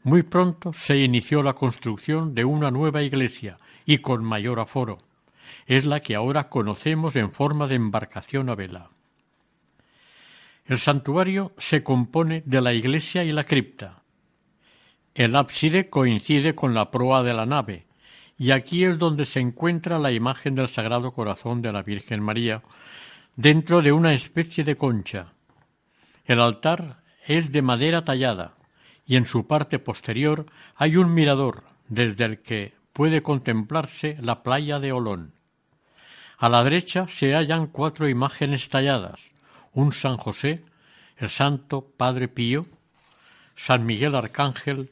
Muy 0.08 0.24
pronto 0.24 0.72
se 0.72 1.00
inició 1.00 1.44
la 1.44 1.52
construcción 1.52 2.34
de 2.34 2.46
una 2.46 2.72
nueva 2.72 3.04
iglesia 3.04 3.58
y 3.86 3.98
con 3.98 4.26
mayor 4.26 4.62
aforo. 4.62 5.00
Es 5.66 5.84
la 5.84 6.00
que 6.00 6.16
ahora 6.16 6.48
conocemos 6.48 7.18
en 7.18 7.30
forma 7.30 7.68
de 7.68 7.76
embarcación 7.76 8.50
a 8.50 8.56
vela. 8.56 8.90
El 10.66 10.78
santuario 10.78 11.52
se 11.58 11.84
compone 11.84 12.42
de 12.46 12.62
la 12.62 12.74
iglesia 12.74 13.26
y 13.26 13.34
la 13.34 13.44
cripta, 13.44 13.98
el 15.14 15.36
ábside 15.36 15.90
coincide 15.90 16.56
con 16.56 16.74
la 16.74 16.90
proa 16.90 17.22
de 17.22 17.34
la 17.34 17.46
nave, 17.46 17.86
y 18.38 18.52
aquí 18.52 18.86
es 18.86 18.98
donde 18.98 19.26
se 19.26 19.42
encuentra 19.42 20.00
la 20.00 20.14
imagen 20.14 20.56
del 20.56 20.70
Sagrado 20.70 21.12
Corazón 21.12 21.62
de 21.62 21.74
la 21.74 21.84
Virgen 21.84 22.24
María, 22.24 22.64
dentro 23.36 23.82
de 23.82 23.92
una 23.92 24.14
especie 24.14 24.64
de 24.64 24.78
concha. 24.78 25.34
El 26.24 26.40
altar 26.40 27.02
es 27.26 27.52
de 27.52 27.62
madera 27.62 28.06
tallada, 28.06 28.57
y 29.08 29.16
en 29.16 29.26
su 29.26 29.48
parte 29.48 29.80
posterior 29.80 30.46
hay 30.76 30.98
un 30.98 31.14
mirador 31.14 31.64
desde 31.88 32.26
el 32.26 32.42
que 32.42 32.74
puede 32.92 33.24
contemplarse 33.24 34.18
la 34.22 34.44
playa 34.44 34.80
de 34.80 34.92
Olón. 34.92 35.34
A 36.38 36.50
la 36.50 36.64
derecha 36.64 37.08
se 37.08 37.34
hallan 37.34 37.68
cuatro 37.68 38.10
imágenes 38.10 38.70
talladas, 38.70 39.34
un 39.72 39.94
San 39.94 40.18
José, 40.18 40.64
el 41.16 41.30
Santo 41.30 41.94
Padre 41.98 42.28
Pío, 42.28 42.68
San 43.56 43.86
Miguel 43.86 44.14
Arcángel 44.14 44.92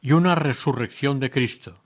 y 0.00 0.12
una 0.12 0.34
resurrección 0.36 1.18
de 1.18 1.30
Cristo. 1.30 1.82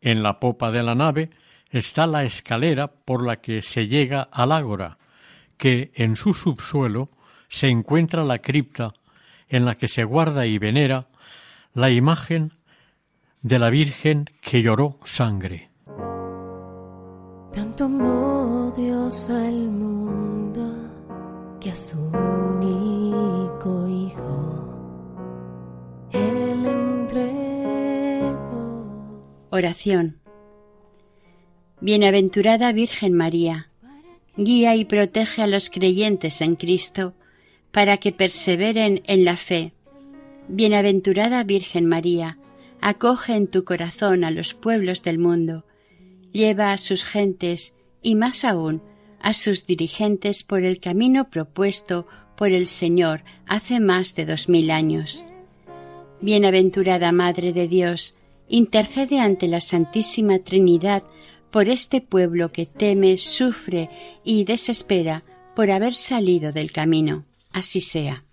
En 0.00 0.22
la 0.22 0.38
popa 0.38 0.70
de 0.70 0.82
la 0.82 0.94
nave 0.94 1.30
está 1.70 2.06
la 2.06 2.24
escalera 2.24 2.88
por 2.88 3.26
la 3.26 3.40
que 3.40 3.62
se 3.62 3.88
llega 3.88 4.28
al 4.30 4.52
ágora, 4.52 4.98
que 5.56 5.92
en 5.94 6.14
su 6.14 6.34
subsuelo 6.34 7.10
se 7.48 7.68
encuentra 7.68 8.22
la 8.22 8.38
cripta 8.38 8.92
en 9.54 9.64
la 9.64 9.76
que 9.76 9.86
se 9.86 10.02
guarda 10.02 10.46
y 10.46 10.58
venera 10.58 11.06
la 11.74 11.90
imagen 11.90 12.54
de 13.42 13.58
la 13.60 13.70
Virgen 13.70 14.28
que 14.40 14.62
lloró 14.62 14.98
sangre. 15.04 15.68
Tanto 17.52 17.84
amó 17.84 18.72
Dios 18.76 19.30
al 19.30 19.54
mundo 19.54 20.74
que 21.60 21.70
a 21.70 21.76
su 21.76 21.98
único 21.98 23.88
Hijo 23.88 24.60
Oración. 29.50 30.18
Bienaventurada 31.80 32.72
Virgen 32.72 33.12
María, 33.12 33.70
guía 34.36 34.74
y 34.74 34.84
protege 34.84 35.42
a 35.42 35.46
los 35.46 35.70
creyentes 35.70 36.40
en 36.40 36.56
Cristo 36.56 37.14
para 37.74 37.96
que 37.96 38.12
perseveren 38.12 39.02
en 39.06 39.24
la 39.24 39.36
fe. 39.36 39.72
Bienaventurada 40.46 41.42
Virgen 41.42 41.86
María, 41.86 42.38
acoge 42.80 43.34
en 43.34 43.48
tu 43.48 43.64
corazón 43.64 44.22
a 44.22 44.30
los 44.30 44.54
pueblos 44.54 45.02
del 45.02 45.18
mundo, 45.18 45.66
lleva 46.32 46.72
a 46.72 46.78
sus 46.78 47.02
gentes 47.02 47.74
y 48.00 48.14
más 48.14 48.44
aún 48.44 48.80
a 49.20 49.34
sus 49.34 49.66
dirigentes 49.66 50.44
por 50.44 50.64
el 50.64 50.78
camino 50.78 51.30
propuesto 51.30 52.06
por 52.36 52.52
el 52.52 52.68
Señor 52.68 53.24
hace 53.44 53.80
más 53.80 54.14
de 54.14 54.26
dos 54.26 54.48
mil 54.48 54.70
años. 54.70 55.24
Bienaventurada 56.20 57.10
Madre 57.10 57.52
de 57.52 57.66
Dios, 57.66 58.14
intercede 58.48 59.18
ante 59.18 59.48
la 59.48 59.60
Santísima 59.60 60.38
Trinidad 60.38 61.02
por 61.50 61.68
este 61.68 62.00
pueblo 62.00 62.52
que 62.52 62.66
teme, 62.66 63.18
sufre 63.18 63.90
y 64.22 64.44
desespera 64.44 65.24
por 65.56 65.72
haber 65.72 65.94
salido 65.94 66.52
del 66.52 66.70
camino. 66.70 67.24
Así 67.54 67.80
sea. 67.80 68.24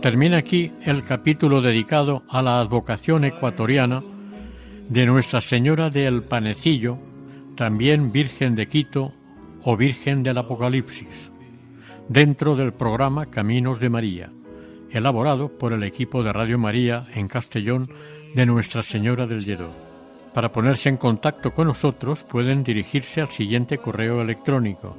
Termina 0.00 0.36
aquí 0.38 0.72
el 0.82 1.04
capítulo 1.04 1.60
dedicado 1.60 2.22
a 2.30 2.40
la 2.40 2.58
advocación 2.58 3.24
ecuatoriana 3.24 4.02
de 4.88 5.04
Nuestra 5.04 5.42
Señora 5.42 5.90
del 5.90 6.22
Panecillo 6.22 6.98
también 7.54 8.12
Virgen 8.12 8.54
de 8.54 8.66
Quito 8.66 9.12
o 9.62 9.76
Virgen 9.76 10.22
del 10.22 10.38
Apocalipsis, 10.38 11.30
dentro 12.08 12.56
del 12.56 12.72
programa 12.72 13.26
Caminos 13.26 13.78
de 13.78 13.90
María, 13.90 14.30
elaborado 14.94 15.48
por 15.48 15.72
el 15.72 15.82
equipo 15.82 16.22
de 16.22 16.32
Radio 16.32 16.56
María 16.58 17.02
en 17.14 17.26
Castellón 17.28 17.90
de 18.34 18.46
Nuestra 18.46 18.82
Señora 18.82 19.26
del 19.26 19.44
Lledó. 19.44 19.70
Para 20.32 20.52
ponerse 20.52 20.88
en 20.88 20.96
contacto 20.96 21.52
con 21.52 21.66
nosotros 21.66 22.22
pueden 22.22 22.64
dirigirse 22.64 23.20
al 23.20 23.28
siguiente 23.28 23.76
correo 23.78 24.22
electrónico 24.22 24.96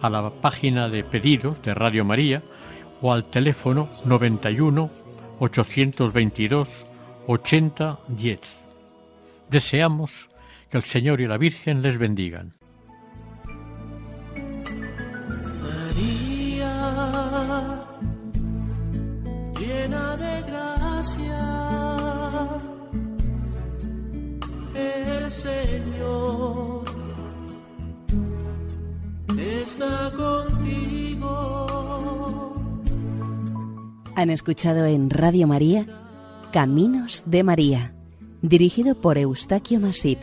a 0.00 0.10
la 0.10 0.30
página 0.30 0.88
de 0.88 1.04
pedidos 1.04 1.62
de 1.62 1.74
Radio 1.74 2.04
María 2.04 2.42
o 3.02 3.12
al 3.12 3.24
teléfono 3.24 3.88
91 4.04 4.90
822 5.38 6.86
80 7.26 7.98
10. 8.08 8.40
Deseamos 9.50 10.30
que 10.70 10.76
el 10.78 10.84
Señor 10.84 11.20
y 11.20 11.26
la 11.26 11.38
Virgen 11.38 11.82
les 11.82 11.98
bendigan. 11.98 12.52
María, 15.62 16.74
llena 19.58 20.16
de 20.16 20.42
gracia, 20.42 21.44
el 24.74 25.30
Señor 25.30 26.84
está 29.38 30.12
contigo. 30.16 31.66
Han 34.14 34.30
escuchado 34.30 34.86
en 34.86 35.10
Radio 35.10 35.46
María 35.46 35.86
Caminos 36.52 37.24
de 37.26 37.42
María, 37.42 37.94
dirigido 38.40 38.94
por 38.94 39.18
Eustaquio 39.18 39.78
Masip 39.78 40.18